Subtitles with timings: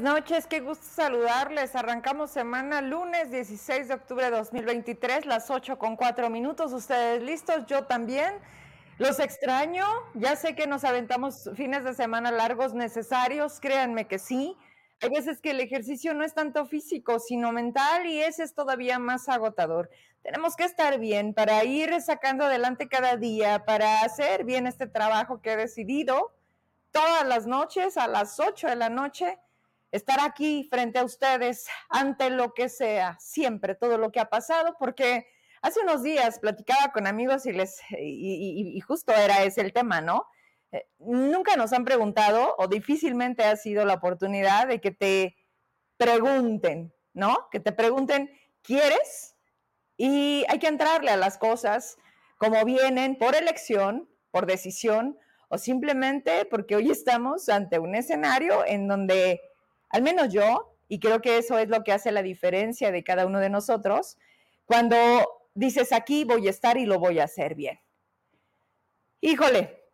[0.00, 1.76] Noches, qué gusto saludarles.
[1.76, 6.72] Arrancamos semana lunes 16 de octubre de 2023, las 8 con 4 minutos.
[6.72, 7.66] ¿Ustedes listos?
[7.66, 8.34] Yo también.
[8.96, 9.84] Los extraño.
[10.14, 14.56] Ya sé que nos aventamos fines de semana largos necesarios, créanme que sí.
[15.02, 18.98] Hay veces que el ejercicio no es tanto físico, sino mental y ese es todavía
[18.98, 19.90] más agotador.
[20.22, 25.42] Tenemos que estar bien para ir sacando adelante cada día, para hacer bien este trabajo
[25.42, 26.32] que he decidido
[26.90, 29.38] todas las noches a las 8 de la noche
[29.92, 34.76] estar aquí frente a ustedes ante lo que sea, siempre, todo lo que ha pasado,
[34.78, 35.26] porque
[35.62, 40.26] hace unos días platicaba con amigos y les, y, justo era ese el tema, ¿no?
[40.72, 45.36] Eh, nunca nos han preguntado o difícilmente ha sido la oportunidad de que te
[45.96, 47.48] pregunten, ¿no?
[47.50, 48.30] Que te pregunten,
[48.62, 49.36] ¿quieres?
[49.96, 51.96] Y hay que entrarle a las cosas
[52.38, 55.18] como vienen por elección, por decisión
[55.48, 59.40] o simplemente porque hoy estamos ante un escenario en donde
[59.90, 63.26] al menos yo, y creo que eso es lo que hace la diferencia de cada
[63.26, 64.16] uno de nosotros,
[64.64, 64.96] cuando
[65.54, 67.80] dices aquí voy a estar y lo voy a hacer bien.
[69.20, 69.84] Híjole,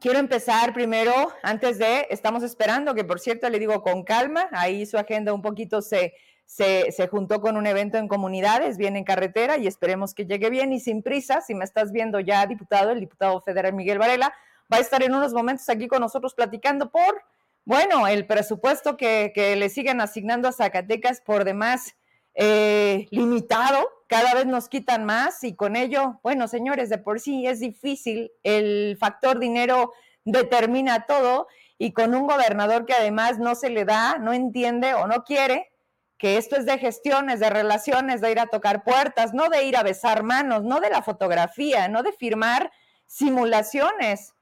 [0.00, 4.86] quiero empezar primero, antes de, estamos esperando, que por cierto le digo con calma, ahí
[4.86, 6.14] su agenda un poquito se,
[6.46, 10.50] se, se, juntó con un evento en comunidades, viene en carretera y esperemos que llegue
[10.50, 11.40] bien y sin prisa.
[11.40, 14.32] Si me estás viendo ya, diputado, el diputado federal Miguel Varela,
[14.72, 17.22] va a estar en unos momentos aquí con nosotros platicando por
[17.64, 21.96] bueno, el presupuesto que, le siguen asignando a Zacatecas por demás
[22.34, 27.46] eh, limitado, cada vez nos quitan más y con ello, bueno, señores, de por sí
[27.46, 29.92] es difícil, el factor dinero
[30.24, 31.46] determina todo
[31.78, 35.70] y con un gobernador que además no se le da, no entiende o no quiere,
[36.18, 39.76] que esto es de gestiones, de relaciones, de ir a tocar puertas, no de ir
[39.76, 42.70] a besar manos, no de la fotografía, no de firmar
[43.06, 44.34] simulaciones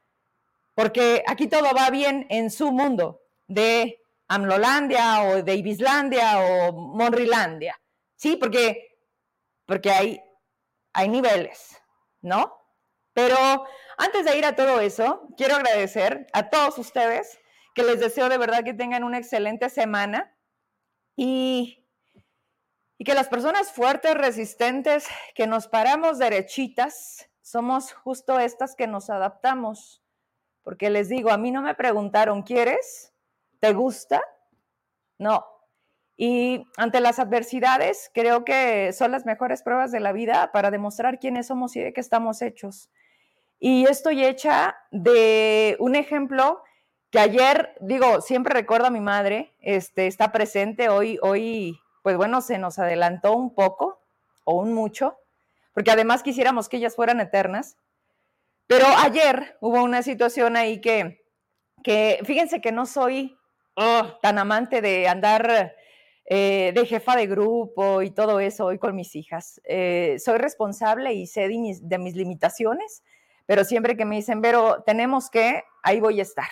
[0.79, 7.77] porque aquí todo va bien en su mundo de Amlolandia o de Ibislandia o Monrilandia,
[8.15, 8.37] ¿sí?
[8.37, 8.97] Porque,
[9.67, 10.23] porque hay,
[10.93, 11.77] hay niveles,
[12.21, 12.57] ¿no?
[13.13, 13.37] Pero
[13.97, 17.41] antes de ir a todo eso, quiero agradecer a todos ustedes
[17.75, 20.33] que les deseo de verdad que tengan una excelente semana
[21.17, 21.89] y,
[22.99, 29.11] y que las personas fuertes, resistentes, que nos paramos derechitas, somos justo estas que nos
[29.11, 30.05] adaptamos
[30.69, 33.15] porque les digo, a mí no me preguntaron, ¿quieres?
[33.59, 34.21] ¿Te gusta?
[35.17, 35.47] No.
[36.15, 41.21] Y ante las adversidades, creo que son las mejores pruebas de la vida para demostrar
[41.21, 42.91] quiénes somos y de qué estamos hechos.
[43.59, 46.63] Y estoy hecha de un ejemplo
[47.09, 52.43] que ayer, digo, siempre recuerdo a mi madre, este, está presente hoy, hoy, pues bueno,
[52.43, 54.03] se nos adelantó un poco
[54.45, 55.17] o un mucho,
[55.73, 57.79] porque además quisiéramos que ellas fueran eternas.
[58.69, 61.25] Pero ayer hubo una situación ahí que,
[61.83, 63.37] que fíjense que no soy
[63.75, 65.75] oh, tan amante de andar
[66.27, 69.59] eh, de jefa de grupo y todo eso hoy con mis hijas.
[69.65, 73.03] Eh, soy responsable y sé de mis, de mis limitaciones,
[73.47, 76.51] pero siempre que me dicen, pero tenemos que, ahí voy a estar.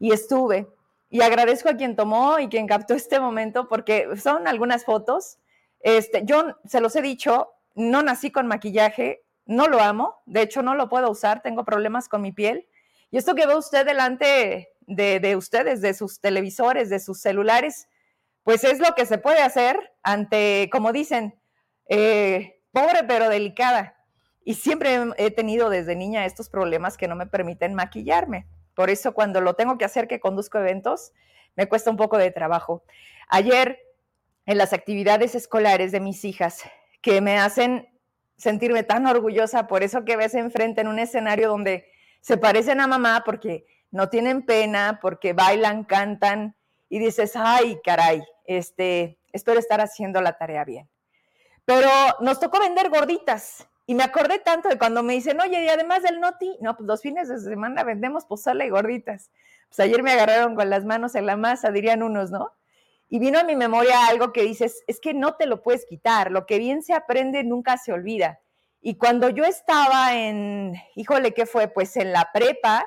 [0.00, 0.66] Y estuve.
[1.10, 5.36] Y agradezco a quien tomó y quien captó este momento porque son algunas fotos.
[5.80, 10.62] Este, yo se los he dicho, no nací con maquillaje, no lo amo, de hecho
[10.62, 12.66] no lo puedo usar, tengo problemas con mi piel.
[13.10, 17.88] Y esto que ve usted delante de, ustedes, de sus televisores, de sus celulares,
[18.42, 21.38] pues es lo que se puede hacer ante, como dicen,
[21.88, 23.96] eh, pobre pero delicada.
[24.44, 28.46] Y siempre he tenido desde niña estos problemas que no me permiten maquillarme.
[28.74, 31.12] Por eso cuando lo tengo que hacer, que conduzco eventos,
[31.56, 32.84] me cuesta un poco de trabajo.
[33.28, 33.78] Ayer,
[34.44, 36.62] en las actividades escolares de mis hijas,
[37.00, 37.88] que me hacen
[38.36, 41.90] sentirme tan orgullosa por eso que ves enfrente en un escenario donde
[42.20, 46.56] se parecen a mamá porque no tienen pena, porque bailan, cantan
[46.88, 50.88] y dices, ay, caray, este, espero estar haciendo la tarea bien.
[51.64, 51.88] Pero
[52.20, 56.02] nos tocó vender gorditas y me acordé tanto de cuando me dicen, oye, y además
[56.02, 59.30] del noti, no, pues los fines de semana vendemos pozole y gorditas.
[59.68, 62.52] Pues ayer me agarraron con las manos en la masa, dirían unos, ¿no?
[63.08, 66.30] Y vino a mi memoria algo que dices, es que no te lo puedes quitar,
[66.30, 68.40] lo que bien se aprende nunca se olvida.
[68.80, 71.68] Y cuando yo estaba en, híjole, ¿qué fue?
[71.68, 72.86] Pues en la prepa,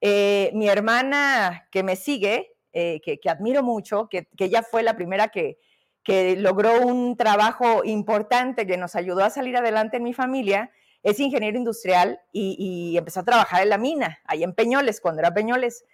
[0.00, 4.96] eh, mi hermana que me sigue, eh, que, admiro mucho, que, que ella fue la
[4.96, 5.58] primera que,
[6.04, 10.70] que logró un trabajo importante que nos ayudó a salir adelante en mi familia,
[11.02, 15.20] es ingeniero industrial y, y, empezó a trabajar en la mina, ahí en Peñoles, cuando
[15.20, 15.84] era Peñoles.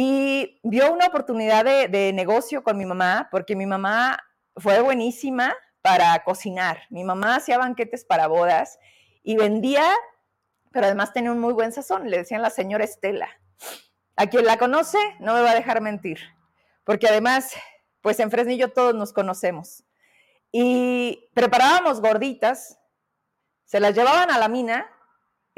[0.00, 4.16] Y vio una oportunidad de, negocio con mi mamá, porque mi mamá
[4.54, 5.52] fue buenísima
[5.82, 6.82] para cocinar.
[6.88, 8.78] Mi mamá hacía banquetes para bodas
[9.24, 9.92] y vendía,
[10.70, 12.08] pero además tenía un muy buen sazón.
[12.08, 13.28] Le decían la señora Estela.
[14.14, 16.20] A quien la conoce no me va a dejar mentir,
[16.84, 17.56] porque además,
[18.00, 19.82] pues en Fresnillo todos nos conocemos.
[20.52, 22.78] Y preparábamos gorditas,
[23.64, 24.88] se las llevaban a la mina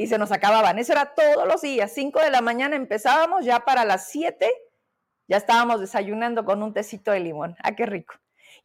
[0.00, 0.78] y se nos acababan.
[0.78, 1.92] Eso era todos los días.
[1.92, 4.50] 5 de la mañana empezábamos, ya para las 7
[5.28, 7.54] ya estábamos desayunando con un tecito de limón.
[7.62, 8.14] Ah, qué rico.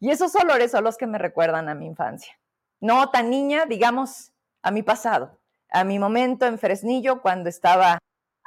[0.00, 2.40] Y esos olores son los que me recuerdan a mi infancia.
[2.80, 5.38] No tan niña, digamos, a mi pasado,
[5.68, 7.98] a mi momento en Fresnillo cuando estaba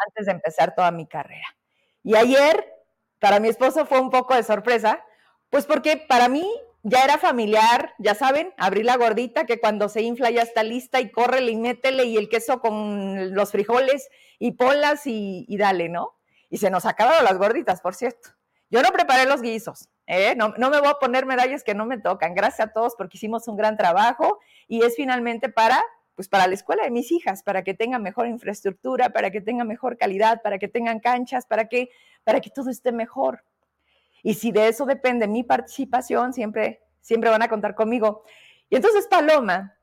[0.07, 1.45] antes de empezar toda mi carrera.
[2.03, 2.73] Y ayer,
[3.19, 5.05] para mi esposo fue un poco de sorpresa,
[5.51, 6.51] pues porque para mí
[6.83, 11.01] ya era familiar, ya saben, abrir la gordita que cuando se infla ya está lista
[11.01, 14.09] y córrele y métele y el queso con los frijoles
[14.39, 16.15] y polas y, dale, ¿no?
[16.49, 18.29] Y se nos acabaron las gorditas, por cierto.
[18.71, 20.35] Yo no preparé los guisos, ¿eh?
[20.35, 22.35] no, no me voy a poner medallas que no me tocan.
[22.35, 25.83] Gracias a todos porque hicimos un gran trabajo y es finalmente para
[26.19, 29.69] pues para la escuela de mis hijas, para que tengan mejor infraestructura, para que tengan
[29.69, 31.91] mejor calidad, para que tengan canchas, para que,
[32.25, 33.45] para que todo esté mejor.
[34.23, 38.23] Y si de eso depende mi participación, siempre, siempre van a contar conmigo.
[38.69, 39.77] Y entonces Paloma,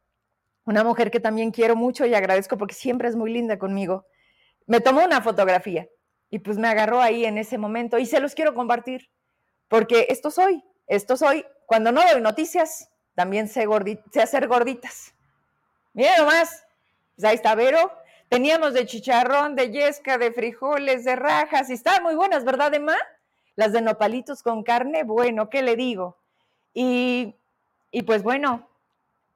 [0.65, 4.06] una mujer que también quiero mucho y agradezco porque siempre es muy linda conmigo,
[4.67, 5.88] me tomó una fotografía
[6.29, 9.11] y pues me agarró ahí en ese momento y se los quiero compartir
[9.69, 11.44] porque esto soy, esto soy.
[11.67, 13.67] Cuando no doy noticias, también sé,
[14.21, 15.15] hacer gorditas.
[15.93, 16.65] Miren nomás,
[17.15, 17.93] pues ahí está Vero.
[18.29, 22.97] Teníamos de chicharrón, de yesca, de frijoles, de rajas y estaban muy buenas, ¿verdad, Emma?
[23.56, 26.19] Las de nopalitos con carne, bueno, ¿qué le digo?
[26.73, 27.35] Y,
[28.06, 28.69] pues bueno,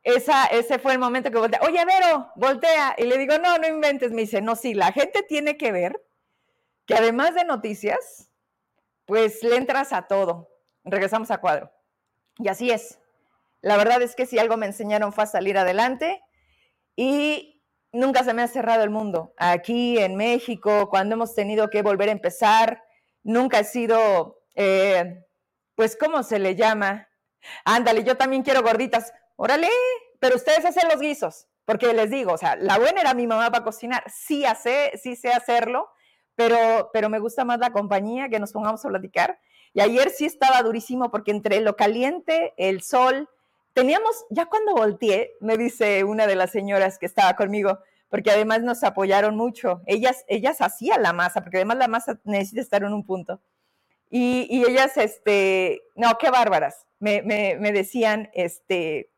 [0.02, 2.94] esa, ese fue el momento que voltea, oye, Vero, voltea.
[2.98, 4.12] Y le digo, no, no inventes.
[4.12, 6.04] Me dice, no, sí, la gente tiene que ver
[6.84, 8.28] que además de noticias,
[9.06, 10.50] pues le entras a todo.
[10.84, 11.72] Regresamos a cuadro.
[12.38, 12.98] Y así es.
[13.62, 16.22] La verdad es que si algo me enseñaron fue a salir adelante
[16.96, 17.62] y
[17.92, 19.32] nunca se me ha cerrado el mundo.
[19.38, 22.82] Aquí en México, cuando hemos tenido que volver a empezar,
[23.22, 25.24] nunca he sido, eh,
[25.74, 27.08] pues, ¿cómo se le llama?
[27.64, 29.12] Ándale, yo también quiero gorditas.
[29.36, 29.68] Órale,
[30.18, 33.50] pero ustedes hacen los guisos, porque les digo, o sea, la buena era mi mamá
[33.50, 35.88] para cocinar, sí, hace, sí sé hacerlo,
[36.34, 39.40] pero, pero me gusta más la compañía, que nos pongamos a platicar.
[39.72, 43.28] Y ayer sí estaba durísimo porque entre lo caliente, el sol,
[43.72, 47.78] teníamos, ya cuando volteé, me dice una de las señoras que estaba conmigo,
[48.10, 49.80] porque además nos apoyaron mucho.
[49.86, 53.40] Ellas, ellas hacían la masa, porque además la masa necesita estar en un punto.
[54.10, 57.22] Y, ellas, este, no, qué bárbaras, me,
[57.72, 59.10] decían, este,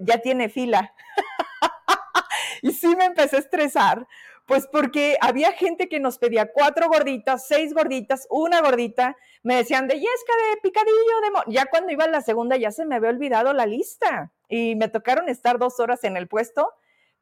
[0.00, 0.92] ya tiene fila.
[2.62, 4.08] y sí me empecé a estresar,
[4.46, 9.86] pues porque había gente que nos pedía cuatro gorditas, seis gorditas, una gordita, me decían
[9.86, 11.52] de yesca, de picadillo, de...
[11.52, 14.88] ya cuando iba a la segunda ya se me había olvidado la lista y me
[14.88, 16.72] tocaron estar dos horas en el puesto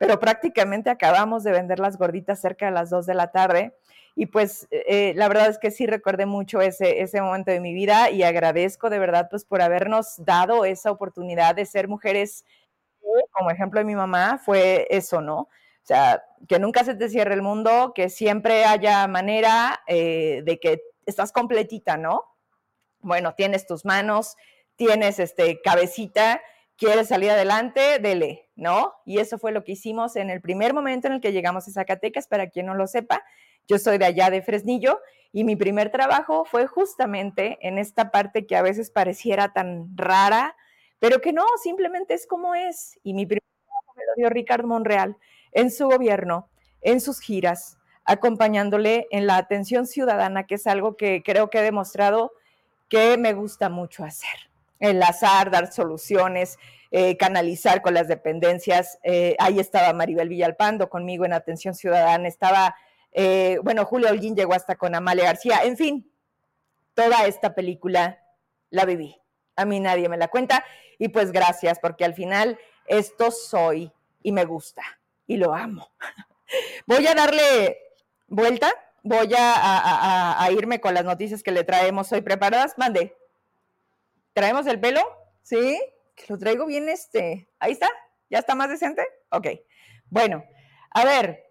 [0.03, 3.73] pero prácticamente acabamos de vender las gorditas cerca de las 2 de la tarde.
[4.17, 7.73] Y pues eh, la verdad es que sí recordé mucho ese, ese momento de mi
[7.73, 12.45] vida y agradezco de verdad pues por habernos dado esa oportunidad de ser mujeres.
[13.31, 15.39] Como ejemplo de mi mamá fue eso, ¿no?
[15.39, 20.59] O sea, que nunca se te cierre el mundo, que siempre haya manera eh, de
[20.59, 22.25] que estás completita, ¿no?
[23.03, 24.37] Bueno, tienes tus manos,
[24.75, 26.41] tienes este cabecita
[26.83, 28.01] ¿Quieres salir adelante?
[28.01, 28.95] Dele, ¿no?
[29.05, 31.71] Y eso fue lo que hicimos en el primer momento en el que llegamos a
[31.71, 33.23] Zacatecas, para quien no lo sepa.
[33.69, 34.99] Yo soy de allá de Fresnillo
[35.31, 40.57] y mi primer trabajo fue justamente en esta parte que a veces pareciera tan rara,
[40.99, 42.99] pero que no, simplemente es como es.
[43.05, 45.17] Y mi primer trabajo me lo dio Ricardo Monreal
[45.53, 46.49] en su gobierno,
[46.81, 51.63] en sus giras, acompañándole en la atención ciudadana, que es algo que creo que he
[51.63, 52.33] demostrado
[52.89, 54.52] que me gusta mucho hacer
[54.83, 56.59] enlazar, dar soluciones,
[56.91, 58.99] eh, canalizar con las dependencias.
[59.05, 62.75] Eh, ahí estaba Maribel Villalpando conmigo en Atención Ciudadana, estaba,
[63.13, 66.13] eh, bueno, Julio Holguín llegó hasta con Amalia García, en fin,
[66.95, 68.23] toda esta película
[68.71, 69.17] la viví.
[69.55, 70.65] A mí nadie me la cuenta
[70.99, 74.83] y pues gracias, porque al final esto soy y me gusta
[75.27, 75.93] y lo amo.
[76.87, 77.79] Voy a darle
[78.27, 78.71] vuelta,
[79.03, 82.77] voy a, a irme con las noticias que le traemos hoy preparadas.
[82.77, 83.17] Mande.
[84.33, 85.01] ¿Traemos el pelo?
[85.43, 85.81] ¿Sí?
[86.29, 87.49] Lo traigo bien este.
[87.59, 87.89] Ahí está.
[88.31, 89.07] ¿Ya está más decente?
[89.31, 89.49] Ok.
[90.09, 90.45] Bueno,
[90.91, 91.45] a ver.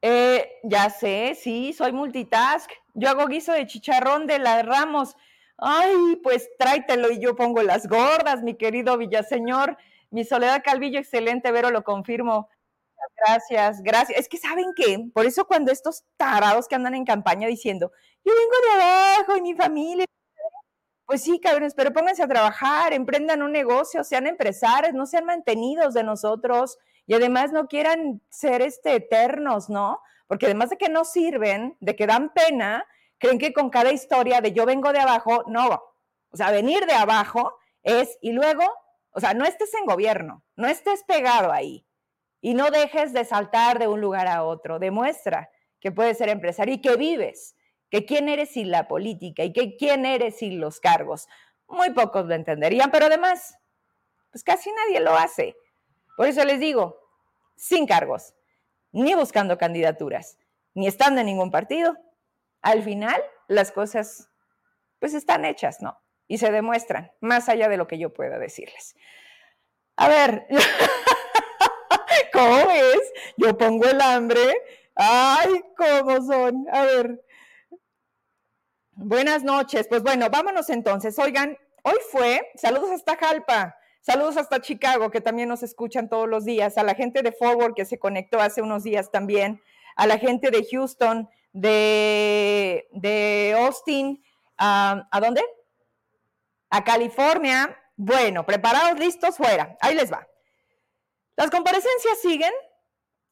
[0.00, 2.70] Eh, ya sé, sí, soy multitask.
[2.94, 5.16] Yo hago guiso de chicharrón de las Ramos.
[5.56, 9.76] Ay, pues tráetelo y yo pongo las gordas, mi querido Villaseñor.
[10.10, 12.48] Mi Soledad Calvillo, excelente, Vero, lo confirmo.
[13.16, 14.18] Gracias, gracias.
[14.18, 17.90] Es que saben qué, por eso cuando estos tarados que andan en campaña diciendo,
[18.24, 20.06] yo vengo de abajo y mi familia
[21.08, 25.94] pues sí, cabrones, pero pónganse a trabajar, emprendan un negocio, sean empresarios, no sean mantenidos
[25.94, 30.02] de nosotros y además no quieran ser este, eternos, ¿no?
[30.26, 32.84] Porque además de que no sirven, de que dan pena,
[33.16, 35.82] creen que con cada historia de yo vengo de abajo, no,
[36.30, 38.64] O sea, venir de abajo es, y luego,
[39.12, 41.86] o sea, no estés en gobierno, no estés pegado ahí
[42.42, 44.78] y no dejes de saltar de un lugar a otro.
[44.78, 45.48] Demuestra
[45.80, 47.56] que puedes ser empresario y que vives,
[47.90, 51.28] que quién eres sin la política y que quién eres sin los cargos.
[51.66, 53.56] Muy pocos lo entenderían, pero además,
[54.30, 55.56] pues casi nadie lo hace.
[56.16, 56.98] Por eso les digo,
[57.56, 58.34] sin cargos,
[58.92, 60.38] ni buscando candidaturas,
[60.74, 61.96] ni estando en ningún partido,
[62.62, 64.30] al final las cosas
[64.98, 66.00] pues están hechas, ¿no?
[66.26, 68.96] Y se demuestran, más allá de lo que yo pueda decirles.
[69.96, 70.46] A ver,
[72.32, 73.12] ¿cómo es?
[73.36, 74.62] Yo pongo el hambre.
[74.94, 76.66] Ay, ¿cómo son?
[76.72, 77.24] A ver.
[79.00, 79.86] Buenas noches.
[79.86, 81.16] Pues bueno, vámonos entonces.
[81.20, 86.44] Oigan, hoy fue, saludos hasta Jalpa, saludos hasta Chicago, que también nos escuchan todos los
[86.44, 89.62] días, a la gente de Forward que se conectó hace unos días también,
[89.94, 94.20] a la gente de Houston, de, de Austin,
[94.56, 95.44] ¿a dónde?
[96.68, 97.78] A California.
[97.94, 99.76] Bueno, preparados, listos, fuera.
[99.80, 100.26] Ahí les va.
[101.36, 102.52] Las comparecencias siguen.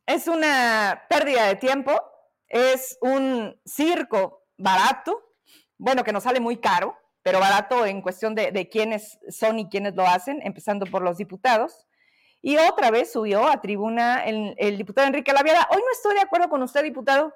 [0.07, 1.91] Es una pérdida de tiempo.
[2.47, 5.26] Es un circo barato.
[5.79, 9.95] Bueno, que nos sale muy caro, pero barato en cuestión de, quiénes son y quiénes
[9.95, 11.87] lo hacen, empezando por los diputados.
[12.41, 15.67] Y otra vez subió a tribuna el, diputado Enrique Laviada.
[15.71, 17.35] Hoy no estoy de acuerdo con usted, diputado.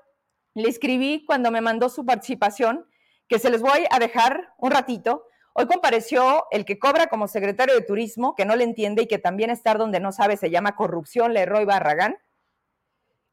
[0.55, 2.87] Le escribí cuando me mandó su participación
[3.29, 5.27] que se les voy a dejar un ratito.
[5.53, 9.19] Hoy compareció el que cobra como secretario de Turismo, que no le entiende y que
[9.19, 12.17] también estar donde no sabe se llama corrupción, Leroy Barragán,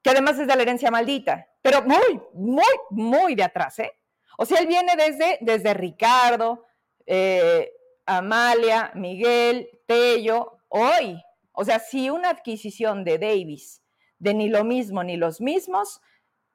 [0.01, 3.93] que además es de la herencia maldita, pero muy, muy, muy de atrás, ¿eh?
[4.37, 6.65] O sea, él viene desde, desde Ricardo,
[7.05, 7.73] eh,
[8.05, 11.21] Amalia, Miguel, Tello, hoy.
[11.51, 13.81] O sea, si una adquisición de Davis,
[14.19, 16.01] de ni lo mismo ni los mismos,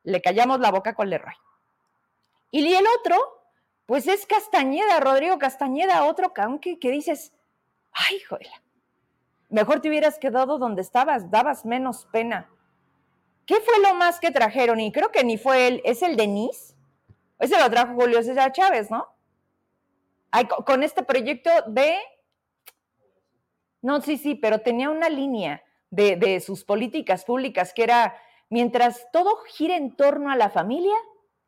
[0.04, 1.34] le callamos la boca con Leroy.
[2.50, 3.16] Y el otro,
[3.86, 7.32] pues es Castañeda, Rodrigo Castañeda, otro que, que dices,
[7.92, 8.48] ay, joder,
[9.48, 12.48] mejor te hubieras quedado donde estabas, dabas menos pena.
[13.44, 14.80] ¿Qué fue lo más que trajeron?
[14.80, 16.71] Y creo que ni fue él, es el Denis.
[17.42, 19.08] Ese lo trajo Julio César Chávez, ¿no?
[20.64, 21.96] con este proyecto de...
[23.82, 28.16] No, sí, sí, pero tenía una línea de, de sus políticas públicas que era,
[28.49, 30.94] mientras todo gira en torno a la familia,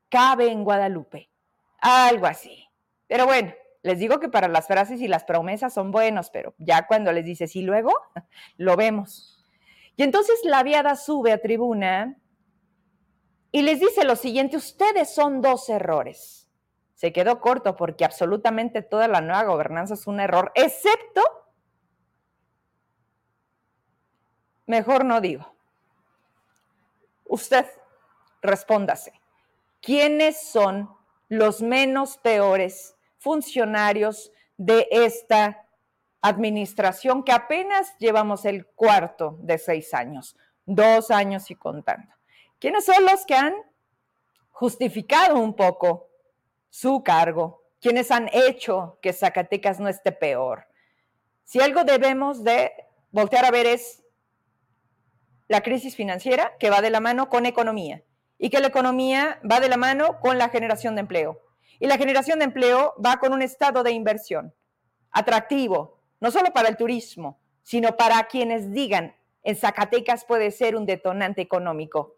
[0.09, 1.31] cabe en Guadalupe.
[1.79, 2.69] Algo así.
[3.07, 6.89] Pero bueno, les digo que para las frases y las promesas son buenos, pero ya
[6.89, 7.93] cuando les dices y luego,
[8.57, 9.45] lo vemos.
[9.97, 12.19] Y entonces la viada sube a tribuna
[13.55, 16.49] y les dice lo siguiente, ustedes son dos errores.
[16.95, 21.23] Se quedó corto porque absolutamente toda la nueva gobernanza es un error, excepto,
[24.67, 25.55] mejor no digo,
[27.27, 27.65] usted
[28.43, 29.13] respóndase.
[29.81, 30.91] ¿quiénes son
[31.29, 35.65] los menos peores funcionarios de esta
[36.23, 42.13] administración que apenas llevamos el cuarto de seis años, dos años y contando?
[42.65, 43.53] ¿Quiénes son los que han
[44.49, 46.09] justificado un poco
[46.71, 47.63] su cargo?
[47.79, 50.67] ¿Quiénes han hecho que Zacatecas no esté peor?
[51.45, 52.73] Si algo debemos de
[53.11, 54.03] voltear a ver es
[55.47, 58.03] la crisis financiera que va de la mano con economía
[58.39, 61.43] y que la economía va de la mano con la generación de empleo.
[61.81, 64.55] Y la generación de empleo va con un estado de inversión
[65.11, 70.87] atractivo, no solo para el turismo, sino para quienes digan, en Zacatecas puede ser un
[70.87, 72.17] detonante económico.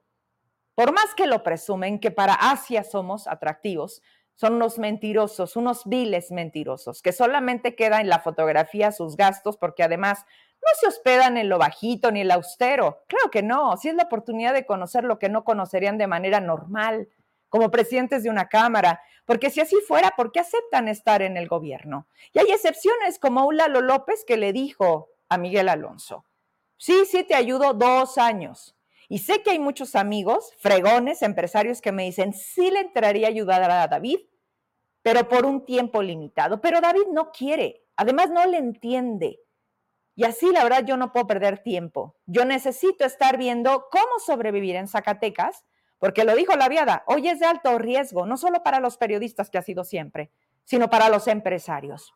[0.77, 4.03] Por más que lo presumen que para Asia somos atractivos,
[4.35, 9.83] son unos mentirosos, unos viles mentirosos, que solamente queda en la fotografía sus gastos porque
[9.83, 13.03] además no se hospedan en lo bajito ni el austero.
[13.09, 16.41] Claro que no, si es la oportunidad de conocer lo que no conocerían de manera
[16.41, 17.09] normal,
[17.49, 21.49] como presidentes de una Cámara, porque si así fuera, ¿por qué aceptan estar en el
[21.49, 22.07] gobierno?
[22.35, 26.27] Y hay excepciones como un Lalo López que le dijo a Miguel Alonso,
[26.77, 28.76] sí, sí, te ayudo dos años.
[29.09, 33.31] Y sé que hay muchos amigos, fregones, empresarios que me dicen, sí le entraría a
[33.31, 34.19] ayudar a David,
[35.03, 36.61] pero por un tiempo limitado.
[36.61, 39.41] Pero David no quiere, además no le entiende.
[40.17, 42.17] Y así, la verdad, yo no puedo perder tiempo.
[42.27, 45.65] Yo necesito estar viendo cómo sobrevivir en Zacatecas,
[45.99, 49.51] porque lo dijo la viada, hoy es de alto riesgo, no solo para los periodistas,
[49.51, 50.31] que ha sido siempre,
[50.65, 52.15] sino para los empresarios.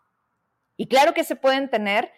[0.76, 2.10] Y claro que se pueden tener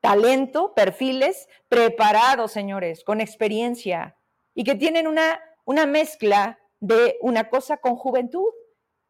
[0.00, 4.16] talento, perfiles preparados, señores, con experiencia,
[4.54, 8.52] y que tienen una, una mezcla de una cosa con juventud,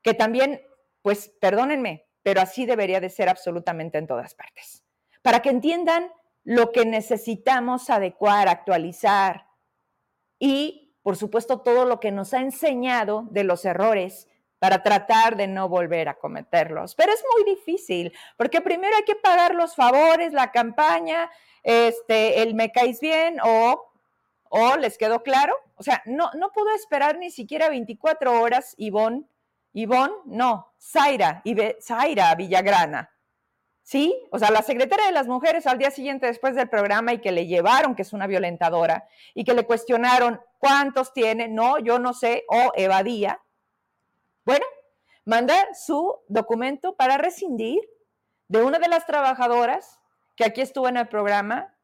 [0.03, 0.63] que también,
[1.03, 4.85] pues, perdónenme, pero así debería de ser absolutamente en todas partes.
[5.23, 6.11] Para que entiendan
[6.45, 9.47] lo que necesitamos adecuar, actualizar
[10.39, 14.29] y, por supuesto, todo lo que nos ha enseñado de los errores
[14.59, 16.95] para tratar de no volver a cometerlos.
[16.95, 21.31] Pero es muy difícil, porque primero hay que pagar los favores, la campaña,
[21.63, 23.93] este, el me caes bien o,
[24.49, 25.55] o les quedó claro.
[25.77, 29.25] O sea, no, no pudo esperar ni siquiera 24 horas, Ivonne.
[29.73, 31.43] Ivonne, no, Zaira,
[31.83, 33.11] Zaira Villagrana.
[33.83, 34.17] ¿Sí?
[34.33, 37.31] O sea, la secretaria de las mujeres al día siguiente después del programa y que
[37.31, 42.13] le llevaron que es una violentadora y que le cuestionaron cuántos tiene, no, yo no
[42.13, 43.41] sé, o evadía.
[44.47, 44.65] Bueno,
[45.27, 47.81] mandar su documento para rescindir
[48.49, 50.01] de una de las trabajadoras
[50.37, 51.77] que aquí estuvo en el programa,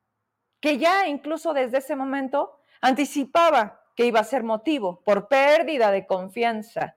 [0.60, 6.06] que ya incluso desde ese momento anticipaba que iba a ser motivo por pérdida de
[6.06, 6.96] confianza.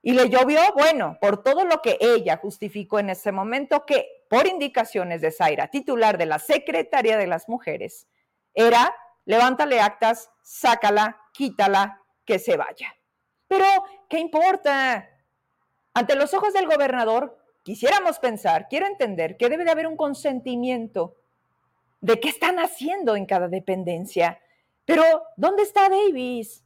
[0.00, 4.46] Y le llovió, bueno, por todo lo que ella justificó en ese momento, que por
[4.46, 8.06] indicaciones de Zaira, titular de la Secretaría de las Mujeres,
[8.54, 8.94] era
[9.28, 12.94] levántale actas, sácala, quítala, que se vaya.
[13.46, 13.66] Pero,
[14.08, 15.08] ¿qué importa?
[15.94, 21.16] Ante los ojos del gobernador, quisiéramos pensar, quiero entender que debe de haber un consentimiento
[22.00, 24.40] de qué están haciendo en cada dependencia.
[24.84, 25.02] Pero,
[25.36, 26.64] ¿dónde está Davis?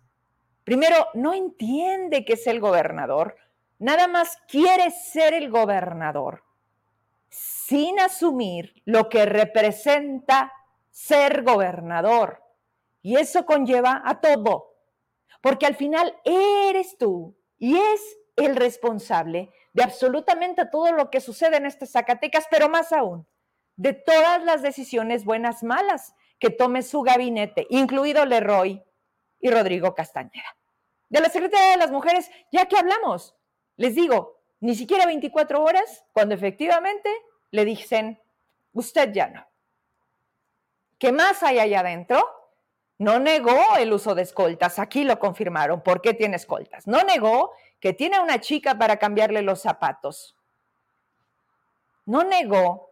[0.64, 3.36] Primero, no entiende que es el gobernador,
[3.78, 6.44] nada más quiere ser el gobernador,
[7.28, 10.52] sin asumir lo que representa
[10.90, 12.42] ser gobernador.
[13.02, 14.71] Y eso conlleva a todo,
[15.42, 21.58] porque al final eres tú y es el responsable de absolutamente todo lo que sucede
[21.58, 23.26] en estas Zacatecas, pero más aún,
[23.76, 28.82] de todas las decisiones buenas, malas que tome su gabinete, incluido Leroy
[29.40, 30.56] y Rodrigo Castañeda.
[31.08, 33.36] De la Secretaría de las Mujeres, ya que hablamos,
[33.76, 37.10] les digo, ni siquiera 24 horas, cuando efectivamente
[37.50, 38.20] le dicen,
[38.72, 39.46] usted ya no.
[40.98, 42.24] ¿Qué más hay allá adentro?
[43.02, 45.80] No negó el uso de escoltas, aquí lo confirmaron.
[45.80, 46.86] ¿Por qué tiene escoltas?
[46.86, 50.36] No negó que tiene una chica para cambiarle los zapatos.
[52.06, 52.90] No negó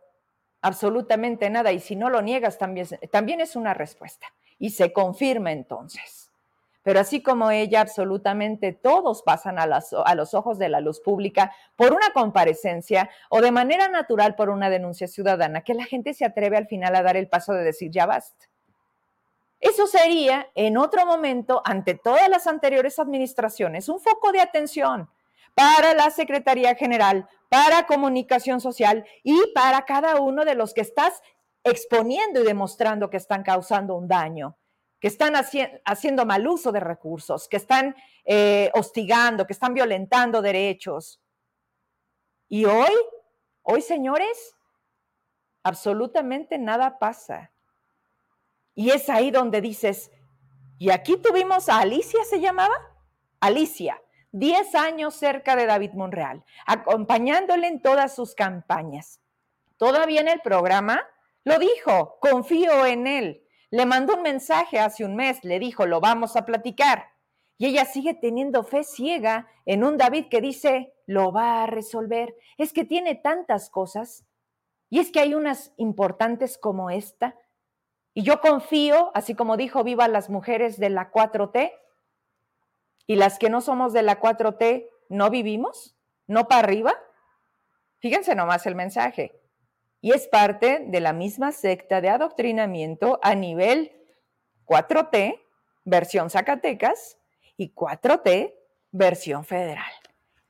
[0.63, 4.27] absolutamente nada y si no lo niegas también, también es una respuesta
[4.59, 6.33] y se confirma entonces.
[6.83, 11.55] Pero así como ella, absolutamente todos pasan a, a, los ojos de la luz pública
[11.77, 16.25] por una comparecencia o de manera natural por una denuncia ciudadana, que la gente se
[16.25, 18.50] atreve al final a dar el paso de decir ya basta.
[19.61, 25.11] Eso sería, en otro momento, ante todas las anteriores administraciones, un foco de atención
[25.55, 31.21] para la Secretaría General, para Comunicación Social y para cada uno de los que estás
[31.63, 34.57] exponiendo y demostrando que están causando un daño,
[34.99, 37.95] que están haciendo mal uso de recursos, que están
[38.25, 41.21] eh, hostigando, que están violentando derechos.
[42.49, 42.93] Y hoy,
[43.63, 44.57] hoy, señores,
[45.63, 47.53] absolutamente nada pasa.
[48.81, 50.11] Y es ahí donde dices,
[50.79, 52.75] y aquí tuvimos a Alicia, ¿se llamaba?
[53.39, 54.01] Alicia,
[54.33, 59.21] 10 años cerca de David Monreal, acompañándole en todas sus campañas.
[59.77, 61.07] Todavía en el programa
[61.45, 63.47] lo dijo, confío en él.
[63.71, 67.05] Le mandó un mensaje hace un mes, le dijo, lo vamos a platicar.
[67.59, 72.35] Y ella sigue teniendo fe ciega en un David que dice, lo va a resolver.
[72.57, 74.25] Es que tiene tantas cosas.
[74.89, 77.37] Y es que hay unas importantes como esta
[78.15, 81.73] y yo confío, así como dijo Viva las mujeres de la 4T,
[83.07, 85.97] y las que no somos de la 4T, ¿no vivimos?
[86.27, 86.95] ¿No para arriba?
[87.99, 89.41] Fíjense nomás el mensaje.
[90.01, 93.93] Y es parte de la misma secta de adoctrinamiento a nivel
[94.65, 95.41] 4T,
[95.85, 97.19] versión Zacatecas,
[97.57, 98.55] y 4T,
[98.93, 99.93] versión federal.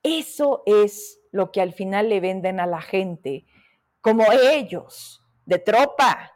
[0.03, 3.46] Eso es lo que al final le venden a la gente,
[4.01, 6.33] como ellos, de tropa,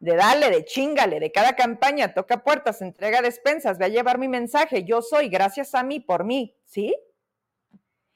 [0.00, 4.28] de darle, de chingale, de cada campaña, toca puertas, entrega despensas, ve a llevar mi
[4.28, 6.96] mensaje, yo soy, gracias a mí, por mí, ¿sí?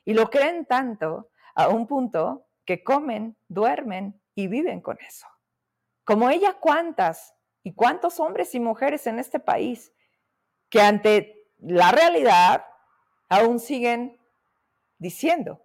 [0.07, 5.27] Y lo creen tanto a un punto que comen, duermen y viven con eso.
[6.05, 9.92] Como ella, ¿cuántas y cuántos hombres y mujeres en este país
[10.70, 12.64] que ante la realidad
[13.29, 14.18] aún siguen
[14.99, 15.62] diciendo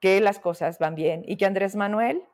[0.00, 2.24] que las cosas van bien y que Andrés Manuel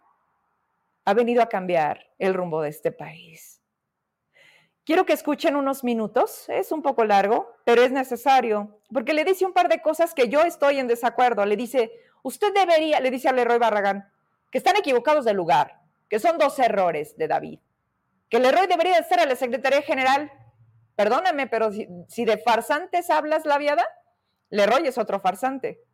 [1.05, 3.63] ha venido a cambiar el rumbo de este país.
[4.85, 9.45] Quiero que escuchen unos minutos, es un poco largo, pero es necesario, porque le dice
[9.45, 11.45] un par de cosas que yo estoy en desacuerdo.
[11.45, 14.11] Le dice, usted debería, le dice a Leroy Barragán,
[14.51, 17.61] que están equivocados de lugar, que son dos errores de David,
[18.29, 20.33] que Leroy debería ser a la Secretaría General.
[20.97, 23.87] Perdóname, pero si, si de farsantes hablas la viada,
[24.49, 25.85] Leroy es otro farsante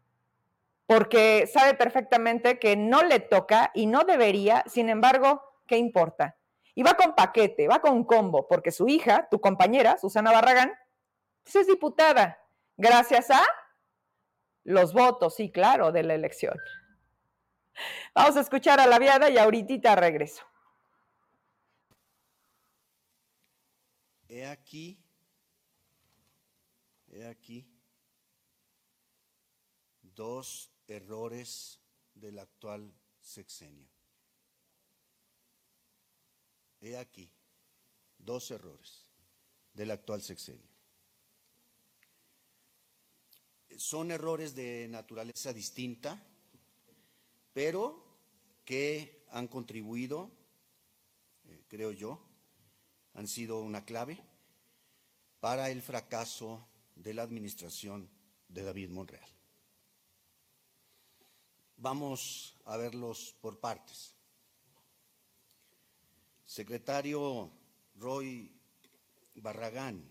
[0.87, 6.37] porque sabe perfectamente que no le toca y no debería, sin embargo, ¿qué importa?
[6.75, 10.72] Y va con paquete, va con combo, porque su hija, tu compañera, Susana Barragán,
[11.42, 12.38] pues es diputada,
[12.77, 13.42] gracias a
[14.64, 16.57] los votos, sí, claro, de la elección.
[18.14, 20.44] Vamos a escuchar a la viada y ahorita regreso.
[24.29, 25.01] He aquí,
[27.09, 27.66] he aquí
[30.03, 31.81] dos errores
[32.14, 33.88] del actual sexenio.
[36.81, 37.31] He aquí
[38.18, 39.07] dos errores
[39.72, 40.68] del actual sexenio.
[43.77, 46.22] Son errores de naturaleza distinta,
[47.53, 48.03] pero
[48.64, 50.31] que han contribuido,
[51.44, 52.22] eh, creo yo,
[53.14, 54.22] han sido una clave
[55.40, 58.09] para el fracaso de la administración
[58.49, 59.36] de David Monreal.
[61.77, 64.15] Vamos a verlos por partes.
[66.45, 67.51] Secretario
[67.97, 68.51] Roy
[69.35, 70.03] Barragán,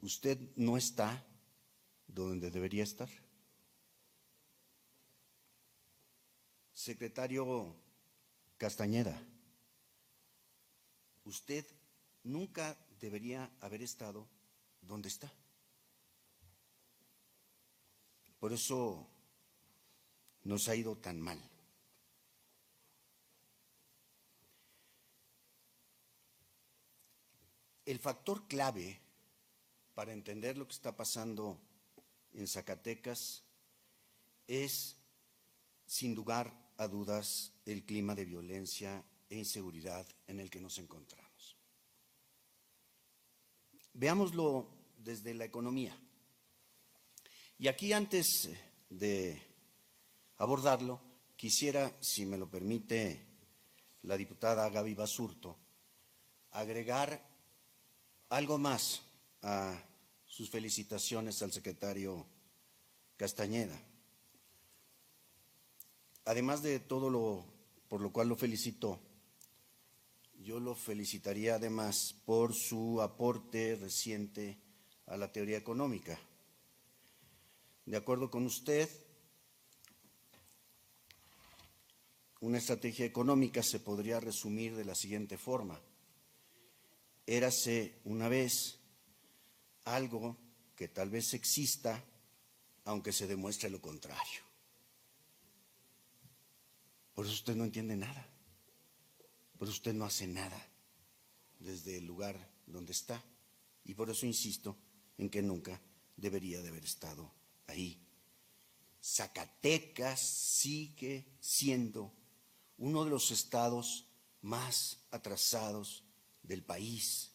[0.00, 1.24] usted no está
[2.06, 3.08] donde debería estar.
[6.72, 7.74] Secretario
[8.58, 9.20] Castañeda,
[11.24, 11.66] usted
[12.22, 14.28] nunca debería haber estado
[14.80, 15.32] donde está.
[18.38, 19.08] Por eso
[20.44, 21.40] nos ha ido tan mal.
[27.84, 29.00] El factor clave
[29.94, 31.60] para entender lo que está pasando
[32.32, 33.44] en Zacatecas
[34.46, 34.96] es,
[35.86, 41.56] sin lugar a dudas, el clima de violencia e inseguridad en el que nos encontramos.
[43.92, 45.96] Veámoslo desde la economía.
[47.58, 48.50] Y aquí antes
[48.90, 49.53] de
[50.38, 51.00] abordarlo,
[51.36, 53.26] quisiera, si me lo permite
[54.02, 55.56] la diputada Gaby Basurto,
[56.50, 57.26] agregar
[58.28, 59.02] algo más
[59.42, 59.80] a
[60.26, 62.26] sus felicitaciones al secretario
[63.16, 63.80] Castañeda.
[66.24, 67.54] Además de todo lo
[67.94, 68.98] por lo cual lo felicito,
[70.40, 74.58] yo lo felicitaría además por su aporte reciente
[75.06, 76.18] a la teoría económica.
[77.86, 78.88] De acuerdo con usted,
[82.44, 85.80] una estrategia económica se podría resumir de la siguiente forma
[87.26, 88.78] érase una vez
[89.84, 90.36] algo
[90.76, 92.04] que tal vez exista,
[92.84, 94.42] aunque se demuestre lo contrario.
[97.14, 98.28] Por eso usted no entiende nada.
[99.56, 100.68] Por eso usted no hace nada
[101.60, 103.24] desde el lugar donde está.
[103.84, 104.76] Y por eso insisto
[105.16, 105.80] en que nunca
[106.14, 107.32] debería de haber estado
[107.68, 107.98] ahí.
[109.02, 112.12] Zacatecas sigue siendo
[112.78, 114.06] uno de los estados
[114.42, 116.04] más atrasados
[116.42, 117.32] del país.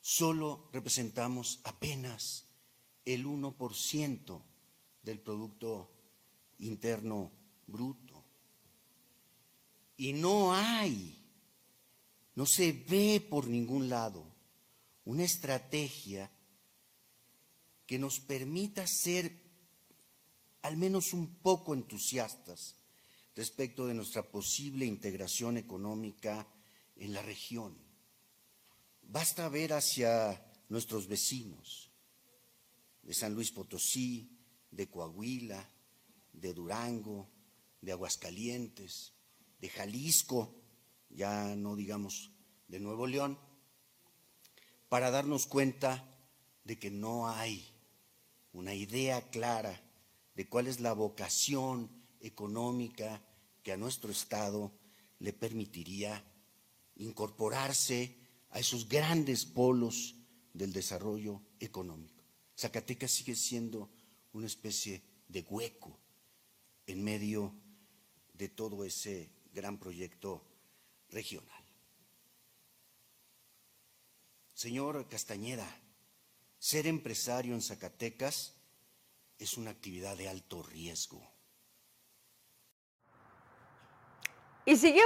[0.00, 2.46] Solo representamos apenas
[3.04, 4.42] el 1%
[5.02, 5.90] del Producto
[6.58, 7.32] Interno
[7.66, 8.24] Bruto.
[9.96, 11.18] Y no hay,
[12.34, 14.24] no se ve por ningún lado
[15.04, 16.30] una estrategia
[17.86, 19.42] que nos permita ser
[20.62, 22.77] al menos un poco entusiastas
[23.38, 26.44] respecto de nuestra posible integración económica
[26.96, 27.78] en la región.
[29.02, 31.88] Basta ver hacia nuestros vecinos
[33.00, 34.36] de San Luis Potosí,
[34.72, 35.70] de Coahuila,
[36.32, 37.28] de Durango,
[37.80, 39.12] de Aguascalientes,
[39.60, 40.56] de Jalisco,
[41.08, 42.32] ya no digamos
[42.66, 43.38] de Nuevo León,
[44.88, 46.04] para darnos cuenta
[46.64, 47.72] de que no hay
[48.52, 49.80] una idea clara
[50.34, 53.22] de cuál es la vocación económica
[53.68, 54.72] que a nuestro Estado
[55.18, 56.24] le permitiría
[56.96, 58.16] incorporarse
[58.48, 60.14] a esos grandes polos
[60.54, 62.24] del desarrollo económico.
[62.56, 63.90] Zacatecas sigue siendo
[64.32, 66.00] una especie de hueco
[66.86, 67.52] en medio
[68.32, 70.42] de todo ese gran proyecto
[71.10, 71.64] regional.
[74.54, 75.68] Señor Castañeda,
[76.58, 78.54] ser empresario en Zacatecas
[79.38, 81.37] es una actividad de alto riesgo.
[84.68, 85.04] ¿Y siguió?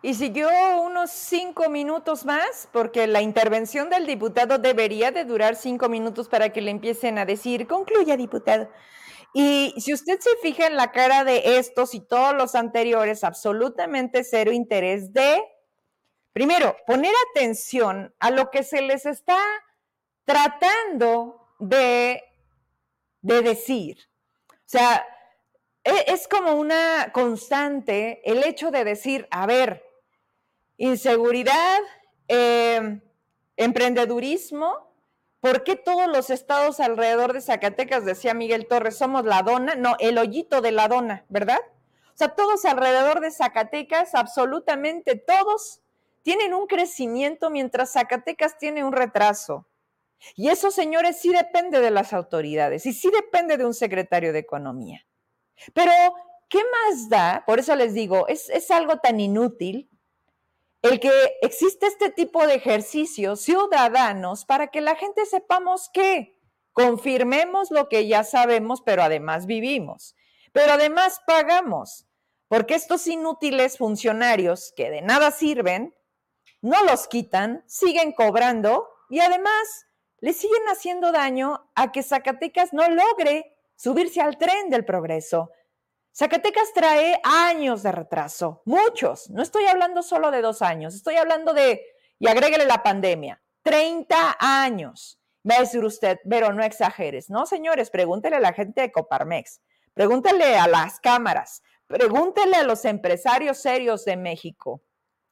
[0.00, 0.48] Y siguió
[0.80, 6.50] unos cinco minutos más, porque la intervención del diputado debería de durar cinco minutos para
[6.50, 8.70] que le empiecen a decir, concluya, diputado.
[9.34, 14.24] Y si usted se fija en la cara de estos y todos los anteriores, absolutamente
[14.24, 15.42] cero interés de,
[16.32, 19.36] primero, poner atención a lo que se les está
[20.24, 22.22] tratando de,
[23.20, 23.98] de decir.
[24.50, 25.04] O sea,
[26.06, 29.84] es como una constante el hecho de decir, a ver,
[30.76, 31.80] inseguridad,
[32.28, 33.00] em,
[33.56, 34.90] emprendedurismo
[35.40, 39.74] ¿Por qué todos los estados alrededor de Zacatecas, decía Miguel Torres, somos la dona?
[39.74, 41.60] No, el hoyito de la dona, ¿verdad?
[42.08, 45.80] O sea, todos alrededor de Zacatecas, absolutamente todos,
[46.22, 49.66] tienen un crecimiento mientras Zacatecas tiene un retraso.
[50.36, 54.40] Y eso, señores, sí depende de las autoridades y sí depende de un secretario de
[54.40, 55.06] Economía.
[55.74, 55.92] Pero,
[56.48, 57.44] ¿qué más da?
[57.46, 59.88] Por eso les digo, es, es algo tan inútil
[60.82, 61.10] el que
[61.42, 66.38] existe este tipo de ejercicios ciudadanos para que la gente sepamos que
[66.72, 70.16] confirmemos lo que ya sabemos, pero además vivimos,
[70.52, 72.06] pero además pagamos,
[72.48, 75.94] porque estos inútiles funcionarios que de nada sirven,
[76.62, 79.86] no los quitan, siguen cobrando y además
[80.20, 85.50] le siguen haciendo daño a que Zacatecas no logre subirse al tren del progreso.
[86.14, 89.30] Zacatecas trae años de retraso, muchos.
[89.30, 91.82] No estoy hablando solo de dos años, estoy hablando de,
[92.18, 95.18] y agréguele la pandemia, 30 años.
[95.48, 97.30] Va a decir usted, pero no exageres.
[97.30, 99.62] No, señores, pregúntele a la gente de Coparmex,
[99.94, 104.82] pregúntele a las cámaras, pregúntele a los empresarios serios de México.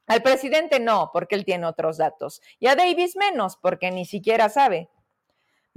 [0.06, 2.40] Al presidente no, porque él tiene otros datos.
[2.58, 4.88] Y a Davis menos, porque ni siquiera sabe.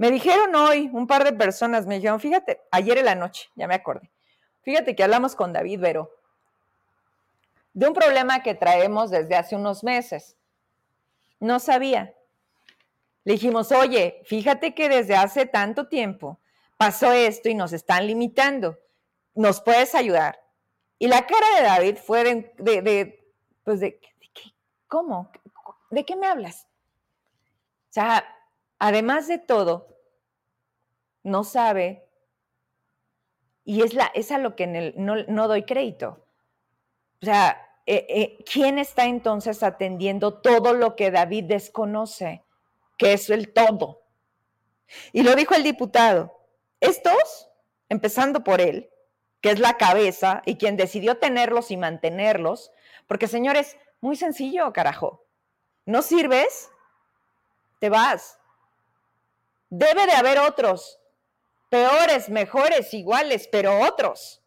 [0.02, 3.68] Me dijeron hoy un par de personas, me dijeron, fíjate, ayer en la noche, ya
[3.68, 4.10] me acordé
[4.62, 6.10] Fíjate que hablamos con David Vero
[7.72, 10.36] de un problema que traemos desde hace unos meses.
[11.38, 12.16] No sabía.
[13.22, 16.40] Le dijimos, oye, fíjate que desde hace tanto tiempo
[16.76, 18.76] pasó esto y nos están limitando.
[19.36, 20.42] ¿Nos puedes ayudar?
[20.98, 24.52] Y la cara de David fue de, de, pues de, de qué,
[24.88, 25.30] ¿cómo?
[25.92, 26.66] ¿De qué me hablas?
[27.90, 28.24] O sea,
[28.80, 29.91] además de todo,
[31.22, 32.08] no sabe
[33.64, 36.26] y es, la, es a lo que no, doy crédito.
[37.20, 42.42] O sea, eh, eh, ¿quién está entonces atendiendo todo lo que David desconoce,
[42.98, 44.02] que es el todo?
[45.12, 46.40] Y lo dijo el diputado.
[46.80, 47.48] Estos,
[47.88, 48.90] empezando por él,
[49.40, 52.72] que es la cabeza y quien decidió tenerlos y mantenerlos,
[53.06, 55.24] porque señores, muy sencillo, carajo.
[55.86, 56.70] ¿No sirves?
[57.78, 58.38] Te vas.
[59.70, 61.01] Debe de haber otros
[61.72, 64.42] peores, mejores, iguales, pero otros,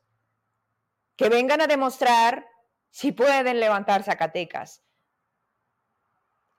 [1.16, 2.46] que vengan a demostrar
[2.92, 4.84] si pueden levantar Zacatecas.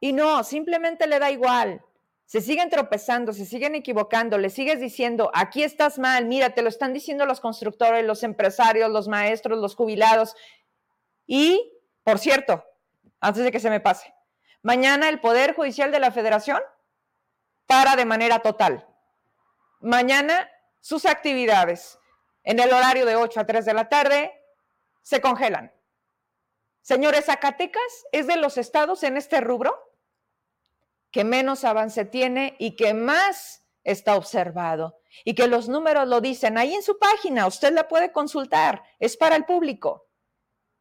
[0.01, 1.85] Y no, simplemente le da igual.
[2.25, 6.69] Se siguen tropezando, se siguen equivocando, le sigues diciendo, aquí estás mal, mira, te lo
[6.69, 10.35] están diciendo los constructores, los empresarios, los maestros, los jubilados.
[11.29, 12.65] Y, por cierto,
[13.21, 14.13] antes de que se me pase,
[14.63, 16.61] mañana el Poder Judicial de la Federación
[17.67, 18.85] para de manera total.
[19.81, 20.51] Mañana
[20.87, 21.99] sus actividades
[22.45, 24.33] en el horario de 8 a 3 de la tarde
[25.03, 25.75] se congelan.
[26.81, 29.77] Señores, Zacatecas es de los estados en este rubro
[31.11, 36.57] que menos avance tiene y que más está observado y que los números lo dicen
[36.57, 40.07] ahí en su página, usted la puede consultar, es para el público.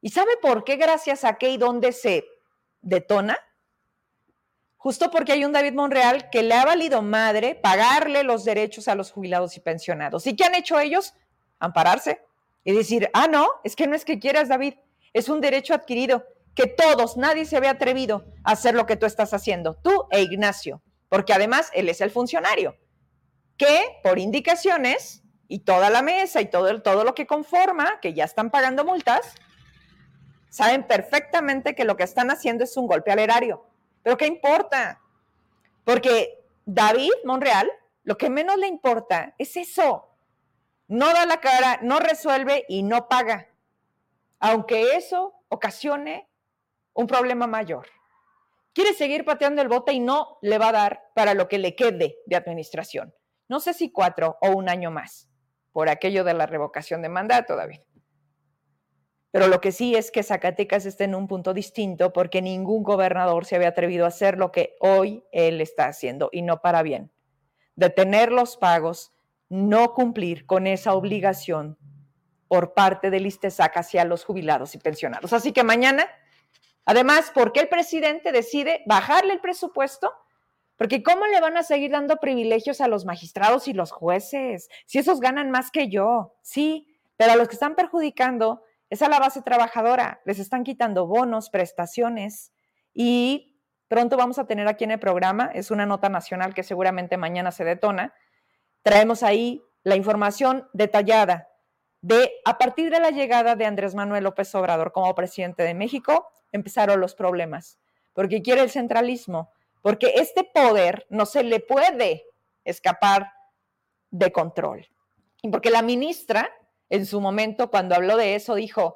[0.02, 2.26] ¿Y sabe por qué gracias a qué y dónde se
[2.80, 3.40] detona?
[4.86, 8.94] Justo porque hay un David Monreal que le ha valido madre pagarle los derechos a
[8.94, 10.28] los jubilados y pensionados.
[10.28, 11.16] ¿Y qué han hecho ellos?
[11.58, 12.22] Ampararse
[12.64, 14.76] y decir, ah, no, es que no es que quieras, David,
[15.12, 19.08] es un derecho adquirido, que todos, nadie se había atrevido a hacer lo que tú
[19.08, 22.78] estás haciendo, tú e Ignacio, porque además él es el funcionario,
[23.58, 28.26] que por indicaciones y toda la mesa y todo, todo lo que conforma, que ya
[28.26, 29.34] están pagando multas,
[30.52, 33.66] saben perfectamente que lo que están haciendo es un golpe al erario
[34.06, 35.02] pero ¿qué importa?
[35.84, 37.68] Porque David Monreal,
[38.04, 40.16] lo que menos le importa es eso.
[40.88, 43.50] No da la cara, no resuelve y no paga.
[44.38, 46.30] Aunque eso ocasione
[46.94, 47.88] un problema mayor.
[48.74, 51.76] Quiere seguir pateando el bote y no le va a dar para lo que le
[51.76, 53.12] quede de administración.
[53.48, 55.28] No sé si cuatro o un año más,
[55.72, 57.80] por aquello de la revocación de mandato, David.
[59.36, 63.44] Pero lo que sí es que Zacatecas está en un punto distinto porque ningún gobernador
[63.44, 67.12] se había atrevido a hacer lo que hoy él está haciendo y no para bien.
[67.76, 69.12] Detener los pagos,
[69.50, 71.78] no cumplir con esa obligación
[72.48, 75.34] por parte del ISTESAC hacia los jubilados y pensionados.
[75.34, 76.08] Así que mañana,
[76.86, 80.14] además, ¿por qué el presidente decide bajarle el presupuesto?
[80.78, 84.70] Porque ¿cómo le van a seguir dando privilegios a los magistrados y los jueces?
[84.86, 89.10] Si esos ganan más que yo, sí, pero a los que están perjudicando es a
[89.10, 92.54] la base trabajadora, les están quitando bonos, prestaciones
[92.94, 97.18] y pronto vamos a tener aquí en el programa, es una nota nacional que seguramente
[97.18, 98.14] mañana se detona,
[98.82, 101.48] traemos ahí la información detallada
[102.02, 106.28] de a partir de la llegada de Andrés Manuel López Obrador como presidente de México,
[106.52, 107.80] empezaron los problemas,
[108.14, 112.26] porque quiere el centralismo, porque este poder no se le puede
[112.64, 113.32] escapar
[114.12, 114.88] de control.
[115.52, 116.50] Porque la ministra,
[116.90, 118.96] en su momento, cuando habló de eso, dijo,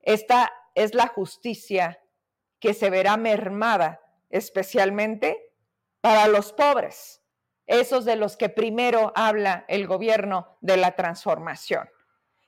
[0.00, 2.00] esta es la justicia
[2.58, 5.52] que se verá mermada, especialmente
[6.00, 7.22] para los pobres,
[7.66, 11.88] esos de los que primero habla el gobierno de la transformación.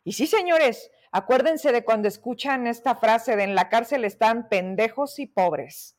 [0.04, 5.18] Y sí, señores, acuérdense de cuando escuchan esta frase de en la cárcel están pendejos
[5.18, 5.96] y pobres.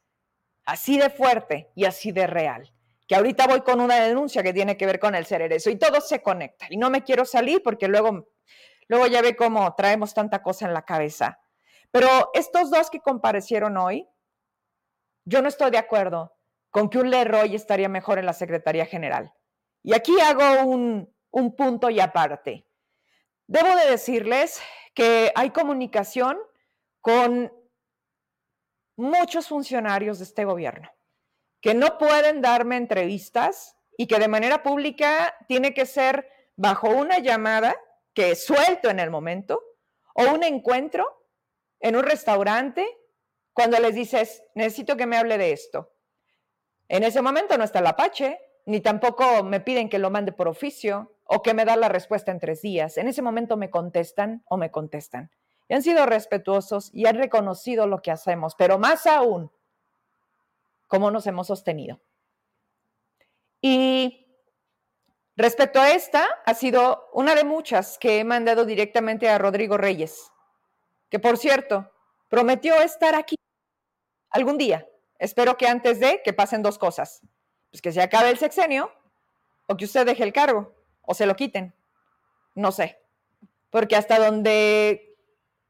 [0.65, 2.73] Así de fuerte y así de real.
[3.07, 6.01] Que ahorita voy con una denuncia que tiene que ver con el cererezo y todo
[6.01, 6.67] se conecta.
[6.69, 8.29] Y no me quiero salir porque luego,
[8.87, 11.39] luego ya ve cómo traemos tanta cosa en la cabeza.
[11.91, 14.07] Pero estos dos que comparecieron hoy,
[15.25, 16.35] yo no estoy de acuerdo
[16.69, 19.31] con que un Leroy estaría mejor en la Secretaría General.
[19.83, 22.65] Y aquí hago un, un punto y aparte.
[23.47, 24.61] Debo de decirles
[24.93, 26.37] que hay comunicación
[27.01, 27.51] con
[28.95, 30.89] muchos funcionarios de este gobierno
[31.63, 37.19] que no pueden darme entrevistas y que de manera pública tiene que ser bajo una
[37.19, 37.73] llamada
[38.13, 39.61] que suelto en el momento
[40.13, 41.25] o un encuentro
[41.79, 42.87] en un restaurante
[43.53, 45.91] cuando les dices, necesito que me hable de esto.
[46.87, 50.47] En ese momento no está el Apache, ni tampoco me piden que lo mande por
[50.47, 52.97] oficio o que me da la respuesta en tres días.
[52.97, 55.31] En ese momento me contestan o me contestan.
[55.67, 59.51] Y han sido respetuosos y han reconocido lo que hacemos, pero más aún,
[60.87, 62.01] cómo nos hemos sostenido.
[63.61, 64.22] Y
[65.35, 70.31] respecto a esta, ha sido una de muchas que he mandado directamente a Rodrigo Reyes,
[71.09, 71.91] que por cierto,
[72.29, 73.35] prometió estar aquí
[74.29, 74.87] algún día.
[75.19, 77.21] Espero que antes de que pasen dos cosas.
[77.71, 78.91] Pues que se acabe el sexenio
[79.67, 81.73] o que usted deje el cargo o se lo quiten.
[82.55, 82.99] No sé.
[83.69, 85.15] Porque hasta donde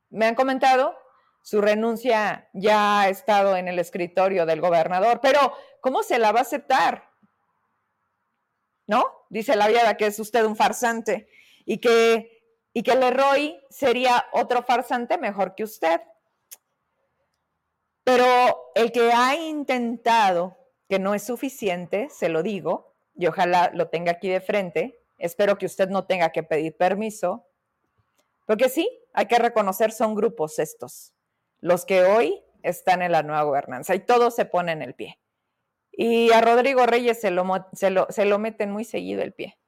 [0.10, 0.98] me han comentado,
[1.42, 5.20] su renuncia ya ha estado en el escritorio del gobernador.
[5.22, 7.10] Pero, ¿cómo se la va a aceptar?
[8.88, 9.26] ¿No?
[9.30, 11.28] Dice la viada que es usted un farsante
[11.66, 12.44] y que,
[12.74, 16.02] y que Leroy sería otro farsante mejor que usted.
[18.04, 18.26] Pero
[18.76, 20.58] el que ha intentado,
[20.90, 25.58] que no es suficiente, se lo digo, y ojalá lo tenga aquí de frente, espero
[25.58, 27.48] que usted no tenga que pedir permiso,
[28.46, 31.14] porque sí, hay que reconocer, son grupos estos,
[31.62, 35.20] los que hoy están en la nueva gobernanza y todos se ponen el pie.
[35.96, 39.60] Y a Rodrigo Reyes se lo, se lo, se lo meten muy seguido el pie.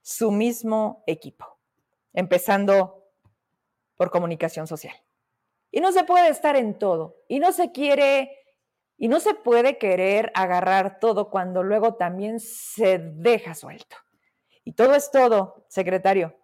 [0.00, 1.58] Su mismo equipo,
[2.14, 3.12] empezando
[3.96, 4.96] por comunicación social.
[5.70, 7.16] Y no se puede estar en todo.
[7.28, 8.38] Y no se quiere,
[8.96, 13.96] y no se puede querer agarrar todo cuando luego también se deja suelto.
[14.64, 16.38] Y todo es todo, secretario.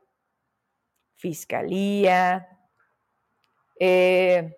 [1.15, 2.49] Fiscalía.
[3.81, 4.57] Eh,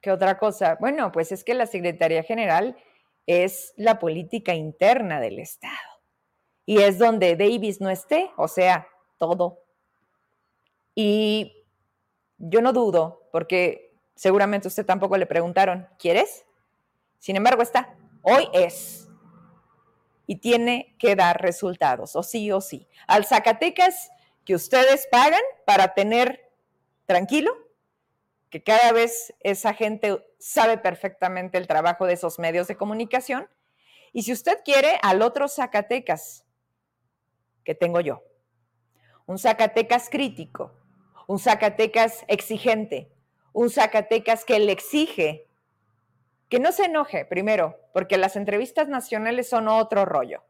[0.00, 0.76] ¿Qué otra cosa?
[0.78, 2.76] Bueno, pues es que la Secretaría General
[3.26, 5.74] es la política interna del Estado.
[6.66, 9.62] Y es donde Davis no esté, o sea, todo.
[10.94, 11.64] Y
[12.38, 16.46] yo no dudo, porque seguramente usted tampoco le preguntaron, ¿quieres?
[17.18, 19.08] Sin embargo, está, hoy es.
[20.26, 22.88] Y tiene que dar resultados, o sí o sí.
[23.06, 24.10] Al Zacatecas
[24.44, 26.50] que ustedes pagan para tener
[27.06, 27.52] tranquilo,
[28.50, 33.48] que cada vez esa gente sabe perfectamente el trabajo de esos medios de comunicación.
[34.12, 36.44] Y si usted quiere, al otro Zacatecas
[37.64, 38.22] que tengo yo,
[39.24, 40.74] un Zacatecas crítico,
[41.26, 43.10] un Zacatecas exigente,
[43.54, 45.48] un Zacatecas que le exige
[46.50, 50.44] que no se enoje, primero, porque las entrevistas nacionales son otro rollo,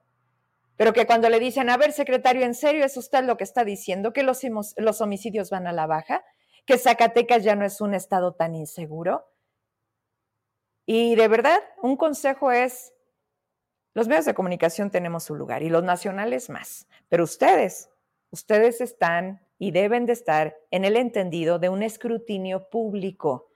[0.76, 3.64] pero que cuando le dicen, a ver, secretario, ¿en serio es usted lo que está
[3.64, 4.12] diciendo?
[4.12, 4.40] ¿Que los,
[4.76, 6.24] los homicidios van a la baja?
[6.66, 9.30] ¿Que Zacatecas ya no es un estado tan inseguro?
[10.87, 12.93] Y de verdad, un consejo es,
[13.95, 17.91] los medios de comunicación tenemos su lugar y los nacionales más, pero ustedes,
[18.30, 23.51] ustedes están y deben de estar en el entendido de un escrutinio público.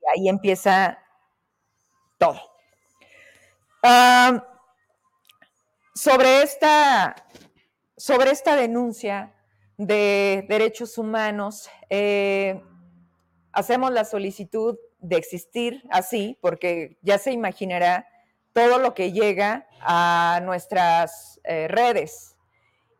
[0.00, 0.98] Y ahí empieza
[2.18, 2.40] todo.
[5.94, 7.16] sobre, esta,
[7.96, 9.34] sobre esta denuncia
[9.76, 12.62] de derechos humanos, eh,
[13.52, 18.06] hacemos la solicitud de existir así, porque ya se imaginará
[18.54, 22.32] todo lo que llega a nuestras eh, redes,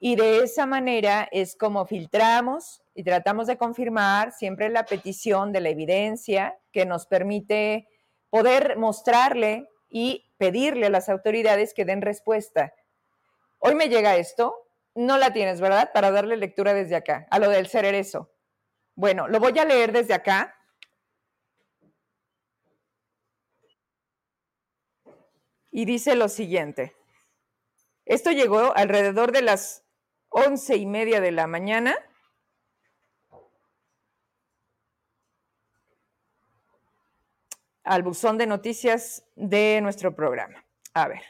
[0.05, 5.61] y de esa manera es como filtramos y tratamos de confirmar siempre la petición de
[5.61, 7.87] la evidencia que nos permite
[8.29, 12.75] poder mostrarle y pedirle a las autoridades que den respuesta.
[13.59, 14.57] Hoy me llega esto,
[14.97, 15.93] no la tienes, ¿verdad?
[15.95, 18.33] Para darle lectura desde acá, a lo del cererezo.
[18.97, 20.53] Bueno, lo voy a leer desde acá.
[25.73, 26.95] Y dice lo siguiente.
[28.05, 29.83] Esto llegó alrededor de las
[30.29, 31.97] once y media de la mañana.
[37.85, 40.65] al buzón de noticias de nuestro programa.
[40.95, 41.23] A ver.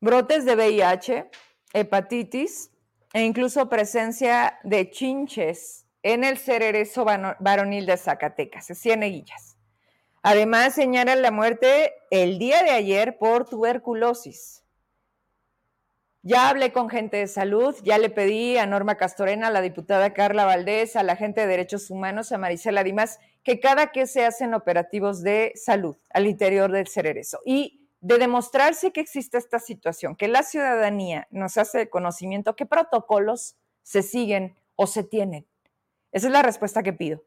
[0.00, 1.30] Brotes de VIH,
[1.72, 2.70] hepatitis
[3.12, 9.56] e incluso presencia de chinches en el cererezo varonil de Zacatecas, Cieneguillas.
[10.22, 14.64] Además, señalan la muerte el día de ayer por tuberculosis.
[16.22, 20.12] Ya hablé con gente de salud, ya le pedí a Norma Castorena, a la diputada
[20.12, 24.24] Carla Valdés, a la gente de Derechos Humanos, a Marisela Dimas, que cada que se
[24.24, 27.38] hacen operativos de salud al interior del cererezo.
[27.44, 33.56] Y de demostrarse que existe esta situación, que la ciudadanía nos hace conocimiento, qué protocolos
[33.82, 35.46] se siguen o se tienen.
[36.16, 37.22] Esa es la respuesta que pido.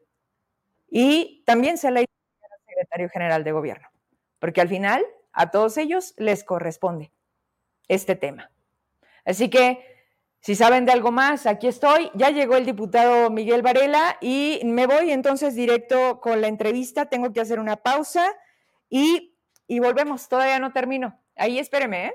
[0.90, 2.10] Y también se la hizo
[2.42, 3.88] al secretario general de gobierno,
[4.40, 7.12] porque al final a todos ellos les corresponde
[7.86, 8.50] este tema.
[9.24, 9.78] Así que,
[10.40, 12.10] si saben de algo más, aquí estoy.
[12.14, 17.06] Ya llegó el diputado Miguel Varela y me voy entonces directo con la entrevista.
[17.06, 18.34] Tengo que hacer una pausa
[18.88, 19.36] y,
[19.68, 20.28] y volvemos.
[20.28, 21.16] Todavía no termino.
[21.36, 22.14] Ahí espéreme, ¿eh?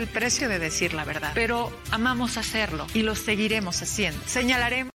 [0.07, 4.19] precio precio de decir la verdad, pero amamos hacerlo y lo seguiremos haciendo.
[4.25, 4.91] Señalaremos.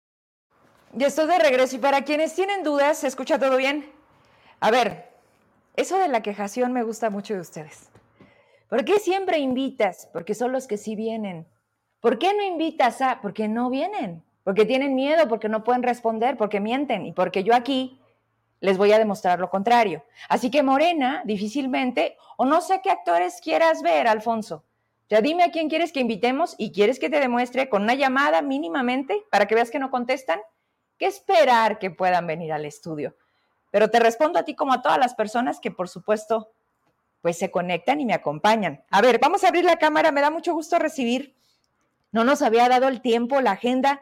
[0.97, 3.89] Y estoy de regreso y para quienes tienen dudas, ¿se escucha todo bien?
[4.59, 5.09] A ver,
[5.75, 7.89] eso de la quejación me gusta mucho de ustedes.
[8.69, 10.09] ¿Por qué siempre invitas?
[10.11, 11.47] Porque son los que sí vienen.
[11.99, 13.21] ¿Por qué no invitas a?
[13.21, 14.23] Porque no vienen.
[14.43, 17.99] Porque tienen miedo, porque no pueden responder, porque mienten y porque yo aquí
[18.59, 20.03] les voy a demostrar lo contrario.
[20.29, 24.63] Así que Morena, difícilmente, o no sé qué actores quieras ver, Alfonso,
[25.11, 28.41] ya dime a quién quieres que invitemos y quieres que te demuestre con una llamada
[28.41, 30.39] mínimamente para que veas que no contestan.
[30.97, 33.17] ¿Qué esperar que puedan venir al estudio?
[33.71, 36.53] Pero te respondo a ti como a todas las personas que por supuesto
[37.21, 38.85] pues se conectan y me acompañan.
[38.89, 41.35] A ver, vamos a abrir la cámara, me da mucho gusto recibir.
[42.13, 43.99] No nos había dado el tiempo, la agenda,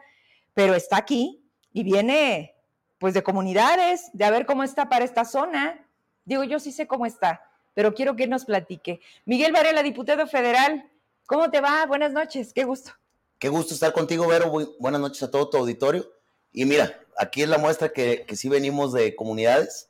[0.54, 1.42] pero está aquí
[1.72, 2.54] y viene
[3.00, 5.88] pues de comunidades, de a ver cómo está para esta zona.
[6.24, 9.00] Digo, yo sí sé cómo está, pero quiero que nos platique.
[9.24, 10.88] Miguel Varela, diputado federal,
[11.30, 11.86] ¿Cómo te va?
[11.86, 12.90] Buenas noches, qué gusto.
[13.38, 14.50] Qué gusto estar contigo, Vero.
[14.80, 16.04] Buenas noches a todo tu auditorio.
[16.50, 19.86] Y mira, aquí es la muestra que, que sí venimos de comunidades,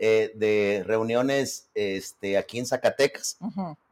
[0.00, 3.38] eh, de reuniones este, aquí en Zacatecas.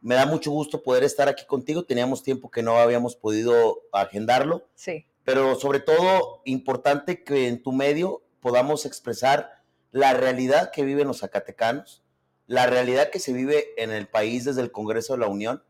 [0.01, 1.85] Me da mucho gusto poder estar aquí contigo.
[1.85, 4.67] Teníamos tiempo que no habíamos podido agendarlo.
[4.75, 5.05] Sí.
[5.23, 11.19] Pero sobre todo, importante que en tu medio podamos expresar la realidad que viven los
[11.19, 12.03] zacatecanos,
[12.45, 15.63] la realidad que se vive en el país desde el Congreso de la Unión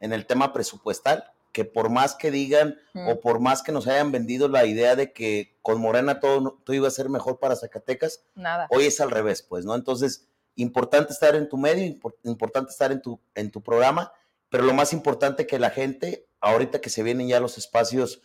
[0.00, 4.12] en el tema presupuestal, que por más que digan o por más que nos hayan
[4.12, 8.24] vendido la idea de que con Morena todo, todo iba a ser mejor para Zacatecas,
[8.34, 8.66] Nada.
[8.70, 9.74] hoy es al revés, pues, ¿no?
[9.74, 14.12] Entonces, importante estar en tu medio, importante estar en tu, en tu programa,
[14.50, 18.20] pero lo más importante que la gente, ahorita que se vienen ya los espacios,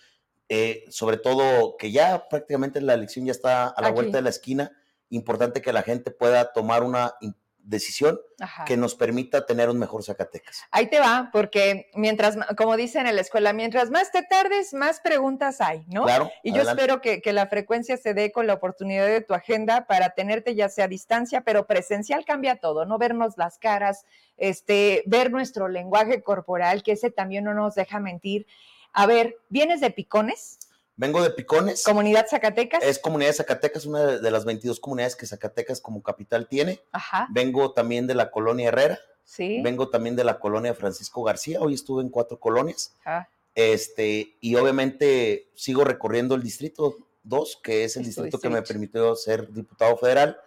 [0.49, 4.29] eh, sobre todo que ya prácticamente la elección ya está a la vuelta de la
[4.29, 4.71] esquina,
[5.09, 7.15] importante que la gente pueda tomar una
[7.63, 8.19] decisión
[8.65, 10.63] que nos permita tener un mejor Zacatecas.
[10.71, 14.99] Ahí te va, porque mientras, como dicen en la escuela, mientras más te tardes, más
[14.99, 16.03] preguntas hay, ¿no?
[16.03, 16.31] Claro.
[16.43, 19.85] Y yo espero que, que, la frecuencia se dé con la oportunidad de tu agenda
[19.85, 24.05] para tenerte ya sea a distancia, pero presencial cambia todo, no vernos las caras,
[24.37, 28.47] este, ver nuestro lenguaje corporal, que ese también no nos deja mentir.
[28.93, 30.57] A ver, ¿vienes de picones?
[30.95, 31.83] Vengo de Picones.
[31.83, 32.83] ¿Comunidad Zacatecas?
[32.83, 36.81] Es comunidad de Zacatecas, una de, las 22 comunidades que Zacatecas como capital tiene.
[36.91, 37.27] Ajá.
[37.31, 38.99] Vengo también de la colonia Herrera.
[39.23, 39.61] Sí.
[39.61, 41.61] Vengo también de la colonia Francisco García.
[41.61, 42.95] Hoy estuve en cuatro colonias.
[43.03, 43.29] Ajá.
[43.55, 49.15] Este, y obviamente sigo recorriendo el distrito 2, que es el distrito que me permitió
[49.15, 50.39] ser diputado federal.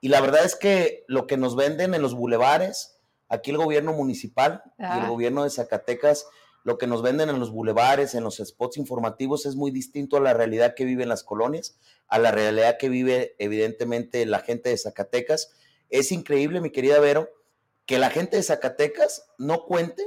[0.00, 2.98] Y la verdad es que lo que nos venden en los bulevares,
[3.28, 6.26] aquí el gobierno municipal y el gobierno de Zacatecas,
[6.64, 10.20] lo que nos venden en los bulevares, en los spots informativos, es muy distinto a
[10.20, 14.78] la realidad que viven las colonias, a la realidad que vive evidentemente la gente de
[14.78, 15.52] Zacatecas.
[15.88, 17.30] Es increíble, mi querida Vero,
[17.86, 20.06] que la gente de Zacatecas no cuente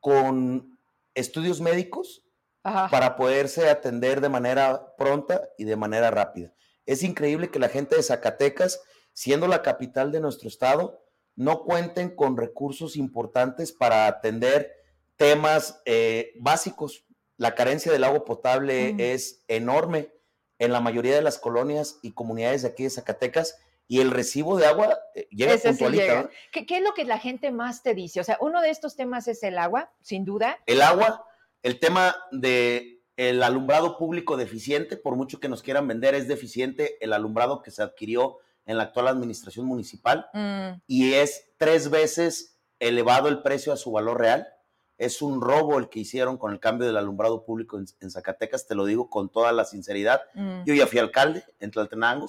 [0.00, 0.78] con
[1.14, 2.24] estudios médicos
[2.62, 6.54] para poderse atender de manera pronta y de manera rápida.
[6.86, 8.82] Es increíble que la gente de Zacatecas,
[9.12, 11.02] siendo la capital de nuestro estado,
[11.36, 14.72] no cuenten con recursos importantes para atender
[15.16, 17.04] temas eh, básicos.
[17.36, 20.10] La carencia del agua potable es enorme
[20.58, 24.56] en la mayoría de las colonias y comunidades de aquí de Zacatecas y el recibo
[24.56, 26.30] de agua eh, llega puntualita.
[26.52, 28.20] ¿Qué, ¿Qué, es lo que la gente más te dice?
[28.20, 30.58] O sea, uno de estos temas es el agua, sin duda.
[30.66, 31.26] El agua,
[31.62, 36.96] el tema de el alumbrado público deficiente, por mucho que nos quieran vender, es deficiente
[37.00, 40.80] el alumbrado que se adquirió en la actual administración municipal mm.
[40.86, 44.48] y es tres veces elevado el precio a su valor real.
[44.96, 48.74] Es un robo el que hicieron con el cambio del alumbrado público en, Zacatecas, te
[48.74, 50.22] lo digo con toda la sinceridad.
[50.34, 50.64] Mm.
[50.64, 52.26] Yo ya fui alcalde en Tlaltenango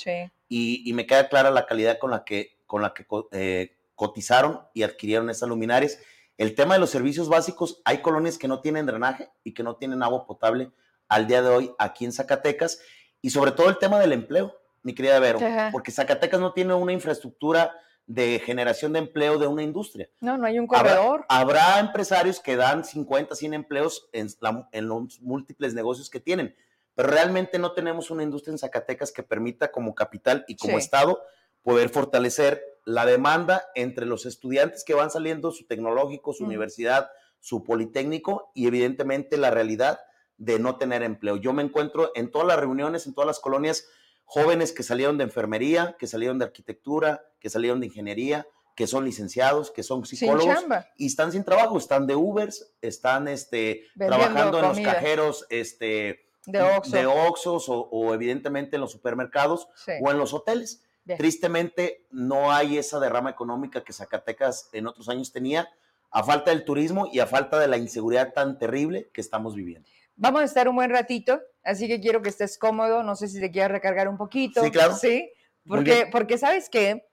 [0.49, 4.83] y, me queda clara la calidad con la que, con la que eh, cotizaron y
[4.83, 5.99] adquirieron esas luminarias.
[6.37, 9.77] El tema de los servicios básicos, hay colonias que no tienen drenaje y que no
[9.77, 10.71] tienen agua potable
[11.07, 12.79] al día de hoy aquí en Zacatecas
[13.21, 15.39] y sobre todo el tema del empleo, mi querida Vero,
[15.71, 17.73] porque Zacatecas no tiene una infraestructura
[18.07, 20.09] de generación de empleo de una industria.
[20.21, 21.25] No, no hay un corredor.
[21.27, 24.27] Habrá, empresarios que dan 50, 100 empleos en,
[24.71, 26.55] en, los múltiples negocios que tienen,
[26.93, 31.21] pero realmente no tenemos una industria en Zacatecas que permita como capital y como Estado
[31.63, 37.63] poder fortalecer la demanda entre los estudiantes que van saliendo, su tecnológico, su universidad, su
[37.63, 39.99] politécnico y evidentemente la realidad
[40.37, 41.37] de no tener empleo.
[41.37, 43.87] Yo me encuentro en todas las reuniones, en todas las colonias,
[44.25, 48.45] jóvenes que salieron de enfermería, que salieron de arquitectura, que salieron de ingeniería,
[48.75, 50.65] que son licenciados, que son psicólogos
[50.97, 57.05] y están sin trabajo, están de Ubers, están este, trabajando en los cajeros este, de,
[57.05, 59.69] Oxxos o, evidentemente en los supermercados
[60.01, 60.83] o en los hoteles.
[61.17, 65.69] Tristemente no hay esa derrama económica que Zacatecas en otros años tenía,
[66.11, 69.87] a falta del turismo y a falta de la inseguridad tan terrible que estamos viviendo.
[70.17, 73.39] Vamos a estar un buen ratito, así que quiero que estés cómodo, no sé si
[73.39, 74.63] te quieres recargar un poquito.
[74.63, 74.95] Sí, claro.
[74.95, 75.29] Sí,
[75.67, 77.05] porque, porque sabes que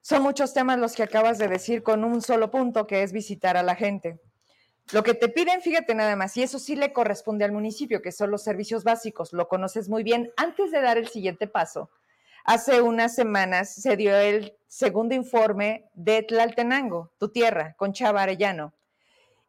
[0.00, 3.56] son muchos temas los que acabas de decir con un solo punto, que es visitar
[3.56, 4.18] a la gente.
[4.92, 8.12] Lo que te piden, fíjate nada más, y eso sí le corresponde al municipio, que
[8.12, 10.32] son los servicios básicos, lo conoces muy bien.
[10.36, 11.90] Antes de dar el siguiente paso,
[12.44, 18.72] hace unas semanas se dio el segundo informe de Tlaltenango, tu tierra, con Chava Arellano.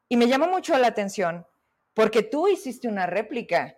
[0.09, 1.47] Y me llamó mucho la atención
[1.93, 3.77] porque tú hiciste una réplica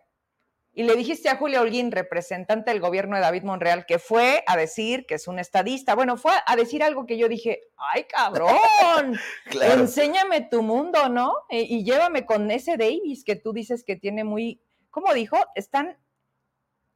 [0.75, 4.57] y le dijiste a Julia Holguín, representante del gobierno de David Monreal, que fue a
[4.57, 5.93] decir que es un estadista.
[5.93, 9.19] Bueno, fue a decir algo que yo dije, ay cabrón,
[9.61, 11.35] enséñame tu mundo, ¿no?
[11.49, 15.37] Y, llévame con ese Davis que tú dices que tiene muy, ¿cómo dijo?
[15.53, 15.95] Están,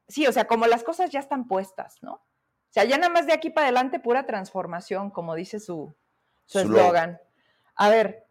[0.08, 2.14] sí, o sea, como las cosas ya están puestas, ¿no?
[2.14, 5.96] O sea, ya nada más de aquí para adelante pura transformación, como dice su
[6.52, 7.22] eslogan.
[7.76, 8.26] A ver,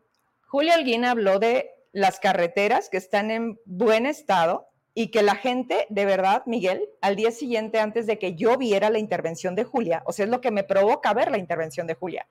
[0.49, 5.87] Julia Holguín habló de las carreteras que están en buen estado y que la gente,
[5.89, 10.03] de verdad, Miguel, al día siguiente, antes de que yo viera la intervención de Julia,
[10.05, 12.29] o sea, es lo que me provoca ver la intervención de Julia,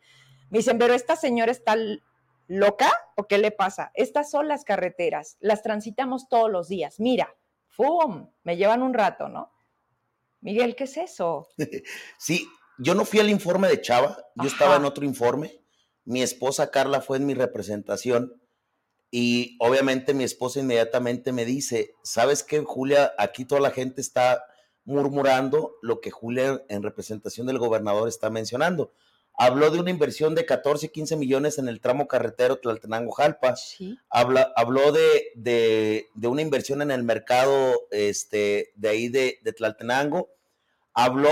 [0.51, 1.75] me dicen, pero esta señora está
[2.45, 3.89] loca o qué le pasa?
[3.95, 6.99] Estas son las carreteras, las transitamos todos los días.
[6.99, 7.35] Mira,
[7.67, 8.29] ¡fum!
[8.43, 9.51] Me llevan un rato, ¿no?
[10.41, 11.47] Miguel, ¿qué es eso?
[12.19, 12.47] Sí,
[12.77, 15.59] yo no fui al informe de Chava, yo estaba en otro informe.
[16.03, 18.44] Mi esposa Carla fue en mi representación
[19.17, 23.13] y obviamente mi esposa inmediatamente me dice, ¿sabes qué, Julia?
[23.17, 24.43] Aquí toda la gente está
[24.83, 28.91] murmurando lo que Julia en representación del gobernador está mencionando.
[29.37, 33.55] Habló de una inversión de 14, 15 millones en el tramo carretero Tlaltenango-Jalpa.
[33.55, 33.97] Sí.
[34.09, 40.27] habló de, de, de, una inversión en el mercado este, de ahí de, de Tlaltenango.
[40.93, 41.31] Habló,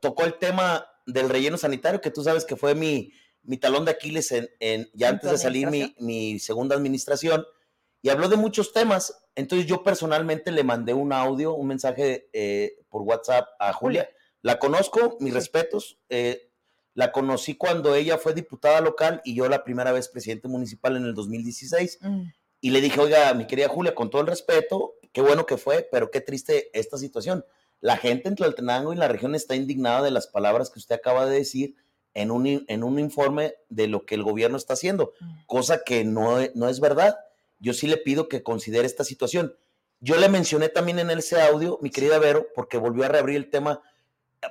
[0.00, 3.10] tocó el tema del relleno sanitario, que tú sabes que fue mi,
[3.44, 5.68] mi talón de Aquiles en, ya antes de salir
[5.98, 7.46] mi, segunda administración
[8.02, 9.24] y habló de muchos temas.
[9.34, 14.08] Entonces yo personalmente le mandé un audio, un mensaje eh, por WhatsApp a Julia.
[14.42, 15.98] La conozco, mis respetos.
[16.08, 16.50] Eh,
[16.94, 21.04] la conocí cuando ella fue diputada local y yo la primera vez presidente municipal en
[21.04, 21.98] el 2016.
[22.00, 22.22] Mm.
[22.60, 25.88] Y le dije, oiga, mi querida Julia, con todo el respeto, qué bueno que fue,
[25.90, 27.44] pero qué triste esta situación.
[27.80, 31.26] La gente en Tlaltenango y la región está indignada de las palabras que usted acaba
[31.26, 31.76] de decir
[32.14, 35.46] en un, en un informe de lo que el gobierno está haciendo, mm.
[35.46, 37.18] cosa que no, no es verdad.
[37.58, 39.56] Yo sí le pido que considere esta situación.
[40.00, 43.50] Yo le mencioné también en ese audio, mi querida Vero, porque volvió a reabrir el
[43.50, 43.82] tema.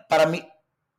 [0.10, 0.48] Para mí,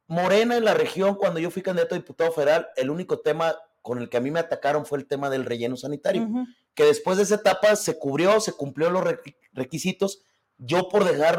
[0.06, 3.98] Morena en la región, cuando yo fui candidato a diputado federal, el único tema con
[3.98, 6.28] el que a mí me atacaron fue el tema del relleno sanitario,
[6.74, 9.04] que después de esa etapa se cubrió, se cumplió los
[9.52, 10.22] requisitos.
[10.56, 11.38] Yo por dejar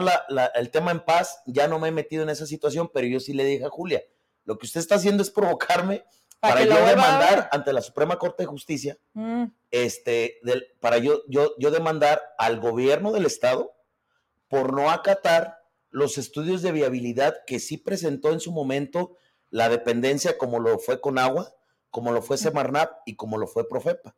[0.55, 3.33] el tema en paz ya no me he metido en esa situación, pero yo sí
[3.33, 4.03] le dije a Julia,
[4.45, 6.05] lo que usted está haciendo es provocarme
[6.39, 9.45] para, yo demandar ante la Suprema Corte de Justicia, mm.
[9.71, 10.39] este,
[10.79, 13.75] para yo, yo, yo demandar al gobierno del Estado
[14.47, 19.15] por no acatar los estudios de viabilidad que sí presentó en su momento
[19.49, 21.55] la dependencia, como lo fue con agua,
[21.89, 24.15] como lo fue Semarnap y como lo fue Profepa.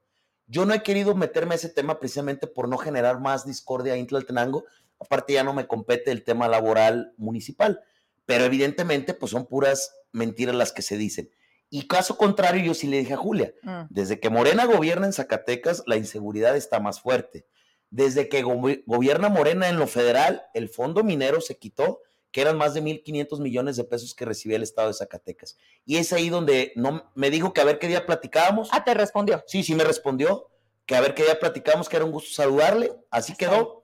[0.47, 4.07] Yo no he querido meterme a ese tema precisamente por no generar más discordia en
[4.07, 4.65] Tlaltenango.
[4.99, 7.81] Aparte ya no me compete el tema laboral municipal,
[8.25, 11.29] pero evidentemente pues son puras mentiras las que se dicen.
[11.69, 13.81] Y caso contrario, yo sí le dije a Julia, mm.
[13.89, 17.45] desde que Morena gobierna en Zacatecas, la inseguridad está más fuerte.
[17.89, 22.01] Desde que gobierna Morena en lo federal, el fondo minero se quitó,
[22.31, 25.57] que eran más de 1.500 millones de pesos que recibía el estado de Zacatecas.
[25.85, 28.69] Y es ahí donde no, me dijo que a ver qué día platicábamos.
[28.71, 29.43] Ah, te respondió.
[29.47, 30.49] Sí, sí me respondió,
[30.85, 32.93] que a ver qué día platicábamos, que era un gusto saludarle.
[33.09, 33.76] Así quedó.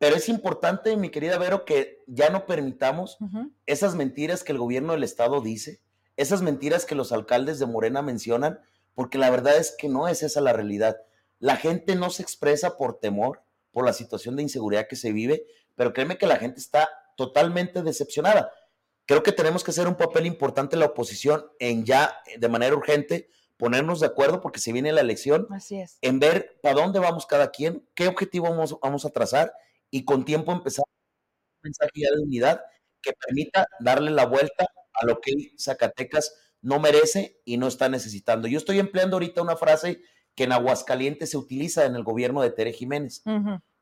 [0.00, 3.18] Pero es importante, mi querida Vero, que ya no permitamos
[3.66, 5.82] esas mentiras que el gobierno del estado dice,
[6.16, 8.60] esas mentiras que los alcaldes de Morena mencionan,
[8.94, 11.02] porque la verdad es que no es esa la realidad.
[11.38, 13.42] La gente no se expresa por temor,
[13.72, 15.44] por la situación de inseguridad que se vive,
[15.76, 18.50] pero créeme que la gente está totalmente decepcionada.
[19.04, 23.28] Creo que tenemos que hacer un papel importante la oposición en ya, de manera urgente,
[23.58, 25.98] ponernos de acuerdo porque se viene la elección, Así es.
[26.00, 29.52] en ver para dónde vamos cada quien, qué objetivo vamos, vamos a trazar
[29.90, 32.62] y con tiempo empezar un mensaje de unidad
[33.02, 38.48] que permita darle la vuelta a lo que Zacatecas no merece y no está necesitando.
[38.48, 40.02] Yo estoy empleando ahorita una frase
[40.34, 43.22] que en Aguascalientes se utiliza en el gobierno de Tere Jiménez,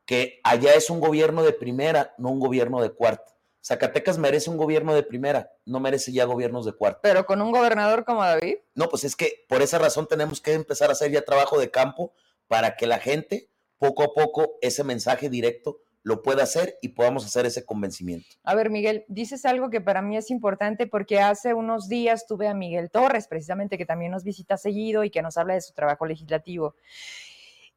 [0.04, 3.36] que allá es un gobierno de primera, no un gobierno de cuarta.
[3.60, 7.00] Zacatecas merece un gobierno de primera, no merece ya gobiernos de cuarta.
[7.02, 8.56] Pero con un gobernador como David.
[8.74, 11.70] No, pues es que por esa razón tenemos que empezar a hacer ya trabajo de
[11.70, 12.14] campo
[12.46, 17.26] para que la gente, poco a poco, ese mensaje directo lo pueda hacer y podamos
[17.26, 18.26] hacer ese convencimiento.
[18.42, 22.48] A ver, Miguel, dices algo que para mí es importante porque hace unos días tuve
[22.48, 25.74] a Miguel Torres, precisamente, que también nos visita seguido y que nos habla de su
[25.74, 26.76] trabajo legislativo.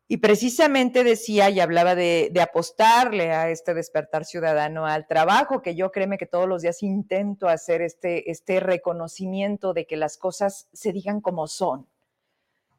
[0.07, 5.91] Y precisamente decía y hablaba de, apostarle a este despertar ciudadano al trabajo, que yo
[5.91, 10.93] créeme que todos los días intento hacer este, este reconocimiento de que las cosas se
[10.93, 11.85] digan como son,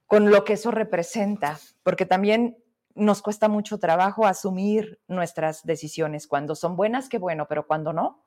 [0.07, 2.57] con lo que eso representa, porque también
[2.95, 6.26] nos cuesta mucho trabajo asumir nuestras decisiones.
[6.26, 8.24] Cuando son buenas, qué bueno, pero cuando no.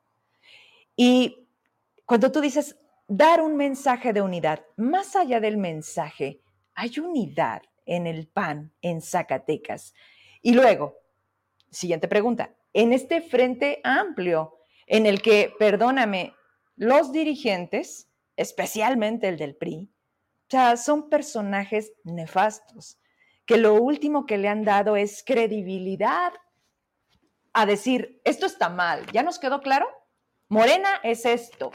[0.96, 1.48] Y
[2.04, 2.76] cuando tú dices
[3.08, 6.40] dar un mensaje de unidad, más allá del mensaje,
[6.74, 9.94] hay unidad en el PAN en Zacatecas.
[10.42, 10.96] Y luego,
[11.70, 16.34] siguiente pregunta, en este frente amplio en el que, perdóname,
[16.76, 19.90] los dirigentes, especialmente el del PRI,
[20.48, 22.98] ya son personajes nefastos
[23.46, 26.32] que lo último que le han dado es credibilidad
[27.52, 29.88] a decir, esto está mal, ¿ya nos quedó claro?
[30.48, 31.72] Morena es esto.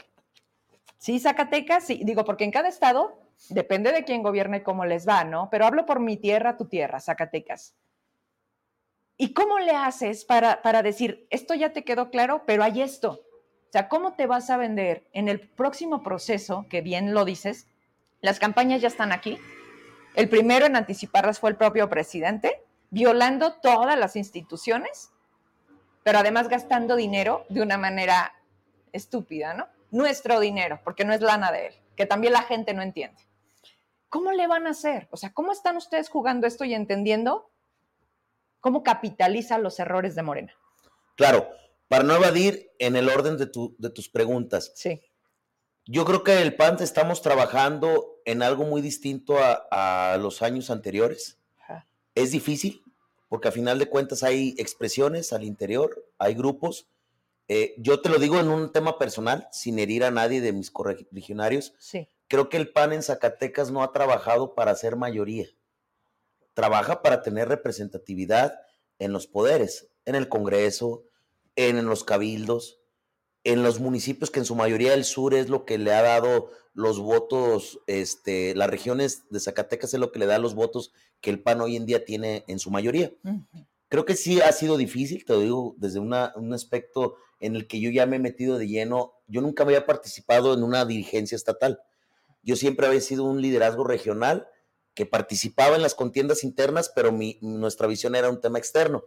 [0.98, 3.18] Sí, Zacatecas, sí, digo, porque en cada estado
[3.48, 5.48] depende de quién gobierna y cómo les va, ¿no?
[5.50, 7.74] Pero hablo por mi tierra, tu tierra, Zacatecas.
[9.16, 13.24] ¿Y cómo le haces para, para decir, esto ya te quedó claro, pero hay esto?
[13.68, 17.66] O sea, ¿cómo te vas a vender en el próximo proceso, que bien lo dices,
[18.20, 19.38] las campañas ya están aquí,
[20.14, 25.10] el primero en anticiparlas fue el propio presidente, violando todas las instituciones,
[26.02, 28.34] pero además gastando dinero de una manera
[28.92, 29.68] estúpida, ¿no?
[29.90, 33.20] Nuestro dinero, porque no es lana de él, que también la gente no entiende.
[34.08, 35.08] ¿Cómo le van a hacer?
[35.10, 37.50] O sea, ¿cómo están ustedes jugando esto y entendiendo
[38.60, 40.52] cómo capitaliza los errores de Morena?
[41.16, 41.48] Claro,
[41.88, 44.72] para no evadir en el orden de, de tus preguntas.
[44.74, 45.00] Sí.
[45.86, 51.38] Yo creo que el PAN estamos trabajando en algo muy distinto a, los años anteriores.
[52.14, 52.82] Es difícil,
[53.28, 56.88] porque a final de cuentas hay expresiones al interior, hay grupos.
[57.48, 60.70] Eh, yo te lo digo en un tema personal, sin herir a nadie de mis
[60.70, 61.74] correligionarios.
[61.78, 62.06] Sí.
[62.28, 65.46] Creo que el PAN en Zacatecas no ha trabajado para ser mayoría.
[66.54, 68.60] Trabaja para tener representatividad
[68.98, 71.04] en los poderes, en el Congreso,
[71.56, 72.81] en los cabildos
[73.44, 76.50] en los municipios que en su mayoría del sur es lo que le ha dado
[76.74, 81.30] los votos, este, las regiones de Zacatecas es lo que le da los votos que
[81.30, 83.12] el PAN hoy en día tiene en su mayoría.
[83.88, 86.14] Creo que sí ha sido difícil, te lo digo, desde un
[86.54, 89.12] aspecto en el que yo ya me he metido de lleno.
[89.26, 91.80] Yo nunca había participado en una dirigencia estatal.
[92.42, 94.48] Yo siempre había sido un liderazgo regional
[94.94, 99.04] que participaba en las contiendas internas, pero mi, nuestra visión era un tema externo.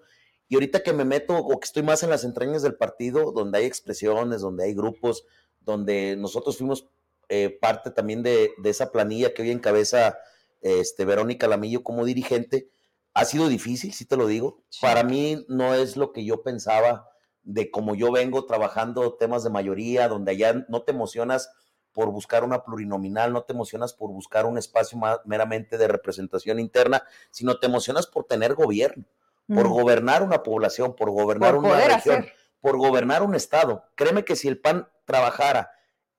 [0.48, 3.60] Y ahorita que me meto o que estoy más en las entrañas del partido, donde
[3.60, 5.26] hay expresiones, donde hay grupos,
[5.60, 6.88] donde nosotros fuimos
[7.30, 10.18] eh, parte también de, esa planilla que hoy encabeza
[10.62, 12.70] este, Verónica Lamillo como dirigente.
[13.14, 14.64] Ha sido difícil, sí te lo digo.
[14.82, 17.10] Para mí no es lo que yo pensaba
[17.44, 21.50] de cómo yo vengo trabajando temas de mayoría, donde allá no te emocionas
[21.94, 27.04] por buscar una plurinominal, no te emocionas por buscar un espacio meramente de representación interna,
[27.32, 29.06] sino te emocionas por tener gobierno,
[29.48, 32.26] por gobernar una población, por gobernar una región,
[32.60, 33.84] por gobernar un estado.
[33.96, 35.72] Créeme que si el PAN trabajara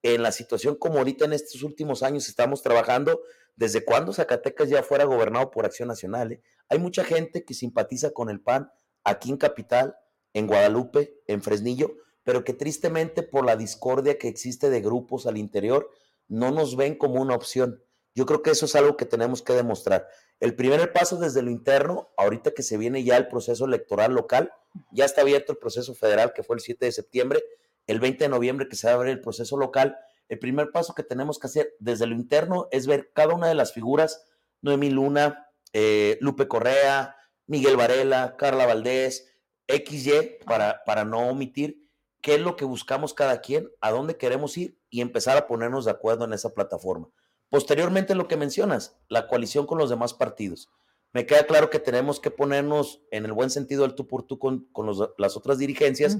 [0.02, 3.20] en la situación como ahorita en estos últimos años estamos trabajando,
[3.56, 6.32] desde cuando Zacatecas ya fuera gobernado por Acción Nacional.
[6.32, 6.42] ¿eh?
[6.68, 8.70] Hay mucha gente que simpatiza con el PAN
[9.02, 9.96] aquí en Capital,
[10.34, 15.38] en Guadalupe, en Fresnillo, pero que tristemente por la discordia que existe de grupos al
[15.38, 15.90] interior,
[16.28, 17.82] no nos ven como una opción.
[18.16, 20.08] Yo creo que eso es algo que tenemos que demostrar.
[20.40, 24.50] El primer paso desde lo interno, ahorita que se viene ya el proceso electoral local,
[24.90, 27.44] ya está abierto el proceso federal que fue el 7 de septiembre,
[27.86, 29.98] el 20 de noviembre que se va a abrir el proceso local.
[30.30, 33.54] El primer paso que tenemos que hacer desde lo interno es ver cada una de
[33.54, 34.24] las figuras,
[34.62, 39.30] Noemí Luna, eh, Lupe Correa, Miguel Varela, Carla Valdés,
[39.68, 41.90] XY, para, para no omitir,
[42.22, 45.84] qué es lo que buscamos cada quien, a dónde queremos ir y empezar a ponernos
[45.84, 47.10] de acuerdo en esa plataforma.
[47.48, 50.68] Posteriormente, lo que mencionas, la coalición con los demás partidos.
[51.12, 54.38] Me queda claro que tenemos que ponernos en el buen sentido del tú por tú
[54.38, 54.68] con,
[55.16, 56.18] las otras dirigencias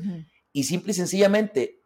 [0.53, 1.83] y simple y sencillamente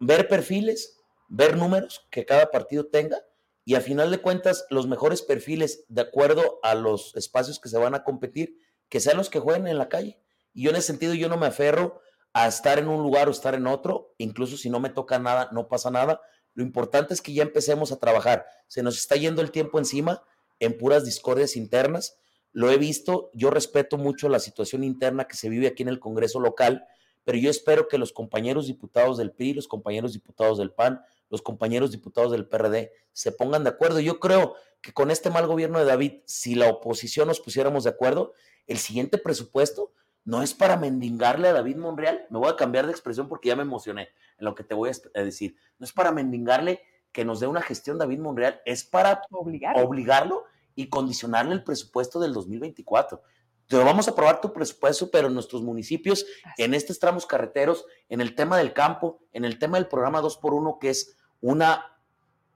[0.00, 0.96] ver perfiles,
[1.28, 3.22] ver números que cada partido tenga
[3.64, 7.76] y a final de cuentas los mejores perfiles de acuerdo a los espacios que se
[7.76, 8.58] van a competir,
[8.88, 10.18] que sean los que jueguen en la calle.
[10.54, 12.00] Y yo en ese sentido yo no me aferro
[12.32, 15.50] a estar en un lugar o estar en otro, incluso si no me toca nada,
[15.52, 16.20] no pasa nada.
[16.58, 18.44] Lo importante es que ya empecemos a trabajar.
[18.66, 20.24] Se nos está yendo el tiempo encima
[20.58, 22.18] en puras discordias internas.
[22.50, 26.00] Lo he visto, yo respeto mucho la situación interna que se vive aquí en el
[26.00, 26.84] Congreso local,
[27.22, 31.00] pero yo espero que los compañeros diputados del PRI, los compañeros diputados del PAN,
[31.30, 34.00] los compañeros diputados del PRD se pongan de acuerdo.
[34.00, 37.90] Yo creo que con este mal gobierno de David, si la oposición nos pusiéramos de
[37.90, 38.32] acuerdo,
[38.66, 39.92] el siguiente presupuesto
[40.24, 43.56] no es para mendigarle a David Monreal, me voy a cambiar de expresión porque ya
[43.56, 44.08] me emocioné
[44.38, 47.62] en lo que te voy a decir, no es para mendigarle que nos dé una
[47.62, 50.44] gestión David Monreal, es para obligarlo,
[50.78, 53.20] y condicionarle el presupuesto del 2024.
[53.66, 56.24] Te vamos a aprobar tu presupuesto, pero en nuestros municipios,
[56.56, 60.78] en estos tramos carreteros, en el tema del campo, en el tema del programa 2x1,
[60.78, 61.98] que es una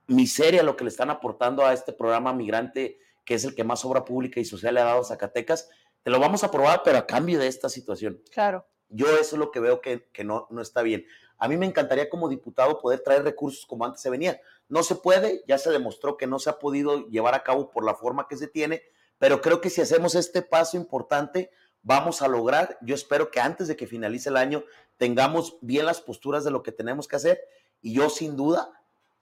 [0.06, 3.84] miseria lo que le están aportando a este programa migrante, que es el que más
[3.84, 5.68] obra pública y social le ha dado a Zacatecas,
[6.02, 8.22] te lo vamos a aprobar, pero a cambio de esta situación.
[8.32, 8.66] Claro.
[8.88, 11.06] Yo eso es lo que veo que, no, no está bien.
[11.38, 14.40] A mí me encantaría como diputado poder traer recursos como antes se venía.
[14.68, 17.84] No se puede, ya se demostró que no se ha podido llevar a cabo por
[17.84, 18.82] la forma que se tiene,
[19.18, 21.50] pero creo que si hacemos este paso importante,
[21.82, 24.64] vamos a lograr, yo espero que antes de que finalice el año
[24.96, 27.40] tengamos bien las posturas de lo que tenemos que hacer
[27.80, 28.72] y yo sin duda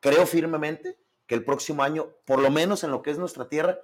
[0.01, 3.79] creo firmemente que el próximo año, por lo menos en lo que es nuestra tierra,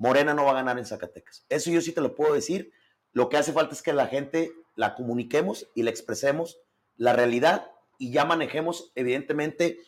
[0.00, 1.44] Morena no va a ganar en Zacatecas.
[1.50, 2.72] Eso yo sí te lo puedo decir.
[3.12, 6.58] Lo que hace falta es que la gente la comuniquemos y la expresemos
[6.96, 9.78] la realidad y ya manejemos evidentemente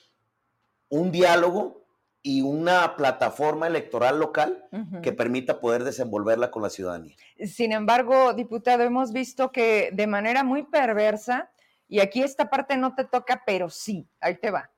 [0.90, 1.86] un diálogo
[2.20, 4.68] y una plataforma electoral local
[5.02, 7.16] que permita poder desenvolverla con la ciudadanía.
[7.46, 11.50] Sin embargo, diputado, hemos visto que de manera muy perversa,
[11.88, 14.70] y aquí esta parte no te toca, pero sí, ahí te va.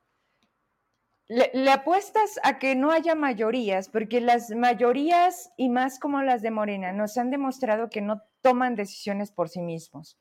[1.26, 6.50] Le, apuestas a que no haya mayorías, porque las mayorías, y más como las de
[6.50, 10.18] Morena, nos han demostrado que no toman decisiones por sí mismos,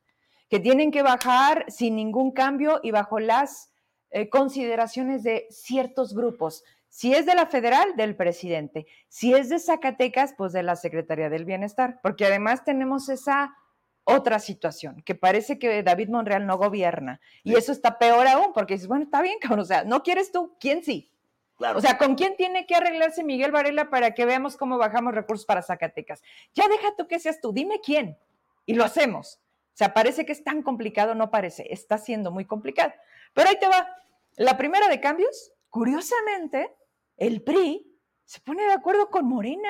[0.50, 3.72] que tienen que bajar sin ningún cambio y bajo las
[4.12, 6.64] eh, consideraciones de ciertos grupos.
[6.88, 8.86] Si es de la federal, del presidente.
[9.10, 13.58] Si es de Zacatecas, pues de la Secretaría del Bienestar, porque además tenemos esa
[14.06, 17.22] otra situación, que parece que David Monreal no gobierna.
[17.44, 20.32] Y eso está peor aún, porque dices, bueno, está bien, cabrón, o sea, no quieres
[20.32, 21.10] tú, ¿quién sí?
[21.58, 21.78] Claro.
[21.78, 25.46] O sea, ¿con quién tiene que arreglarse Miguel Varela para que veamos cómo bajamos recursos
[25.46, 26.22] para Zacatecas?
[26.54, 28.18] Ya deja tú que seas tú, dime quién.
[28.66, 29.40] Y lo hacemos.
[29.74, 32.94] O sea, parece que es tan complicado, no parece, está siendo muy complicado.
[33.34, 33.88] Pero ahí te va.
[34.36, 36.74] La primera de cambios, curiosamente,
[37.18, 37.92] el PRI
[38.26, 39.70] se pone de acuerdo con Morena.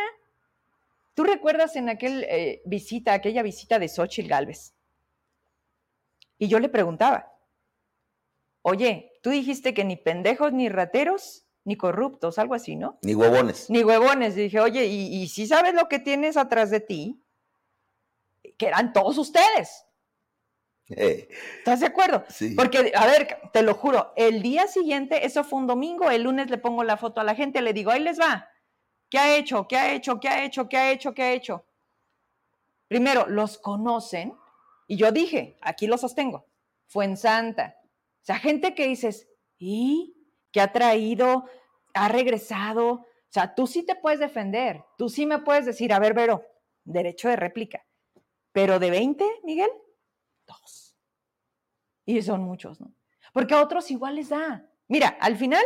[1.14, 4.74] ¿Tú recuerdas en aquel eh, visita, aquella visita de Xochitl Galvez?
[6.40, 7.32] Y yo le preguntaba,
[8.64, 12.98] oye, tú dijiste que ni pendejos, ni rateros, ni corruptos, algo así, ¿no?
[13.04, 13.70] Ni huevones.
[13.70, 14.36] Ni huevones.
[14.36, 17.24] dije, oye, ¿y, si sabes lo que tienes atrás de ti?
[18.58, 19.86] Que eran todos ustedes.
[20.90, 21.30] Eh.
[21.60, 22.26] ¿Estás de acuerdo?
[22.28, 22.56] Sí.
[22.56, 26.50] Porque, a ver, te lo juro, el día siguiente, eso fue un domingo, el lunes
[26.50, 28.50] le pongo la foto a la gente, le digo, ahí les va.
[29.14, 29.68] ¿Qué ha hecho?
[29.68, 30.20] ¿Qué ha hecho?
[30.20, 30.68] ¿Qué ha hecho?
[30.68, 31.14] ¿Qué ha hecho?
[31.14, 31.68] ¿Qué ha hecho?
[32.88, 34.36] Primero, los conocen
[34.88, 36.48] y yo dije, aquí lo sostengo,
[36.88, 37.78] fue en Santa.
[37.84, 40.16] O sea, gente que dices, y
[40.52, 41.46] que ha traído,
[41.94, 42.88] ha regresado.
[42.92, 46.48] O sea, tú sí te puedes defender, tú sí me puedes decir, a ver, Vero,
[46.84, 47.86] derecho de réplica.
[48.52, 49.70] Pero de 20, Miguel,
[50.48, 50.98] dos.
[52.04, 52.92] Y son muchos, ¿no?
[53.32, 54.68] Porque a otros igual les da.
[54.88, 55.64] Mira, al final,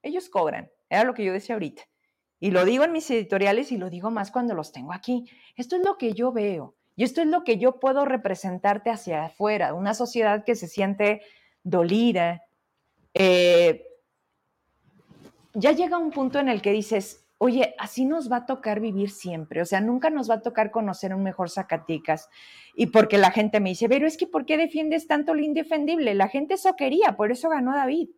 [0.00, 0.72] ellos cobran.
[0.88, 1.82] Era lo que yo decía ahorita.
[2.42, 5.30] Y lo digo en mis editoriales y lo digo más cuando los tengo aquí.
[5.54, 6.74] Esto es lo que yo veo.
[6.96, 9.74] Y esto es lo que yo puedo representarte hacia afuera.
[9.74, 11.22] Una sociedad que se siente
[11.62, 12.42] dolida.
[13.14, 13.86] Eh,
[15.54, 19.10] ya llega un punto en el que dices, oye, así nos va a tocar vivir
[19.10, 22.28] siempre, o sea, nunca nos va a tocar conocer un mejor Zacatecas.
[22.74, 26.12] Y porque la gente me dice, pero es que ¿por qué defiendes tanto lo indefendible?
[26.14, 28.08] La gente eso quería, por eso ganó David.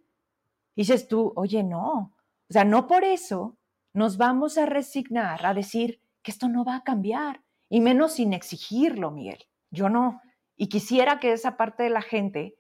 [0.77, 2.15] dices tú, oye, no,
[2.49, 3.59] o sea, no por eso
[3.95, 8.33] nos vamos a resignar a decir que esto no va a cambiar, y menos sin
[8.33, 9.47] exigirlo, Miguel.
[9.71, 10.21] Yo no.
[10.57, 12.57] Y quisiera que esa parte de la gente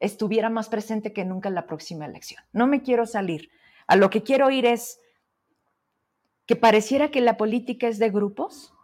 [0.00, 2.44] estuviera más presente que nunca en la próxima elección.
[2.52, 3.50] No me quiero salir.
[3.86, 5.00] A lo que quiero ir es,
[6.46, 8.74] que pareciera que la política es de grupos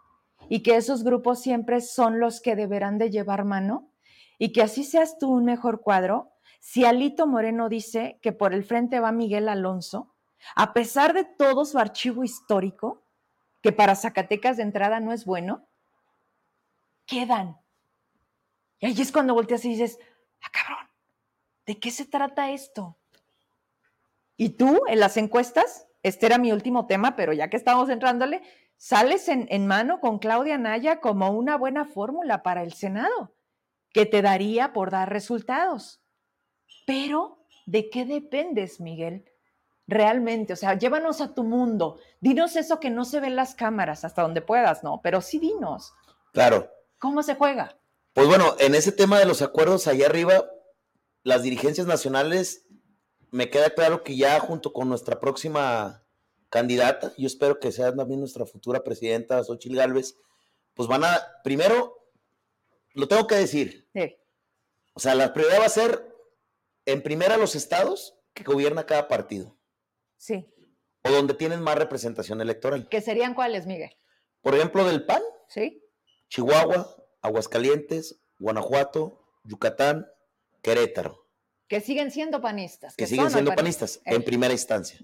[0.49, 3.91] y que esos grupos siempre son los que deberán de llevar mano
[4.39, 6.31] y que así seas tú un mejor cuadro.
[6.59, 10.10] Si Alito Moreno dice que por el frente va Miguel Alonso,
[10.55, 13.03] a pesar de todo su archivo histórico,
[13.61, 15.67] que para Zacatecas de entrada no es bueno,
[17.05, 17.59] quedan.
[18.79, 19.99] Y ahí es cuando volteas y dices,
[20.41, 20.87] ah, cabrón,
[21.65, 22.97] ¿de qué se trata esto?
[24.37, 28.41] Y tú, en las encuestas, este era mi último tema, pero ya que estamos entrándole,
[28.75, 33.35] sales en, mano con Claudia Naya como una buena fórmula para el Senado,
[33.93, 36.01] que te daría por dar resultados.
[36.87, 39.30] Pero, ¿de qué dependes, Miguel?
[39.91, 43.55] Realmente, o sea, llévanos a tu mundo, dinos eso que no se ve en las
[43.55, 45.01] cámaras, hasta donde puedas, ¿no?
[45.03, 45.93] Pero sí dinos.
[46.31, 46.71] Claro.
[46.97, 47.77] ¿Cómo se juega?
[48.13, 50.49] Pues bueno, en ese tema de los acuerdos allá arriba,
[51.23, 52.67] las dirigencias nacionales
[53.31, 56.05] me queda claro que ya junto con nuestra próxima
[56.49, 60.15] candidata, yo espero que sea también nuestra futura presidenta, Xochitl Gálvez,
[60.73, 61.97] pues van a, primero,
[62.93, 63.89] lo tengo que decir.
[64.93, 66.15] O sea, la prioridad va a ser,
[66.85, 69.57] en primera, los estados que gobierna cada partido.
[70.21, 70.45] Sí.
[71.01, 72.87] O donde tienen más representación electoral.
[72.89, 73.89] ¿Qué serían cuáles, Miguel?
[74.41, 75.23] Por ejemplo, del PAN.
[75.47, 75.83] Sí.
[76.29, 80.07] Chihuahua, Aguascalientes, Guanajuato, Yucatán,
[80.61, 81.25] Querétaro.
[81.67, 82.95] Que siguen siendo panistas.
[82.95, 84.99] Que, siguen siendo panistas, en primera instancia.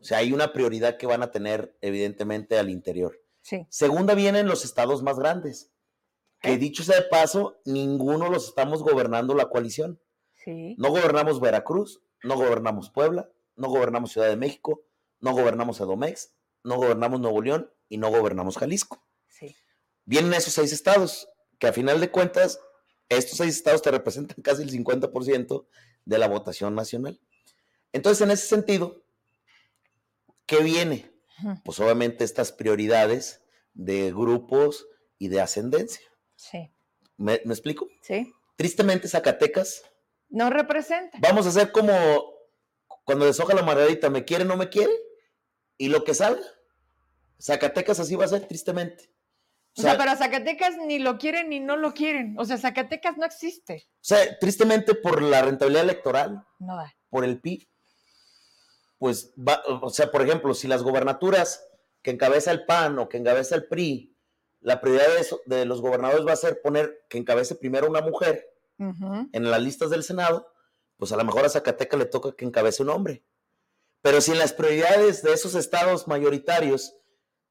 [0.00, 3.20] O sea, hay una prioridad que van a tener, evidentemente, al interior.
[3.42, 3.68] Sí.
[3.70, 5.70] Segunda vienen los estados más grandes.
[6.40, 10.00] Que dicho sea de paso, ninguno los estamos gobernando la coalición.
[10.34, 10.74] Sí.
[10.76, 14.84] No gobernamos Veracruz, no gobernamos Puebla, no gobernamos Ciudad de México,
[15.20, 19.04] no gobernamos Edomex, no gobernamos Nuevo León y no gobernamos Jalisco.
[19.28, 19.56] Sí.
[20.04, 21.28] Vienen esos seis estados,
[21.58, 22.60] que a final de cuentas,
[23.08, 25.66] estos seis estados te representan casi el 50%
[26.04, 27.20] de la votación nacional.
[27.92, 29.02] Entonces, en ese sentido,
[30.44, 31.10] ¿qué viene?
[31.64, 33.42] Pues obviamente estas prioridades
[33.74, 34.86] de grupos
[35.18, 36.06] y de ascendencia.
[36.34, 36.70] Sí.
[37.16, 37.88] ¿Me, explico?
[38.02, 38.32] Sí.
[38.56, 39.82] Tristemente, Zacatecas.
[40.28, 41.18] No representa.
[41.20, 41.92] Vamos a hacer como
[43.06, 44.92] cuando deshoja la margarita, ¿me quiere o no me quiere?
[45.78, 46.44] Y lo que salga.
[47.40, 49.10] Zacatecas así va a ser, tristemente.
[49.78, 52.34] O sea, pero Zacatecas ni lo quieren ni no lo quieren.
[52.36, 53.86] O sea, Zacatecas no existe.
[53.86, 56.44] O sea, tristemente por la rentabilidad electoral.
[56.58, 56.92] No da.
[57.08, 57.68] Por el PIB.
[58.98, 61.64] Pues, va, o sea, por ejemplo, si las gobernaturas
[62.02, 64.16] que encabeza el PAN o que encabeza el PRI,
[64.62, 65.06] la prioridad
[65.44, 69.90] de, los gobernadores va a ser poner que encabece primero una mujer en las listas
[69.90, 70.52] del Senado,
[70.96, 73.24] pues a lo mejor a Zacatecas le toca que encabece un hombre.
[74.02, 76.94] Pero si en las prioridades de esos estados mayoritarios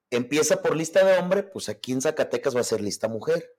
[0.09, 3.55] empieza por lista de hombre, pues aquí en Zacatecas va a ser lista mujer.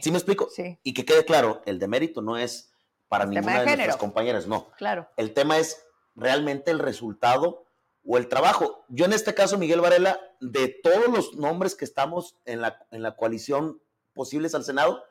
[0.00, 0.48] ¿Sí me explico?
[0.50, 0.78] Sí.
[0.82, 2.72] Y que quede claro, el de mérito no es
[3.08, 4.70] para ninguna de, nuestras compañeras, no.
[4.76, 5.08] Claro.
[5.16, 7.66] El tema es realmente el resultado
[8.04, 8.84] o el trabajo.
[8.88, 13.02] Yo en este caso, Miguel Varela, de todos los nombres que estamos en la, en
[13.02, 13.80] la coalición
[14.12, 15.02] posibles al Senado,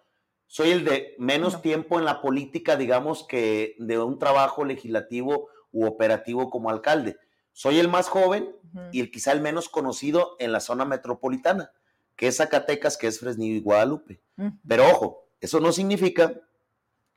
[0.48, 5.86] soy el de menos tiempo en la política, digamos, que de un trabajo legislativo u
[5.86, 7.18] operativo como alcalde.
[7.52, 8.56] Soy el más joven
[8.92, 11.72] y el quizá el menos conocido en la zona metropolitana,
[12.16, 14.22] que es Zacatecas, que es Fresnillo y Guadalupe.
[14.68, 16.34] Pero ojo, eso no significa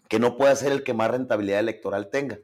[0.09, 2.39] que no pueda ser el que más rentabilidad electoral tenga.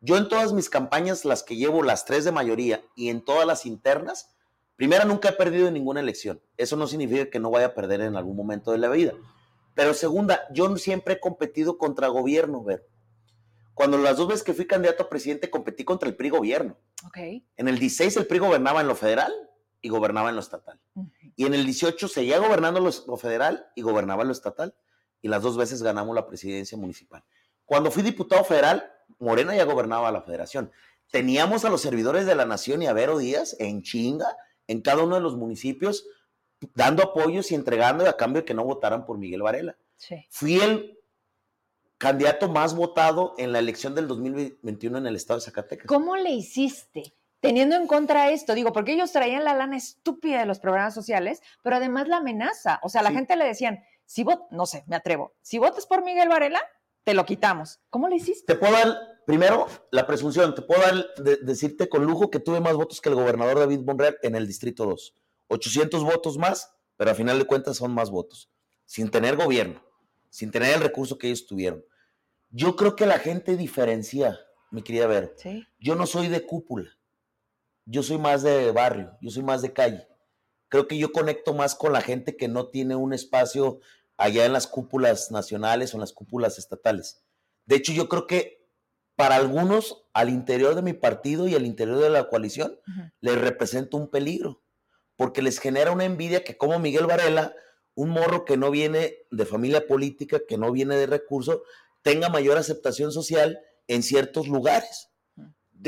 [0.00, 3.46] Yo en todas mis campañas, las que llevo, las tres de mayoría, y en todas
[3.46, 4.36] las internas,
[4.76, 6.42] primera, nunca he perdido en ninguna elección.
[6.56, 9.14] Eso no significa que no vaya a perder en algún momento de la vida.
[9.74, 12.88] Pero segunda, yo siempre he competido contra gobierno, ver.
[13.74, 16.78] Cuando las dos veces que fui candidato a presidente competí contra el PRI gobierno.
[17.08, 17.44] Okay.
[17.56, 19.32] En el 16 el PRI gobernaba en lo federal
[19.82, 20.80] y gobernaba en lo estatal.
[21.36, 24.74] Y en el 18 seguía gobernando lo, federal y gobernaba en lo estatal.
[25.20, 27.24] Y las dos veces ganamos la presidencia municipal.
[27.64, 30.70] Cuando fui diputado federal, Morena ya gobernaba la federación.
[31.10, 35.02] Teníamos a los servidores de la nación y a Vero Díaz en chinga en cada
[35.02, 36.06] uno de los municipios,
[36.74, 39.76] dando apoyos y entregando a cambio de que no votaran por Miguel Varela.
[40.30, 40.98] Fui el
[41.98, 45.86] candidato más votado en la elección del 2021 en el estado de Zacatecas.
[45.86, 47.14] ¿Cómo le hiciste?
[47.40, 51.42] Teniendo en contra esto, digo, porque ellos traían la lana estúpida de los programas sociales,
[51.62, 52.80] pero además la amenaza.
[52.82, 56.04] O sea, la gente le decían, si vot, no sé, me atrevo, si votas por
[56.04, 56.60] Miguel Varela,
[57.04, 57.80] te lo quitamos.
[57.90, 58.54] ¿Cómo le hiciste?
[58.54, 58.96] Te puedo dar,
[59.26, 61.06] primero, la presunción, te puedo dar,
[61.42, 64.86] decirte con lujo que tuve más votos que el gobernador David Monreal en el Distrito
[64.86, 65.14] 2.
[65.48, 68.50] 800 votos más, pero a final de cuentas son más votos,
[68.84, 69.82] sin tener gobierno,
[70.30, 71.84] sin tener el recurso que ellos tuvieron.
[72.50, 74.38] Yo creo que la gente diferencia,
[74.70, 75.32] mi querida Vero.
[75.36, 75.66] ¿Sí?
[75.78, 76.90] Yo no soy de cúpula,
[77.84, 80.06] yo soy más de barrio, yo soy más de calle.
[80.68, 83.80] Creo que yo conecto más con la gente que no tiene un espacio
[84.16, 87.22] allá en las cúpulas nacionales o en las cúpulas estatales.
[87.66, 88.66] De hecho, yo creo que
[89.16, 92.78] para algunos al interior de mi partido y al interior de la coalición
[93.20, 94.63] les representa un peligro
[95.16, 97.54] porque les genera una envidia que como Miguel Varela,
[97.94, 101.60] un morro que no viene de familia política, que no viene de recursos,
[102.02, 105.10] tenga mayor aceptación social en ciertos lugares.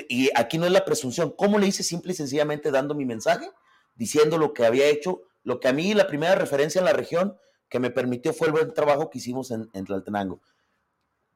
[0.09, 1.31] Y aquí no es la presunción.
[1.37, 1.83] ¿Cómo le hice?
[1.83, 3.51] Simple y sencillamente dando mi mensaje,
[3.95, 7.37] diciendo lo que había hecho, lo que a mí la primera referencia en la región
[7.69, 10.41] que me permitió fue el buen trabajo que hicimos en, en Tlaltenango.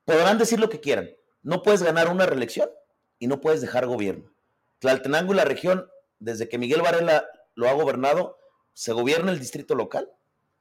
[0.05, 1.11] Podrán decir lo que quieran.
[1.43, 2.70] No puedes ganar una reelección
[3.18, 4.30] y no puedes dejar gobierno.
[4.78, 5.88] Tlaltenango y la región,
[6.18, 7.26] desde que Miguel Varela
[7.61, 8.39] lo ha gobernado,
[8.73, 10.11] se gobierna el distrito local,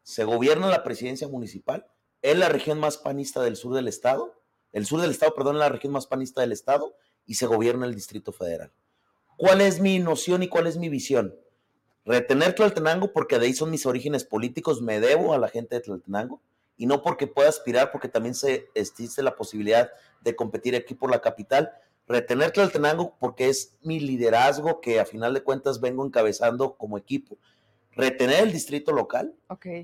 [0.03, 1.87] se gobierna la presidencia municipal,
[2.21, 4.35] es la región más panista del sur del estado,
[4.73, 6.93] el sur del estado, perdón, es la región más panista del estado,
[7.25, 8.71] y se gobierna el distrito federal.
[9.37, 11.33] ¿Cuál es mi noción y cuál es mi visión?
[12.03, 15.81] Retener Tlaltenango porque de ahí son mis orígenes políticos, me debo a la gente de
[15.81, 16.41] Tlaltenango,
[16.75, 19.89] y no porque pueda aspirar, porque también se existe la posibilidad
[20.21, 21.71] de competir aquí por la capital,
[22.09, 27.37] retener Tlaltenango porque es mi liderazgo que a final de cuentas vengo encabezando como equipo,
[27.91, 29.35] retener el distrito local,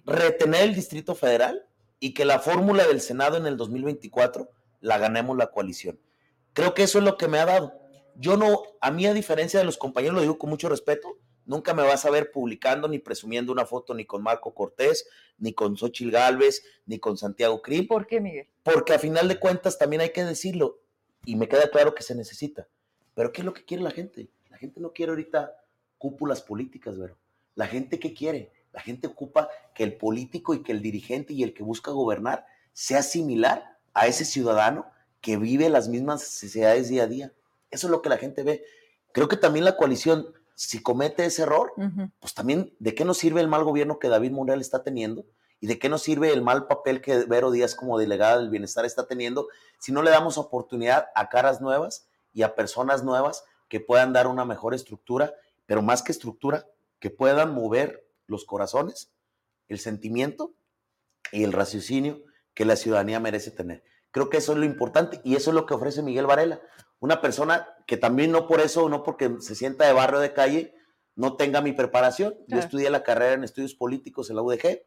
[0.06, 1.68] retener el distrito federal
[2.00, 4.50] y que la fórmula del Senado en el 2024
[4.82, 6.00] la ganemos la coalición.
[6.54, 7.74] Creo que eso es lo que me ha dado.
[8.16, 11.76] Yo no, a mí a diferencia de los compañeros, lo digo con mucho respeto, nunca
[11.76, 15.08] me vas a ver publicando ni presumiendo una foto ni con Marco Cortés,
[15.38, 17.88] ni con Xochil Gálvez, ni con Santiago Krill.
[17.88, 18.48] ¿Por qué, Miguel?
[18.64, 20.80] Porque a final de cuentas también hay que decirlo,
[21.26, 22.68] y me queda claro que se necesita.
[23.14, 24.30] Pero ¿qué es lo que quiere la gente?
[24.50, 25.56] La gente no quiere ahorita
[25.98, 27.18] cúpulas políticas, ¿verdad?
[27.56, 28.52] La gente ¿qué quiere?
[28.72, 32.46] La gente ocupa que el político y que el dirigente y el que busca gobernar
[32.74, 34.86] sea similar a ese ciudadano
[35.22, 37.34] que vive las mismas necesidades día a día.
[37.72, 38.64] Eso es lo que la gente ve.
[39.14, 41.74] Creo que también la coalición, si comete ese error,
[42.20, 45.26] pues también, ¿de qué nos sirve el mal gobierno que David Monreal está teniendo?
[45.66, 48.86] ¿Y de qué nos sirve el mal papel que Vero Díaz como delegada del bienestar
[48.86, 49.48] está teniendo
[49.80, 54.28] si no le damos oportunidad a caras nuevas y a personas nuevas que puedan dar
[54.28, 55.34] una mejor estructura,
[55.66, 56.68] pero más que estructura,
[57.00, 59.12] que puedan mover los corazones,
[59.68, 60.54] el sentimiento
[61.32, 62.22] y el raciocinio
[62.54, 63.84] que la ciudadanía merece tener?
[64.12, 66.62] Creo que eso es lo importante y eso es lo que ofrece Miguel Varela,
[67.00, 70.76] una persona que también no por eso, no porque se sienta de barrio de calle,
[71.16, 72.36] no tenga mi preparación.
[72.48, 74.84] Yo estudié la carrera en estudios políticos en la UDG,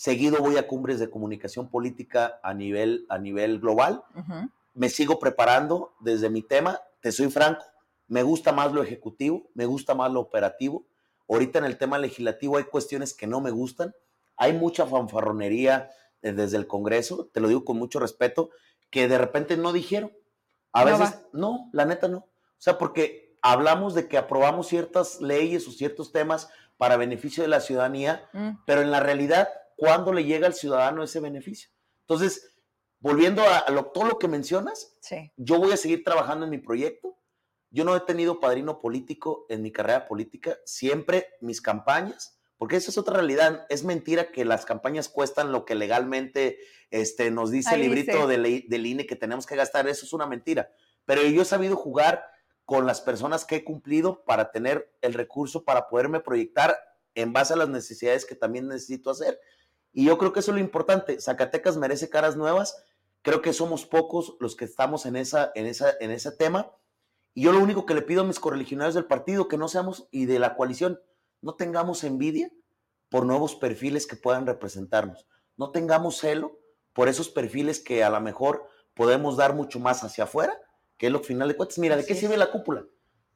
[0.00, 4.02] Seguido voy a cumbres de comunicación política a nivel, a nivel global.
[4.72, 6.80] Me sigo preparando desde mi tema.
[7.02, 7.66] Te soy franco,
[8.08, 10.86] me gusta más lo ejecutivo, me gusta más lo operativo.
[11.28, 13.94] Ahorita en el tema legislativo hay cuestiones que no me gustan.
[14.38, 15.90] Hay mucha fanfarronería
[16.22, 18.48] eh, desde el Congreso, te lo digo con mucho respeto,
[18.88, 20.12] que de repente no dijeron.
[20.72, 22.20] A veces, no, la neta no.
[22.20, 26.48] O sea, porque hablamos de que aprobamos ciertas leyes o ciertos temas
[26.78, 28.62] para beneficio de la ciudadanía, mm.
[28.64, 29.50] pero en la realidad
[29.80, 31.70] cuándo le llega al ciudadano ese beneficio.
[32.02, 32.54] Entonces,
[32.98, 33.64] volviendo a,
[33.94, 34.94] todo lo que mencionas,
[35.38, 37.16] yo voy a seguir trabajando en mi proyecto.
[37.70, 40.58] Yo no he tenido padrino político en mi carrera política.
[40.66, 43.64] Siempre mis campañas, porque esa es otra realidad.
[43.70, 46.58] Es mentira que las campañas cuestan lo que legalmente
[46.90, 49.88] este, nos dice el librito del, del INE que tenemos que gastar.
[49.88, 50.70] Eso es una mentira.
[51.06, 52.22] Pero yo he sabido jugar
[52.66, 56.76] con las personas que he cumplido para tener el recurso para poderme proyectar
[57.14, 59.40] en base a las necesidades que también necesito hacer.
[59.92, 61.20] Y yo creo que eso es lo importante.
[61.20, 62.84] Zacatecas merece caras nuevas.
[63.22, 66.72] Creo que somos pocos los que estamos en, esa, en, esa, en ese tema.
[67.34, 70.08] Y yo lo único que le pido a mis correligionarios del partido, que no seamos,
[70.10, 71.00] y de la coalición,
[71.40, 72.50] no tengamos envidia
[73.08, 75.26] por nuevos perfiles que puedan representarnos.
[75.56, 76.58] No tengamos celo
[76.92, 80.58] por esos perfiles que a lo mejor podemos dar mucho más hacia afuera,
[80.96, 81.78] que es lo final de cuentas.
[81.78, 82.84] Mira, ¿de qué sirve la cúpula?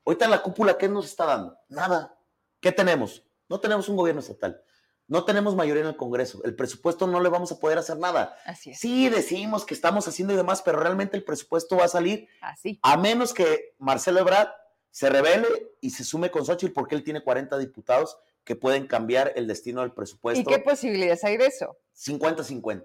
[0.04, 1.56] Ahorita la cúpula, ¿qué nos está dando?
[1.68, 2.18] Nada.
[2.60, 3.24] ¿Qué tenemos?
[3.48, 4.62] No tenemos un gobierno estatal.
[5.06, 6.42] No tenemos mayoría en el Congreso.
[6.44, 8.36] El presupuesto no le vamos a poder hacer nada.
[8.46, 8.78] Así es.
[8.80, 12.78] Sí, decimos que estamos haciendo y demás, pero realmente el presupuesto va a salir Así.
[12.82, 14.48] a menos que Marcelo Ebrard
[14.90, 15.48] se revele
[15.80, 19.80] y se sume con Xochitl porque él tiene 40 diputados que pueden cambiar el destino
[19.82, 20.40] del presupuesto.
[20.40, 21.76] ¿Y qué posibilidades hay de eso?
[21.94, 22.84] 50-50.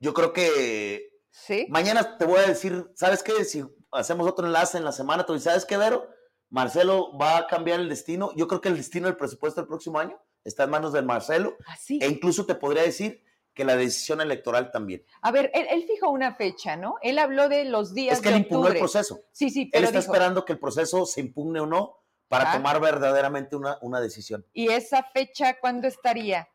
[0.00, 1.66] Yo creo que Sí.
[1.70, 3.44] mañana te voy a decir, ¿sabes qué?
[3.44, 6.08] Si hacemos otro enlace en la semana, tú dices, ¿sabes qué, Vero?
[6.50, 8.32] Marcelo va a cambiar el destino.
[8.34, 10.18] Yo creo que el destino del presupuesto del próximo año
[10.48, 11.98] está en manos de Marcelo Así.
[12.02, 13.22] e incluso te podría decir
[13.54, 15.04] que la decisión electoral también.
[15.20, 16.96] A ver, él, él fijó una fecha, ¿no?
[17.02, 19.20] Él habló de los días Es que de él impugnó el proceso.
[19.32, 21.96] Sí, sí, Él pero está dijo, esperando que el proceso se impugne o no
[22.28, 22.56] para Ah.
[22.56, 24.44] tomar verdaderamente una, una decisión.
[24.52, 26.48] ¿y esa fecha cuándo estaría?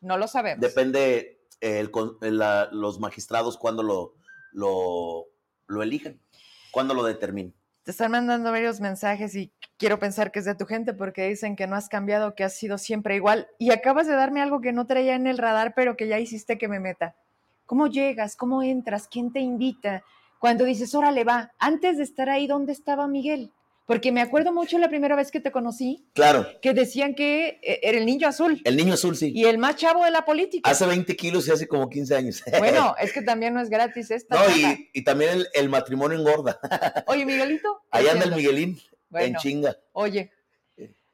[0.00, 0.60] No lo sabemos.
[0.62, 4.14] Depende eh, el con- la- los magistrados cuando lo,
[4.52, 5.26] lo,
[5.66, 6.22] lo eligen,
[6.70, 7.54] cuando lo determinen.
[7.82, 11.56] Te están mandando varios mensajes y quiero pensar que es de tu gente porque dicen
[11.56, 13.48] que no has cambiado, que has sido siempre igual.
[13.58, 16.58] Y acabas de darme algo que no traía en el radar, pero que ya hiciste
[16.58, 17.16] que me meta.
[17.64, 18.36] ¿Cómo llegas?
[18.36, 19.08] ¿Cómo entras?
[19.08, 20.02] ¿Quién te invita?
[20.38, 23.52] Cuando dices, órale, va, antes de estar ahí, ¿dónde estaba Miguel?
[23.90, 27.80] Porque me acuerdo mucho la primera vez que te conocí, Claro, que decían que eh,
[27.82, 29.32] era el niño azul el niño azul sí.
[29.34, 30.70] y el más chavo de la política.
[30.70, 32.40] Hace 20 kilos y hace como 15 años.
[32.60, 34.36] Bueno, es que también no es gratis esta.
[34.36, 36.60] no, y, y también el, el matrimonio engorda.
[37.08, 37.80] Oye, Miguelito.
[37.82, 38.36] ¿qué Ahí anda el?
[38.36, 38.80] Miguelín
[39.12, 39.76] en chinga.
[39.90, 40.30] Oye,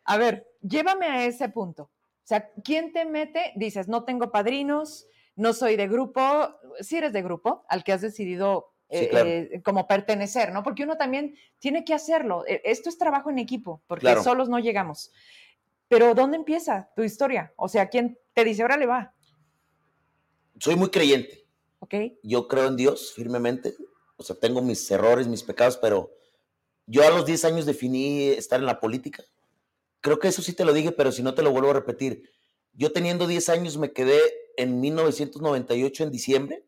[0.04, 1.84] a ver, llévame a ese punto.
[1.84, 3.54] O sea, ¿quién te mete?
[3.56, 6.54] Dices, no tengo padrinos, no soy de grupo.
[6.80, 9.28] Si eres de grupo, al que has decidido Sí, eh, claro.
[9.28, 10.62] eh, como pertenecer, ¿no?
[10.62, 12.44] Porque uno también tiene que hacerlo.
[12.46, 14.22] Eh, Esto es trabajo en equipo, porque Claro.
[14.22, 15.10] solos no llegamos.
[15.88, 17.52] Pero ¿dónde empieza tu historia?
[17.56, 19.12] O sea, ¿quién te dice, ahora le va?
[20.58, 21.44] Soy muy creyente.
[21.80, 21.94] ¿Ok?
[22.22, 23.74] Yo creo en Dios firmemente.
[24.16, 26.10] O sea, tengo mis errores, mis pecados, pero
[26.86, 29.22] yo a los 10 años definí estar en la política.
[30.00, 32.30] Creo que eso sí te lo dije, pero si no te lo vuelvo a repetir.
[32.72, 34.20] Yo teniendo 10 años me quedé
[34.56, 36.64] en 1998 en diciembre.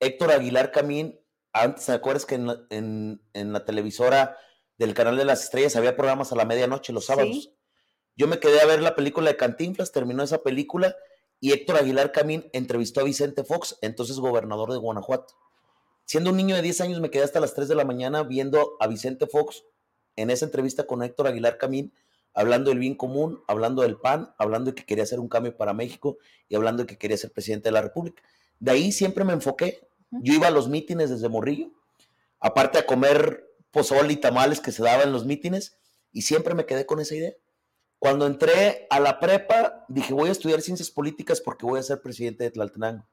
[0.00, 1.19] Héctor Aguilar Camín,
[1.52, 4.36] antes, ¿te acuerdas que en la, en- en la televisora
[4.78, 7.34] del canal de las estrellas había programas a la medianoche los sábados?
[7.44, 7.56] Sí.
[8.16, 10.94] Yo me quedé a ver la película de Cantinflas, terminó esa película
[11.40, 15.34] y Héctor Aguilar Camín entrevistó a Vicente Fox, entonces gobernador de Guanajuato.
[16.04, 18.76] Siendo un niño de 10 años me quedé hasta las 3 de la mañana viendo
[18.80, 19.64] a Vicente Fox
[20.16, 21.94] en esa entrevista con Héctor Aguilar Camín,
[22.34, 25.72] hablando del bien común, hablando del PAN, hablando de que quería hacer un cambio para
[25.72, 28.22] México y hablando de que quería ser presidente de la República.
[28.58, 29.88] De ahí siempre me enfoqué.
[30.10, 31.70] Yo iba a los mítines desde Morrillo,
[32.40, 35.78] aparte a comer pozole y tamales que se daban en los mítines,
[36.12, 37.32] y siempre me quedé con esa idea.
[37.98, 42.00] Cuando entré a la prepa, dije, voy a estudiar ciencias políticas porque voy a ser
[42.00, 43.06] presidente de Tlaltenango.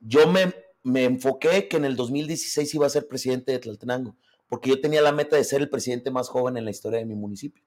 [0.00, 4.16] Yo me, me enfoqué que en el 2016 iba a ser presidente de Tlaltenango,
[4.48, 7.04] porque yo tenía la meta de ser el presidente más joven en la historia de
[7.04, 7.64] mi municipio.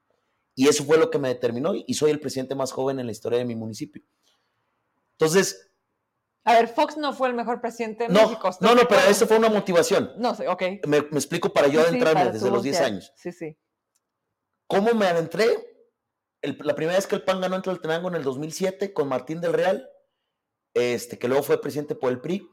[0.55, 3.11] Y eso fue lo que me determinó, y soy el presidente más joven en la
[3.11, 4.01] historia de mi municipio.
[5.11, 5.64] Entonces,
[6.47, 8.49] A ver, Fox no fue el mejor presidente de no, México.
[8.49, 10.11] ¿estás no, no, pero eso fue una motivación.
[10.17, 10.61] No sé, ok.
[10.87, 13.11] Me, me explico para yo Sí, sí, adentrarme para desde los 10 ya- años.
[13.15, 13.57] Sí, sí.
[14.67, 15.45] ¿Cómo me adentré?
[16.41, 19.41] El- la primera vez que el PAN ganó en Tlaltenango en el 2007 con Martín
[19.41, 19.89] del Real,
[20.75, 22.47] este, que luego fue presidente por el PRI,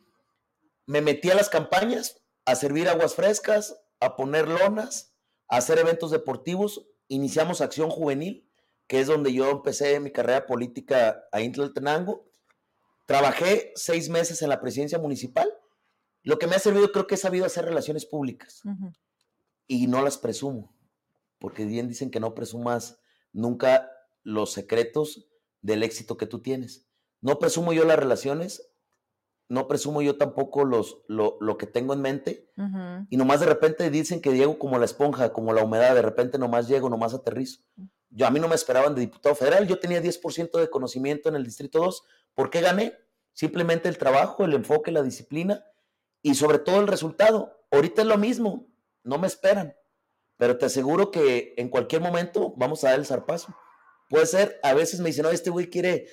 [0.86, 5.14] me metí a las campañas a servir aguas frescas, a poner lonas,
[5.48, 6.88] a hacer eventos deportivos.
[7.08, 8.50] Iniciamos Acción Juvenil,
[8.88, 12.26] que es donde yo empecé mi carrera política ahí en Tlaltenango.
[13.06, 15.48] Trabajé seis meses en la presidencia municipal.
[16.22, 18.62] Lo que me ha servido creo que he sabido hacer relaciones públicas
[19.66, 20.74] y no las presumo,
[21.38, 23.00] porque bien dicen que no presumas
[23.32, 23.90] nunca
[24.22, 25.26] los secretos
[25.62, 26.86] del éxito que tú tienes.
[27.20, 28.68] No presumo yo las relaciones,
[29.48, 33.06] no presumo yo tampoco los, lo, lo que tengo en mente, Ujú.
[33.10, 36.38] y nomás de repente dicen que llego como la esponja, como la humedad, de repente
[36.38, 37.62] nomás llego, nomás aterrizo.
[38.10, 41.34] Yo a mí no me esperaban de diputado federal, yo tenía 10% de conocimiento en
[41.34, 42.02] el Distrito 2.
[42.34, 42.98] ¿Por qué gané?
[43.32, 45.64] Simplemente el trabajo, el enfoque, la disciplina
[46.22, 47.66] y sobre todo el resultado.
[47.70, 48.68] Ahorita es lo mismo,
[49.02, 49.74] no me esperan,
[50.36, 53.54] pero te aseguro que en cualquier momento vamos a dar el zarpazo.
[54.08, 56.06] Puede ser, a veces me dicen, no, este güey quiere,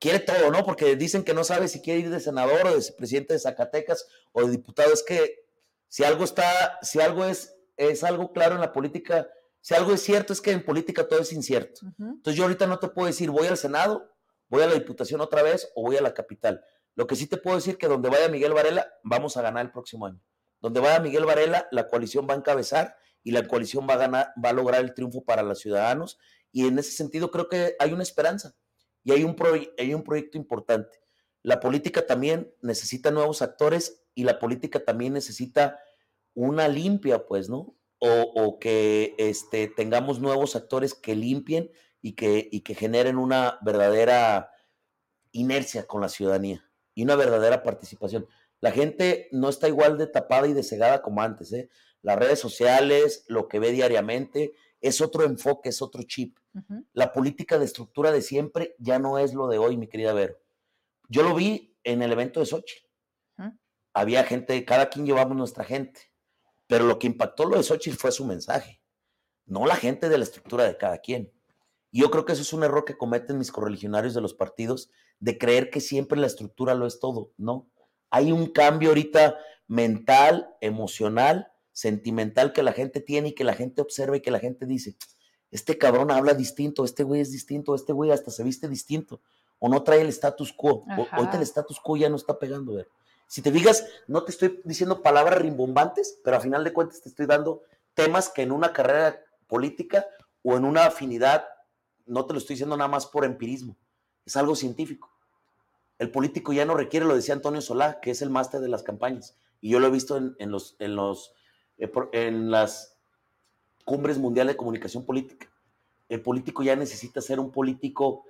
[0.00, 0.64] quiere todo, ¿no?
[0.64, 4.06] Porque dicen que no sabe si quiere ir de senador o de presidente de Zacatecas
[4.32, 4.92] o de diputado.
[4.92, 5.44] Es que
[5.88, 9.28] si algo está, si algo es, es algo claro en la política,
[9.60, 11.86] si algo es cierto, es que en política todo es incierto.
[11.86, 12.14] Ujú.
[12.16, 14.13] Entonces yo ahorita no te puedo decir, voy al Senado,
[14.54, 16.64] voy a la Diputación otra vez o voy a la capital.
[16.94, 19.72] Lo que sí te puedo decir que donde vaya Miguel Varela, vamos a ganar el
[19.72, 20.22] próximo año.
[20.60, 24.32] Donde vaya Miguel Varela, la coalición va a encabezar y la coalición va a ganar,
[24.42, 26.18] va a lograr el triunfo para los ciudadanos.
[26.52, 28.54] Y en ese sentido creo que hay una esperanza
[29.02, 29.34] y hay un,
[29.76, 31.00] hay un proyecto importante.
[31.42, 35.80] La política también necesita nuevos actores y la política también necesita
[36.32, 37.76] una limpia, pues, ¿no?
[37.98, 41.72] O, o que este, tengamos nuevos actores que limpien
[42.04, 44.50] y que, y que generen una verdadera
[45.32, 48.28] inercia con la ciudadanía y una verdadera participación.
[48.60, 51.50] La gente no está igual de tapada y de cegada como antes.
[51.54, 51.70] ¿eh?
[52.02, 54.52] Las redes sociales, lo que ve diariamente,
[54.82, 56.36] es otro enfoque, es otro chip.
[56.92, 60.36] La política de estructura de siempre ya no es lo de hoy, mi querida Vero.
[61.08, 62.76] Yo lo vi en el evento de Sochi.
[63.94, 66.12] Había gente, cada quien llevamos nuestra gente,
[66.66, 68.82] pero lo que impactó lo de Sochi fue su mensaje,
[69.46, 71.33] no la gente de la estructura de cada quien.
[71.94, 74.90] Y yo creo que eso es un error que cometen mis correligionarios de los partidos,
[75.20, 77.30] de creer que siempre la estructura lo es todo.
[77.36, 77.68] No,
[78.10, 79.38] hay un cambio ahorita
[79.68, 84.40] mental, emocional, sentimental que la gente tiene y que la gente observa y que la
[84.40, 84.96] gente dice,
[85.52, 89.20] este cabrón habla distinto, este güey es distinto, este güey hasta se viste distinto,
[89.60, 90.84] o no trae el status quo.
[91.12, 92.74] Ahorita el status quo ya no está pegando.
[92.74, 92.88] Ver.
[93.28, 97.08] Si te digas, no te estoy diciendo palabras rimbombantes, pero a final de cuentas te
[97.08, 97.62] estoy dando
[97.94, 100.04] temas que en una carrera política
[100.42, 101.53] o en una afinidad
[102.06, 103.76] no te lo estoy diciendo nada más por empirismo,
[104.24, 105.10] es algo científico.
[105.98, 108.82] El político ya no requiere, lo decía Antonio Solá, que es el máster de las
[108.82, 111.34] campañas, y yo lo he visto en, los, en, los,
[111.78, 112.98] eh, en las
[113.84, 115.50] cumbres mundiales de comunicación política.
[116.08, 118.24] El político ya necesita ser un político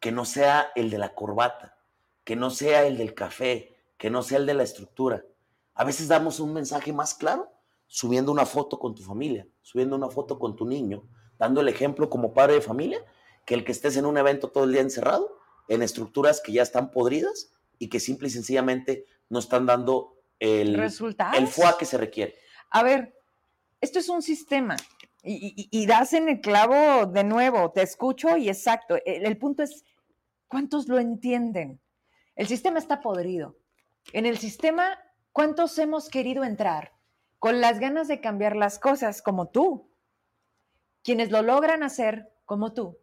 [0.00, 1.78] que no sea el de la corbata,
[2.24, 5.24] que no sea el del café, que no sea el de la estructura.
[5.74, 7.50] A veces damos un mensaje más claro
[7.86, 11.04] subiendo una foto con tu familia, subiendo una foto con tu niño,
[11.38, 13.04] dando el ejemplo como padre de familia,
[13.44, 15.38] que el que estés en un evento todo el día encerrado,
[15.68, 20.74] en estructuras que ya están podridas y que simple y sencillamente no están dando el,
[20.74, 21.38] ¿Resultados?
[21.38, 22.34] el FUA que se requiere.
[22.70, 23.14] A ver,
[23.80, 24.76] esto es un sistema
[25.28, 28.96] y, das en el clavo de nuevo, te escucho y exacto.
[29.04, 29.84] el punto es,
[30.46, 31.80] ¿cuántos lo entienden?
[32.36, 33.56] El sistema está podrido.
[34.12, 34.98] En el sistema,
[35.32, 36.92] ¿cuántos hemos querido entrar
[37.40, 39.90] con las ganas de cambiar las cosas como tú?
[41.06, 42.98] Quienes lo logran hacer como tú,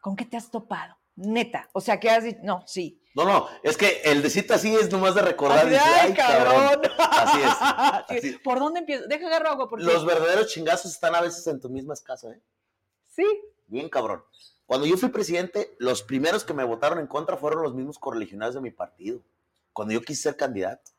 [0.00, 0.96] ¿con qué te has topado?
[1.16, 2.38] Neta, o sea, ¿qué has dicho?
[2.44, 3.02] No, sí.
[3.16, 5.66] No, no, es que el decirte así es nomás de recordar.
[5.66, 6.80] Así, ay, cabrón.
[6.98, 8.38] Así es.
[8.44, 9.08] ¿Por dónde empiezo?
[9.08, 9.68] Deja agarrar agua.
[9.68, 9.84] Porque...
[9.84, 12.40] Los verdaderos chingazos están a veces en tu misma casa, ¿eh?
[13.10, 13.26] Sí.
[13.66, 14.22] Bien, cabrón.
[14.64, 18.54] Cuando yo fui presidente, los primeros que me votaron en contra fueron los mismos correligionarios
[18.54, 19.20] de mi partido.
[19.72, 20.92] Cuando yo quise ser candidato.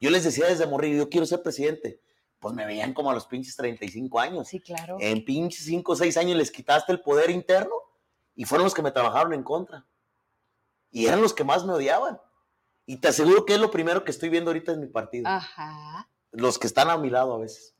[0.00, 2.00] Yo les decía desde morir, yo quiero ser presidente
[2.42, 4.48] pues me veían como a los pinches 35 años.
[4.48, 4.96] Sí, claro.
[5.00, 7.72] En pinches 5 o 6 años les quitaste el poder interno
[8.34, 9.86] y fueron los que me trabajaron en contra.
[10.90, 12.20] Y eran los que más me odiaban.
[12.84, 15.28] Y te aseguro que es lo primero que estoy viendo ahorita en mi partido.
[15.28, 16.10] Ajá.
[16.32, 17.76] Los que están a mi lado a veces.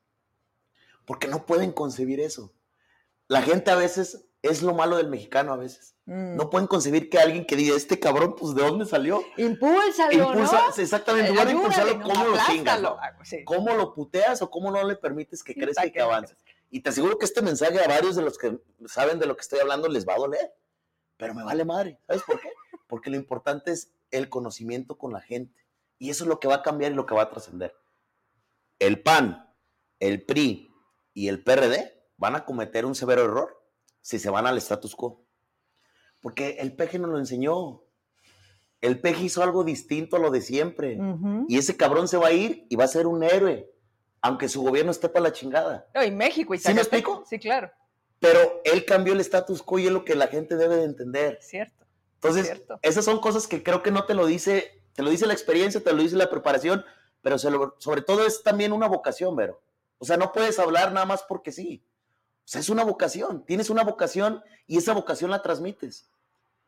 [1.07, 2.55] Porque no pueden concebir eso.
[3.27, 5.95] La gente a veces es lo malo del mexicano a veces.
[6.05, 6.37] Mm.
[6.37, 9.23] No pueden concebir que alguien que diga, este cabrón, pues, ¿de dónde salió?
[9.37, 12.81] Impúlsalo, Impulsa, Exactamente, en lugar de impulsarlo, ¿cómo lo chingas?
[13.45, 16.37] ¿Cómo lo puteas o cómo no le permites que crezca y que avance?
[16.71, 19.43] Y te aseguro que este mensaje a varios de los que saben de lo que
[19.43, 20.53] estoy hablando les va a doler.
[21.19, 22.01] Pero me vale madre.
[22.07, 22.49] ¿Sabes por qué?
[22.89, 25.65] Porque lo importante es el conocimiento con la gente.
[25.99, 27.77] Y eso es lo que va a cambiar y lo que va a trascender.
[28.79, 29.55] El PAN,
[30.01, 30.75] el PRI
[31.15, 33.62] y el PRD van a cometer un severo error
[34.03, 35.25] si se van al status quo.
[36.21, 37.83] Porque el peje nos lo enseñó.
[38.81, 40.99] El peje hizo algo distinto a lo de siempre.
[41.49, 43.71] Y ese cabrón se va a ir y va a ser un héroe,
[44.21, 45.89] aunque su gobierno esté para la chingada.
[45.95, 47.25] No, y México y ¿Sí me explico?
[47.27, 47.71] Sí, claro.
[48.19, 51.39] Pero él cambió el status quo y es lo que la gente debe de entender.
[51.41, 51.87] Cierto.
[52.15, 55.33] Entonces, esas son cosas que creo que no te lo dice, te lo dice la
[55.33, 56.85] experiencia, te lo dice la preparación,
[57.21, 59.61] pero sobre todo es también una vocación, Vero.
[59.99, 61.85] O sea, no puedes hablar nada más porque sí.
[62.53, 63.47] Sea, es una vocación.
[63.47, 66.11] Tienes una vocación y esa vocación la transmites.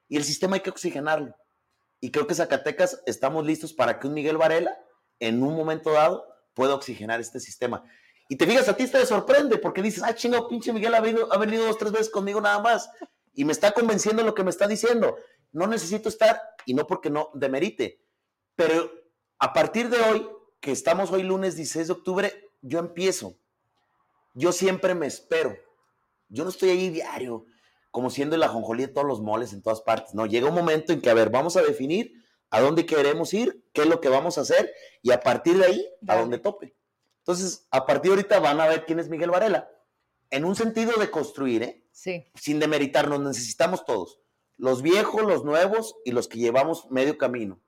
[0.09, 1.37] Y el sistema hay que oxigenarlo.
[2.01, 4.79] Y creo que Zacatecas estamos listos para que un Miguel Varela,
[5.21, 7.85] en un momento dado, pueda oxigenar este sistema.
[8.31, 11.31] Y te fijas, a ti te sorprende porque dices, ah, chingo, pinche Miguel ha venido,
[11.31, 12.89] ha venido dos, tres veces conmigo nada más.
[13.35, 15.19] Y me está convenciendo lo que me está diciendo.
[15.53, 18.01] No necesito estar, y no porque no demerite,
[18.57, 18.91] pero
[19.39, 20.27] a partir de hoy,
[20.61, 23.37] que estamos hoy lunes 16 de octubre, yo empiezo.
[24.33, 25.55] Yo siempre me espero.
[26.35, 27.47] Yo no estoy ahí diario,
[27.91, 30.15] como siendo el ajonjolí de todos los moles en todas partes.
[30.15, 32.13] No, llega un momento en que, a ver, vamos a definir
[32.51, 35.67] a dónde queremos ir, qué es lo que vamos a hacer, y a partir de
[35.67, 36.77] ahí, a dónde tope.
[37.19, 39.71] Entonces, a partir de ahorita van a ver quién es Miguel Varela.
[40.31, 41.87] En un sentido de construir, ¿eh?
[41.93, 42.27] Sí.
[42.35, 44.21] Sin demeritarnos, necesitamos todos.
[44.57, 47.61] Los viejos, los nuevos y los que llevamos medio camino.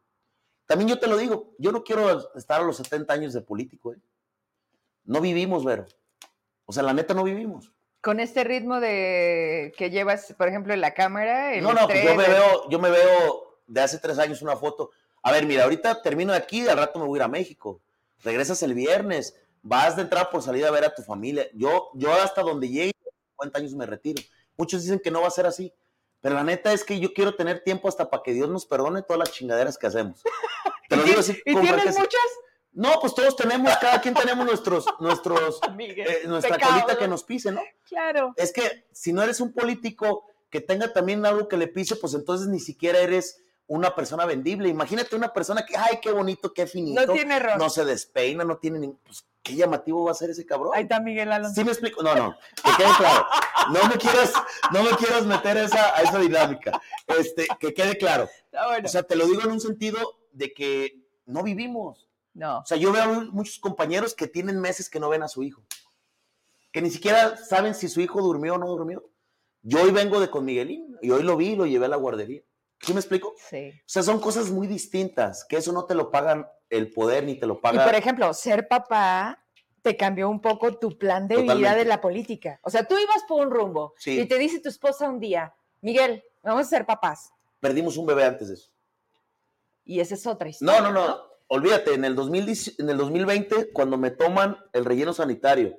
[0.66, 3.92] También yo te lo digo, yo no quiero estar a los 70 años de político,
[3.92, 4.00] ¿eh?
[5.04, 5.86] No vivimos, Vero.
[6.64, 7.72] O sea, la neta no vivimos.
[8.06, 11.60] Con este ritmo de que llevas, por ejemplo, en la cámara.
[11.60, 14.92] no, no, pues yo me veo, yo me veo de hace tres años una foto.
[15.24, 17.82] A ver, mira, ahorita termino de aquí, al rato me voy a ir a México.
[18.22, 21.48] Regresas el viernes, vas de entrada por salida a ver a tu familia.
[21.52, 22.92] Yo, yo hasta donde llegue,
[23.30, 24.22] 50 años me retiro.
[24.56, 25.74] Muchos dicen que no va a ser así,
[26.20, 29.02] Pero la neta es que yo quiero tener tiempo hasta para que Dios nos perdone
[29.02, 30.22] todas las chingaderas que hacemos.
[30.88, 31.32] Te lo digo así.
[31.44, 32.22] ¿Y tienes muchas?
[32.76, 36.82] No, pues todos tenemos, cada quien tenemos nuestros, nuestros, Miguel, eh, nuestra pecados.
[36.82, 37.62] colita que nos pise, ¿no?
[37.88, 38.34] Claro.
[38.36, 42.12] Es que si no eres un político que tenga también algo que le pise, pues
[42.12, 44.68] entonces ni siquiera eres una persona vendible.
[44.68, 47.00] Imagínate una persona que, ay, qué bonito, qué finito.
[47.06, 47.58] No tiene error.
[47.58, 48.98] no se despeina, no tiene ningún.
[48.98, 50.72] Pues, qué llamativo va a ser ese cabrón.
[50.74, 51.54] Ahí está Miguel Alonso.
[51.54, 52.02] ¿Sí me explico?
[52.02, 53.26] No, no, que quede claro.
[53.72, 54.32] No me quieras,
[54.70, 56.78] no me quieras meter a esa, a esa dinámica.
[57.06, 58.28] Este, que quede claro.
[58.44, 58.86] Está bueno.
[58.86, 62.05] O sea, te lo digo en un sentido de que no vivimos.
[62.36, 62.58] No.
[62.58, 65.62] O sea, yo veo muchos compañeros que tienen meses que no ven a su hijo.
[66.72, 69.08] Que ni siquiera saben si su hijo durmió o no durmió.
[69.62, 71.96] Yo hoy vengo de con Miguelín y hoy lo vi y lo llevé a la
[71.96, 72.42] guardería.
[72.80, 73.34] ¿Sí me explico?
[73.48, 73.70] Sí.
[73.70, 77.34] O sea, son cosas muy distintas, que eso no te lo pagan el poder ni
[77.36, 77.84] te lo Y paga.
[77.84, 79.42] por ejemplo, ser papá
[79.82, 82.60] te cambió un poco tu plan de vida de la política.
[82.62, 84.20] O sea, tú ibas por un rumbo Sí.
[84.20, 87.30] y te dice tu esposa un día, Miguel, vamos a ser papás.
[87.60, 88.70] Perdimos un bebé antes de eso.
[89.84, 90.80] Y esa es otra historia.
[90.80, 91.22] No, no, no.
[91.48, 95.76] Olvídate, en el, 2010 en el 2020, cuando me toman el relleno sanitario,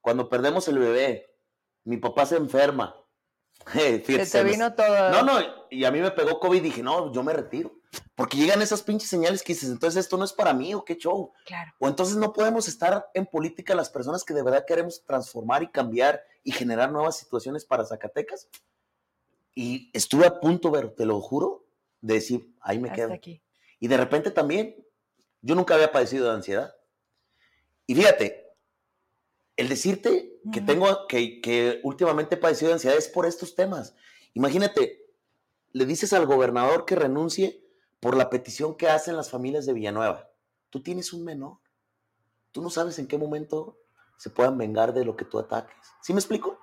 [0.00, 1.26] cuando perdemos el bebé,
[1.84, 2.96] mi papá se enferma.
[3.74, 5.10] Eh, Se fíjate, te me- vino todo.
[5.10, 5.38] No, no,
[5.70, 7.72] y a mí me pegó COVID y dije, no, yo me retiro.
[8.14, 10.96] Porque llegan esas pinches señales que dices, entonces esto no es para mí o qué
[10.98, 11.32] show.
[11.46, 11.72] Claro.
[11.78, 15.70] O entonces no podemos estar en política las personas que de verdad queremos transformar y
[15.70, 18.48] cambiar y generar nuevas situaciones para Zacatecas.
[19.54, 21.64] Y estuve a punto, te lo juro,
[22.02, 23.12] de decir, ahí me Hasta quedo.
[23.14, 23.42] aquí.
[23.80, 24.76] Y de repente también,
[25.42, 26.74] yo nunca había padecido de ansiedad.
[27.86, 28.44] Y fíjate,
[29.56, 33.94] el decirte que tengo, que, que últimamente he padecido de ansiedad es por estos temas.
[34.34, 35.02] Imagínate,
[35.72, 37.64] le dices al gobernador que renuncie
[38.00, 40.30] por la petición que hacen las familias de Villanueva.
[40.70, 41.58] Tú tienes un menor.
[42.52, 43.78] Tú no sabes en qué momento
[44.18, 45.76] se puedan vengar de lo que tú ataques.
[46.02, 46.58] ¿Sí me explico?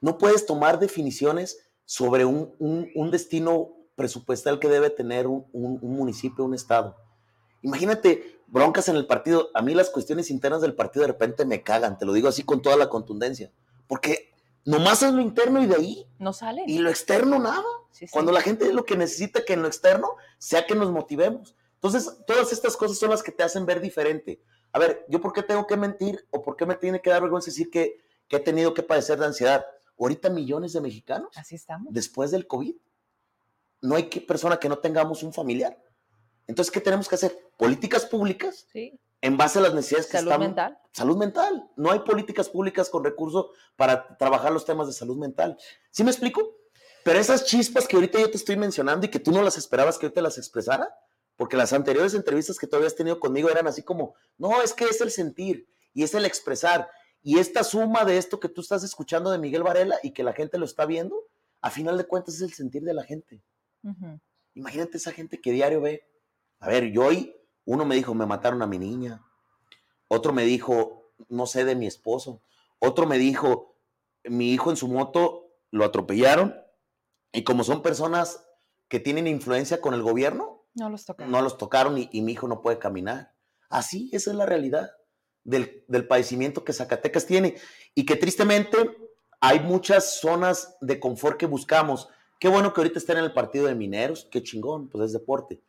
[0.00, 5.78] No puedes tomar definiciones sobre un, un- un destino presupuestal que debe tener un, un-
[5.82, 6.96] un municipio, un estado.
[7.62, 9.50] Imagínate broncas en el partido.
[9.54, 12.42] A mí las cuestiones internas del partido de repente me cagan, te lo digo así
[12.44, 13.50] con toda la contundencia.
[13.86, 14.30] Porque
[14.64, 16.62] nomás es lo interno y de ahí, No sale.
[16.66, 17.64] y lo externo nada.
[17.90, 18.12] Sí, sí.
[18.12, 20.08] Cuando la gente lo que necesita que en lo externo
[20.38, 21.56] sea que nos motivemos.
[21.74, 24.40] Entonces, todas estas cosas son las que te hacen ver diferente.
[24.72, 27.22] A ver, ¿yo por qué tengo que mentir o por qué me tiene que dar
[27.22, 29.64] vergüenza decir que, que he tenido que padecer de ansiedad?
[29.98, 31.92] Ahorita millones de mexicanos, Así estamos.
[31.92, 32.74] después del COVID,
[33.80, 35.80] no hay que- persona que no tengamos un familiar.
[36.48, 37.38] Entonces, ¿qué tenemos que hacer?
[37.56, 38.98] Políticas públicas Sí.
[39.20, 40.78] en base a las necesidades que Salud estamos- mental.
[40.92, 41.70] salud mental.
[41.76, 43.46] No hay políticas públicas con recursos
[43.76, 45.56] para trabajar los temas de salud mental.
[45.90, 46.56] ¿Sí me explico?
[47.04, 49.98] Pero esas chispas que ahorita yo te estoy mencionando y que tú no las esperabas
[49.98, 50.92] que yo te las expresara,
[51.36, 54.84] porque las anteriores entrevistas que tú habías tenido conmigo eran así como, no, es que
[54.86, 56.90] es el sentir y es el expresar.
[57.22, 60.32] Y esta suma de esto que tú estás escuchando de Miguel Varela y que la
[60.32, 61.16] gente lo está viendo,
[61.60, 63.42] a final de cuentas es el sentir de la gente.
[64.54, 66.02] Imagínate esa gente que diario ve.
[66.60, 69.22] A ver, yo hoy, uno me dijo, me mataron a mi niña.
[70.08, 72.42] Otro me dijo, no sé de mi esposo.
[72.78, 73.76] Otro me dijo,
[74.24, 76.54] mi hijo en su moto lo atropellaron.
[77.32, 78.44] Y como son personas
[78.88, 81.26] que tienen influencia con el gobierno, No los toca.
[81.26, 83.34] no los tocaron y, y mi hijo no puede caminar.
[83.68, 84.90] Así, esa es la realidad
[85.44, 87.56] del, del padecimiento que Zacatecas tiene
[87.94, 88.76] y que tristemente
[89.40, 92.08] hay muchas zonas de confort que buscamos.
[92.40, 95.60] Qué bueno que ahorita estén en el partido de mineros, qué chingón, pues es deporte.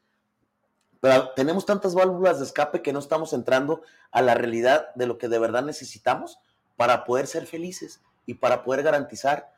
[1.35, 3.81] Tenemos tantas válvulas de escape que no estamos entrando
[4.11, 6.39] a la realidad de lo que de verdad necesitamos
[6.75, 9.53] para poder ser felices y para poder garantizar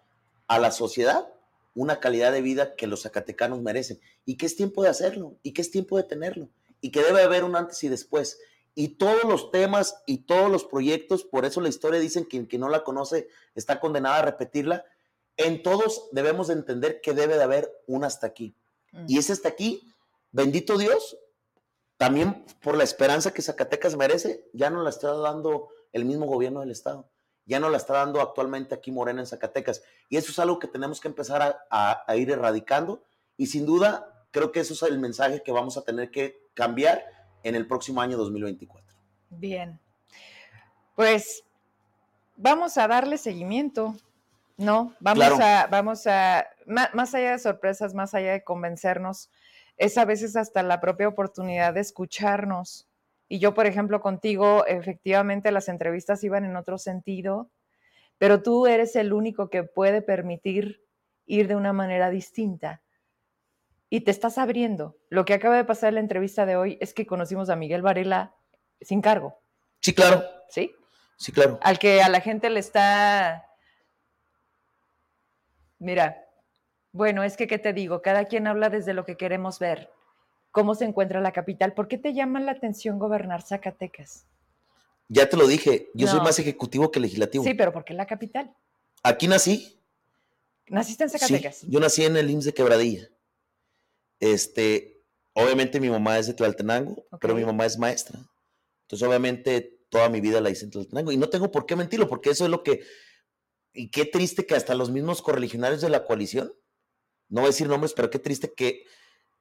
[0.48, 1.28] a la sociedad
[1.74, 5.54] una calidad de vida que los zacatecanos merecen y que es tiempo de hacerlo y
[5.54, 6.50] que es tiempo de tenerlo
[6.82, 8.40] y que debe haber un antes y después.
[8.74, 12.62] Y todos los temas y todos los proyectos, por eso la historia dicen que quien
[12.62, 14.86] no la conoce está condenada a repetirla,
[15.38, 18.56] en todos debemos de entender que debe de haber un hasta aquí.
[18.92, 19.06] Mm.
[19.08, 19.82] Y ese hasta aquí,
[20.32, 21.18] bendito Dios,
[22.06, 26.62] también por la esperanza que Zacatecas merece, ya no la está dando el mismo gobierno
[26.62, 27.08] del Estado,
[27.46, 29.84] ya no la está dando actualmente aquí Morena en Zacatecas.
[30.10, 33.04] Y eso es algo que tenemos que empezar a, a- a ir erradicando
[33.38, 37.06] y sin duda creo que eso es el mensaje que vamos a tener que cambiar
[37.44, 38.98] en el próximo año 2024.
[39.30, 39.80] Bien.
[40.96, 41.44] Pues
[42.36, 43.96] vamos a darle seguimiento,
[44.58, 44.96] ¿no?
[45.00, 45.38] Vamos Claro.
[45.40, 49.30] a, vamos a, más allá de sorpresas, más allá de convencernos,
[49.82, 52.88] es a veces hasta la propia oportunidad de escucharnos.
[53.28, 57.50] Y yo, por ejemplo, contigo, efectivamente las entrevistas iban en otro sentido,
[58.20, 60.86] pero tú eres el único que puede permitir
[61.26, 62.84] ir de una manera distinta.
[63.90, 65.00] Y te estás abriendo.
[65.10, 67.82] Lo que acaba de pasar en la entrevista de hoy es que conocimos a Miguel
[67.82, 68.36] Varela
[68.82, 69.40] sin cargo.
[69.80, 70.76] Sí, claro, ¿sí?
[71.18, 71.58] sí, claro.
[71.64, 73.48] Al que a la gente le está,
[75.80, 76.24] mira,
[76.92, 78.02] Bueno, es que, ¿qué te digo?
[78.02, 79.90] Cada quien habla desde lo que queremos ver.
[80.52, 81.74] ¿Cómo se encuentra la capital?
[81.74, 84.26] ¿Por qué te llama la atención gobernar Zacatecas?
[85.08, 87.44] Ya te lo dije, yo soy más ejecutivo que legislativo.
[87.44, 88.54] Sí, pero ¿por qué la capital?
[89.04, 89.78] Aquí nací,
[90.68, 91.62] ¿Naciste en Sí, Zacatecas?
[91.68, 93.10] yo nací en el IMSS de Quebradilla.
[94.20, 95.04] Este,
[95.34, 98.20] obviamente mi mamá es de Tlaltenango, pero mi mamá es maestra.
[98.84, 101.12] Entonces, obviamente, toda mi vida la hice en Tlaltenango.
[101.12, 102.82] Y no tengo por qué mentirlo, porque eso es lo que.
[103.74, 106.54] Y qué triste que hasta los mismos correligionarios de la coalición,
[107.32, 108.84] no voy a decir nombres, pero qué triste que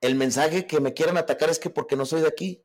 [0.00, 2.64] el mensaje que me quieran atacar es que porque no soy de aquí.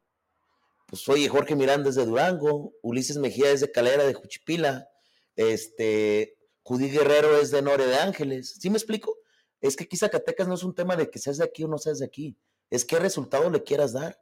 [0.88, 4.88] Pues oye, Jorge Miranda es de Durango, Ulises Mejía es de Calera, de Juchipila,
[5.35, 8.56] este, Judy Guerrero es de Nore de Ángeles.
[8.60, 9.18] ¿Sí me explico?
[9.61, 11.80] Es que aquí Zacatecas no es un tema de que seas de aquí o no
[11.80, 12.38] seas de aquí,
[12.69, 14.22] es qué resultado le quieras dar.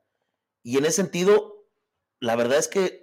[0.64, 1.68] Y en ese sentido,
[2.22, 3.03] la verdad es que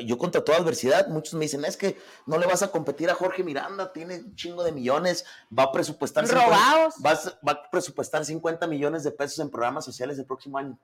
[0.00, 1.96] yo contra toda adversidad, muchos me dicen, es que
[2.26, 5.24] no le vas a competir a Jorge Miranda, tiene un chingo de millones,
[5.56, 6.94] va a presupuestar 50 Robados.
[6.98, 10.78] vas- va a presupuestar 50 millones de pesos en programas sociales el próximo año.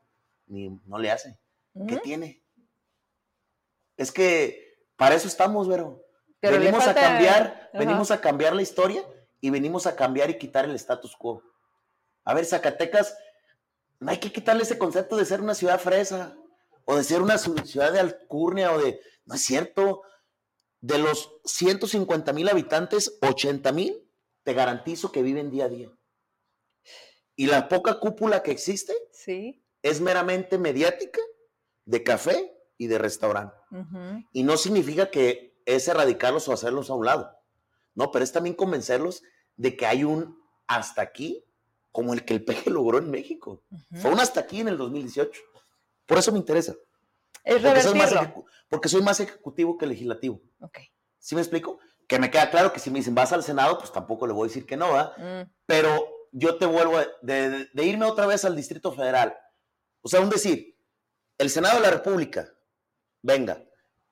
[0.47, 1.39] Ni, no le hace.
[1.89, 2.43] ¿Qué tiene?
[3.97, 6.05] Es que para eso estamos, Vero.
[6.41, 7.79] Pero venimos falta- a cambiar, Ajá.
[7.79, 9.03] venimos a cambiar la historia
[9.41, 11.43] y venimos a cambiar y quitar el status quo.
[12.25, 13.17] A ver, Zacatecas,
[14.01, 16.37] no hay que quitarle ese concepto de ser una ciudad fresa
[16.85, 20.03] o de ser una ciudad de alcurnia o de, no es cierto,
[20.81, 24.09] de los 150 mil habitantes, 80 mil,
[24.43, 25.91] te garantizo que viven día a día.
[27.37, 29.65] Y la poca cúpula que existe Sí.
[29.83, 31.21] es meramente mediática,
[31.87, 33.57] de café y de restaurante.
[34.33, 37.31] Y no significa que es erradicarlos o hacerlos a un lado.
[37.95, 39.23] No, pero es también convencerlos
[39.57, 41.45] de que hay un hasta aquí
[41.93, 43.63] como el que el peje logró en México.
[44.01, 45.41] Fue un hasta aquí en el 2018.
[46.07, 46.75] Por eso me interesa.
[47.45, 48.43] Es Porque soy, más revertirlo.
[48.45, 50.41] ejecu- porque soy más ejecutivo que legislativo.
[50.61, 50.79] Ok.
[51.19, 51.79] ¿Sí me explico?
[52.07, 54.47] Que me queda claro que si me dicen vas al Senado, pues tampoco le voy
[54.47, 55.17] a decir que no, ¿verdad?
[55.17, 59.37] Mm, pero yo te vuelvo a- de, de- de irme otra vez al Distrito Federal.
[60.03, 60.79] O sea, un decir,
[61.39, 62.53] el Senado de la República,
[63.23, 63.63] venga,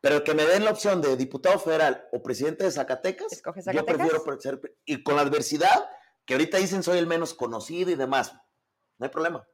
[0.01, 3.73] pero que me den la opción de diputado federal o presidente de Zacatecas, ¿Escoges yo
[3.73, 3.97] Zacatecas?
[3.97, 5.89] prefiero pre- ser, y con la adversidad,
[6.24, 8.32] que ahorita dicen soy el menos conocido y demás,
[8.98, 9.47] no hay problema.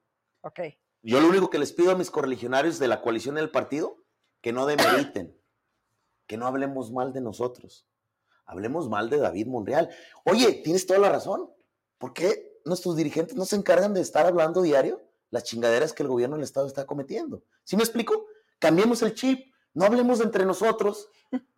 [0.42, 0.60] ok.
[1.02, 3.98] Yo lo único que les pido a mis correligionarios de la coalición del partido,
[4.40, 5.36] que no demeriten,
[6.26, 7.86] que no hablemos mal de nosotros,
[8.44, 9.90] hablemos mal de David Monreal.
[10.24, 11.50] Oye, tienes toda la razón.
[11.98, 16.08] ¿Por qué nuestros dirigentes no se encargan de estar hablando diario las chingaderas que el
[16.08, 17.42] gobierno del Estado está cometiendo?
[17.64, 18.26] ¿Sí me explico?
[18.58, 21.08] Cambiemos el chip, no hablemos entre nosotros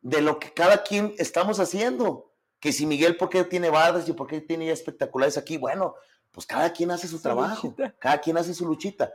[0.02, 2.32] de lo que cada quien estamos haciendo.
[2.58, 5.56] Que si Miguel, ¿por qué tiene bardas y por qué tiene ya espectaculares aquí?
[5.56, 5.94] Bueno,
[6.30, 7.94] pues cada quien hace su, Su trabajo, luchita.
[7.98, 9.12] cada quien hace su luchita.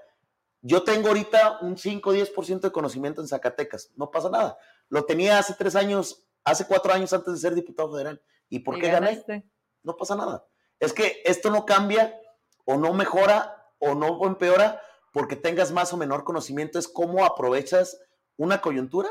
[0.67, 4.57] Yo tengo ahorita un 5 o 10% de conocimiento en Zacatecas, no pasa nada.
[4.89, 8.19] Lo tenía hace tres años, hace cuatro años antes de ser diputado federal.
[8.49, 9.11] ¿Y por Y qué gané?
[9.11, 9.47] ganaste.
[9.83, 10.47] No pasa nada.
[10.79, 12.19] Es que esto no cambia
[12.65, 14.81] o no mejora o no empeora
[15.13, 16.79] porque tengas más o menor conocimiento.
[16.79, 18.01] Es cómo aprovechas
[18.35, 19.09] una coyuntura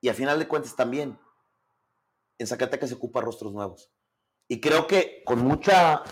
[0.00, 1.18] y a final de cuentas también
[2.38, 3.90] en Zacatecas se ocupa rostros nuevos.
[4.48, 6.04] Y creo que con mucha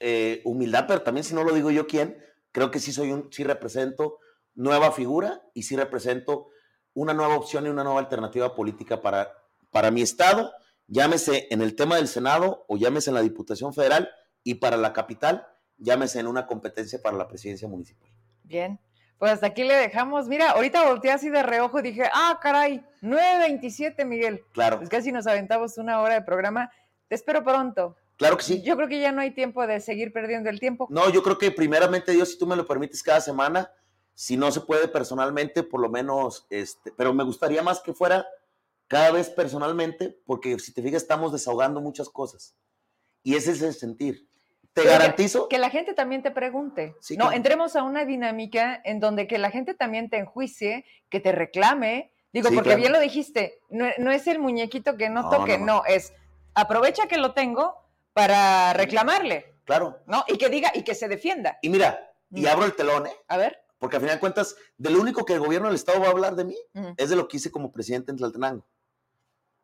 [0.00, 2.20] eh, humildad, pero también si no lo digo yo quién,
[2.50, 4.18] creo que sí soy un, sí represento
[4.54, 6.48] nueva figura y sí represento
[6.94, 9.32] una nueva opción y una nueva alternativa política para,
[9.70, 10.52] para mi estado,
[10.86, 14.10] llámese en el tema del Senado o llámese en la Diputación Federal
[14.44, 15.46] y para la capital,
[15.78, 18.10] llámese en una competencia para la presidencia municipal.
[18.44, 18.78] Bien.
[19.18, 20.26] Pues hasta aquí le dejamos.
[20.26, 24.42] Mira, ahorita volteé así de reojo y dije, ah, caray, 9.27, Miguel.
[24.52, 26.70] Claro, Pues casi nos aventamos una hora de programa.
[27.08, 27.96] Te espero pronto.
[28.16, 28.62] claro que sí.
[28.62, 30.88] Yo creo que ya no hay tiempo de seguir perdiendo el tiempo.
[30.90, 33.70] No, yo creo que primeramente Dios, si tú me lo permites cada semana,
[34.14, 38.26] si no se puede personalmente, por lo menos, este, pero me gustaría más que fuera
[38.88, 42.54] cada vez personalmente, porque si te fijas, estamos desahogando muchas cosas.
[43.22, 44.26] Y ese es el sentir.
[44.74, 45.48] Te Pero garantizo.
[45.48, 46.94] Que la gente también te pregunte.
[47.00, 51.20] Sí, no, entremos a una dinámica en donde que la gente también te enjuicie, que
[51.20, 52.10] te reclame.
[52.32, 52.80] Digo, Sí, porque claro.
[52.80, 55.84] bien lo dijiste, no, no es el muñequito que no No, toque, no, no, no.
[55.86, 56.12] es
[56.54, 57.74] aprovecha que lo tengo
[58.14, 59.98] para reclamarle, Claro.
[60.06, 60.24] ¿no?
[60.28, 61.58] Y que diga y que se defienda.
[61.62, 62.46] Y mira, y Mm.
[62.46, 63.12] abro el telón, ¿eh?
[63.28, 63.61] A ver.
[63.82, 66.10] Porque al final de cuentas, de lo único que el gobierno del Estado va a
[66.10, 66.92] hablar de mí Mm.
[66.96, 68.64] es de lo que hice como presidente en Tlaltenango.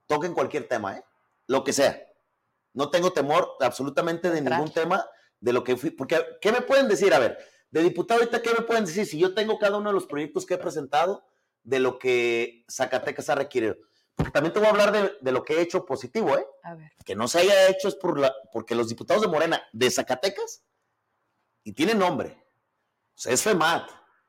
[0.09, 1.05] Toquen cualquier tema, ¿eh?
[1.47, 2.03] Lo que sea.
[2.75, 5.07] No tengo temor absolutamente de ningún tema
[5.39, 5.91] de lo que fui.
[5.91, 7.15] Porque, ¿qué me pueden decir?
[7.15, 7.39] A ver,
[7.71, 9.07] de diputado ahorita, ¿qué me pueden decir?
[9.07, 11.25] Si yo tengo cada uno de los proyectos que he presentado
[11.63, 13.77] de lo que Zacatecas ha requerido.
[14.17, 16.45] Porque también te voy a hablar de, de lo que he hecho positivo, ¿eh?
[16.65, 16.91] A ver.
[17.05, 20.65] que no se haya hecho es por la, porque los diputados de Morena de Zacatecas,
[21.63, 22.37] y tiene nombre,
[23.15, 23.89] o sea, es FEMAT,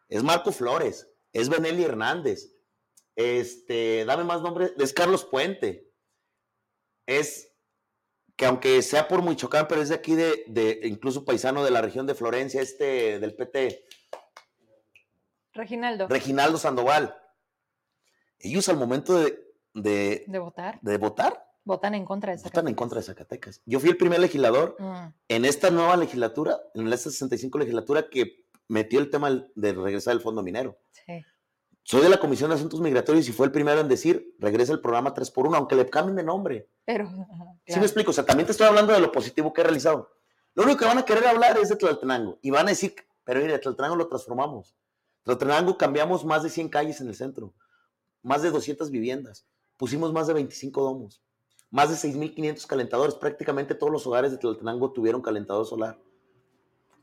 [0.09, 2.51] es Marco Flores, es Benelli Hernández,
[3.15, 5.91] este, dame más nombre, es Carlos Puente,
[7.05, 7.53] es
[8.35, 11.81] que aunque sea por Michoacán, pero es de aquí, de, de incluso paisano de la
[11.81, 13.85] región de Florencia, este del PT,
[15.53, 16.07] Reginaldo.
[16.07, 17.15] Reginaldo Sandoval.
[18.39, 19.37] Ellos al momento de,
[19.73, 20.79] de, de votar.
[20.81, 23.61] de votar, Votan en contra de votan en contra de Zacatecas.
[23.65, 28.47] Yo fui el primer legislador Mm, en esta nueva legislatura, en esta 65 legislatura, que
[28.69, 30.79] metió el tema de regresar el fondo minero.
[31.05, 31.21] sí.
[31.81, 34.79] Soy de la Comisión de Asuntos Migratorios y fue el primero en decir, regresa el
[34.79, 36.69] programa 3x1, aunque le cambien de nombre.
[36.85, 37.05] Pero.
[37.05, 37.17] ajá,
[37.65, 37.79] ¿Sí claro.
[37.81, 38.11] me explico?
[38.11, 40.11] O sea, también te estoy hablando de lo positivo que he realizado.
[40.53, 42.37] Lo único que van a querer hablar es de Tlaltenango.
[42.43, 42.93] Y van a decir,
[43.23, 44.75] pero mire, Tlaltenango lo transformamos.
[45.23, 47.55] Tlaltenango cambiamos más de 100 calles en el centro,
[48.21, 51.23] más de 200 viviendas, pusimos más de 25 domos,
[51.71, 53.15] más de 6.500 calentadores.
[53.15, 55.97] Prácticamente todos los hogares de Tlaltenango tuvieron calentador solar.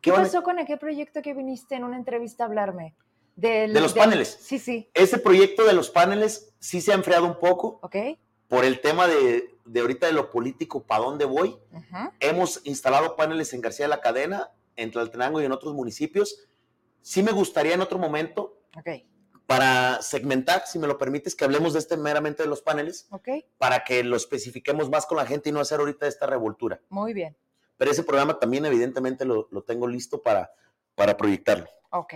[0.07, 2.95] ¿Qué pasó con aquel proyecto que viniste en una entrevista a hablarme?
[3.35, 4.39] Del- De los del- paneles.
[4.41, 4.89] Sí, sí.
[4.95, 7.97] Ese proyecto de los paneles sí se ha enfriado un poco Ok.
[8.49, 11.59] por el tema de, de ahorita de lo político, para dónde voy.
[11.73, 12.11] Ujú.
[12.21, 16.47] Hemos instalado paneles en García de la Cadena, en Tlaltenango y en otros municipios.
[17.03, 18.89] Sí me gustaría en otro momento, Ok.
[19.47, 23.29] para segmentar, si me lo permites, que hablemos de este meramente de los paneles, Ok.
[23.59, 26.81] para que lo especifiquemos más con la gente y no hacer ahorita esta revoltura.
[26.89, 27.37] Muy bien.
[27.77, 30.51] Pero ese programa también evidentemente lo, lo tengo listo para,
[30.95, 31.67] para proyectarlo.
[31.91, 32.15] Ok.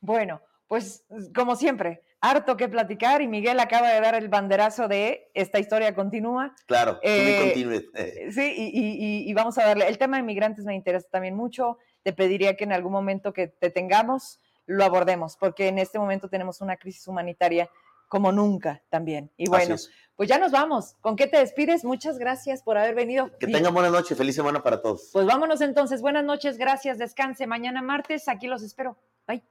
[0.00, 1.04] Bueno, pues
[1.34, 5.94] como siempre, harto que platicar y Miguel acaba de dar el banderazo de esta historia
[5.94, 6.54] continúa.
[6.66, 7.52] Claro, Eh.
[7.94, 9.88] Eh, Sí, y, y- y- y vamos a darle.
[9.88, 11.78] El tema de migrantes me interesa también mucho.
[12.02, 16.28] Te pediría que en algún momento que te tengamos lo abordemos, porque en este momento
[16.28, 17.68] tenemos una crisis humanitaria
[18.10, 19.30] como nunca también.
[19.36, 19.76] Y bueno,
[20.16, 20.96] pues ya nos vamos.
[21.00, 21.84] ¿Con qué te despides?
[21.84, 23.30] Muchas gracias por haber venido.
[23.38, 25.10] Que tengan buena noche, feliz semana para todos.
[25.12, 26.02] Pues vámonos entonces.
[26.02, 26.98] Buenas noches, gracias.
[26.98, 27.46] Descanse.
[27.46, 28.98] Mañana martes, aquí los espero.
[29.28, 29.44] Bye.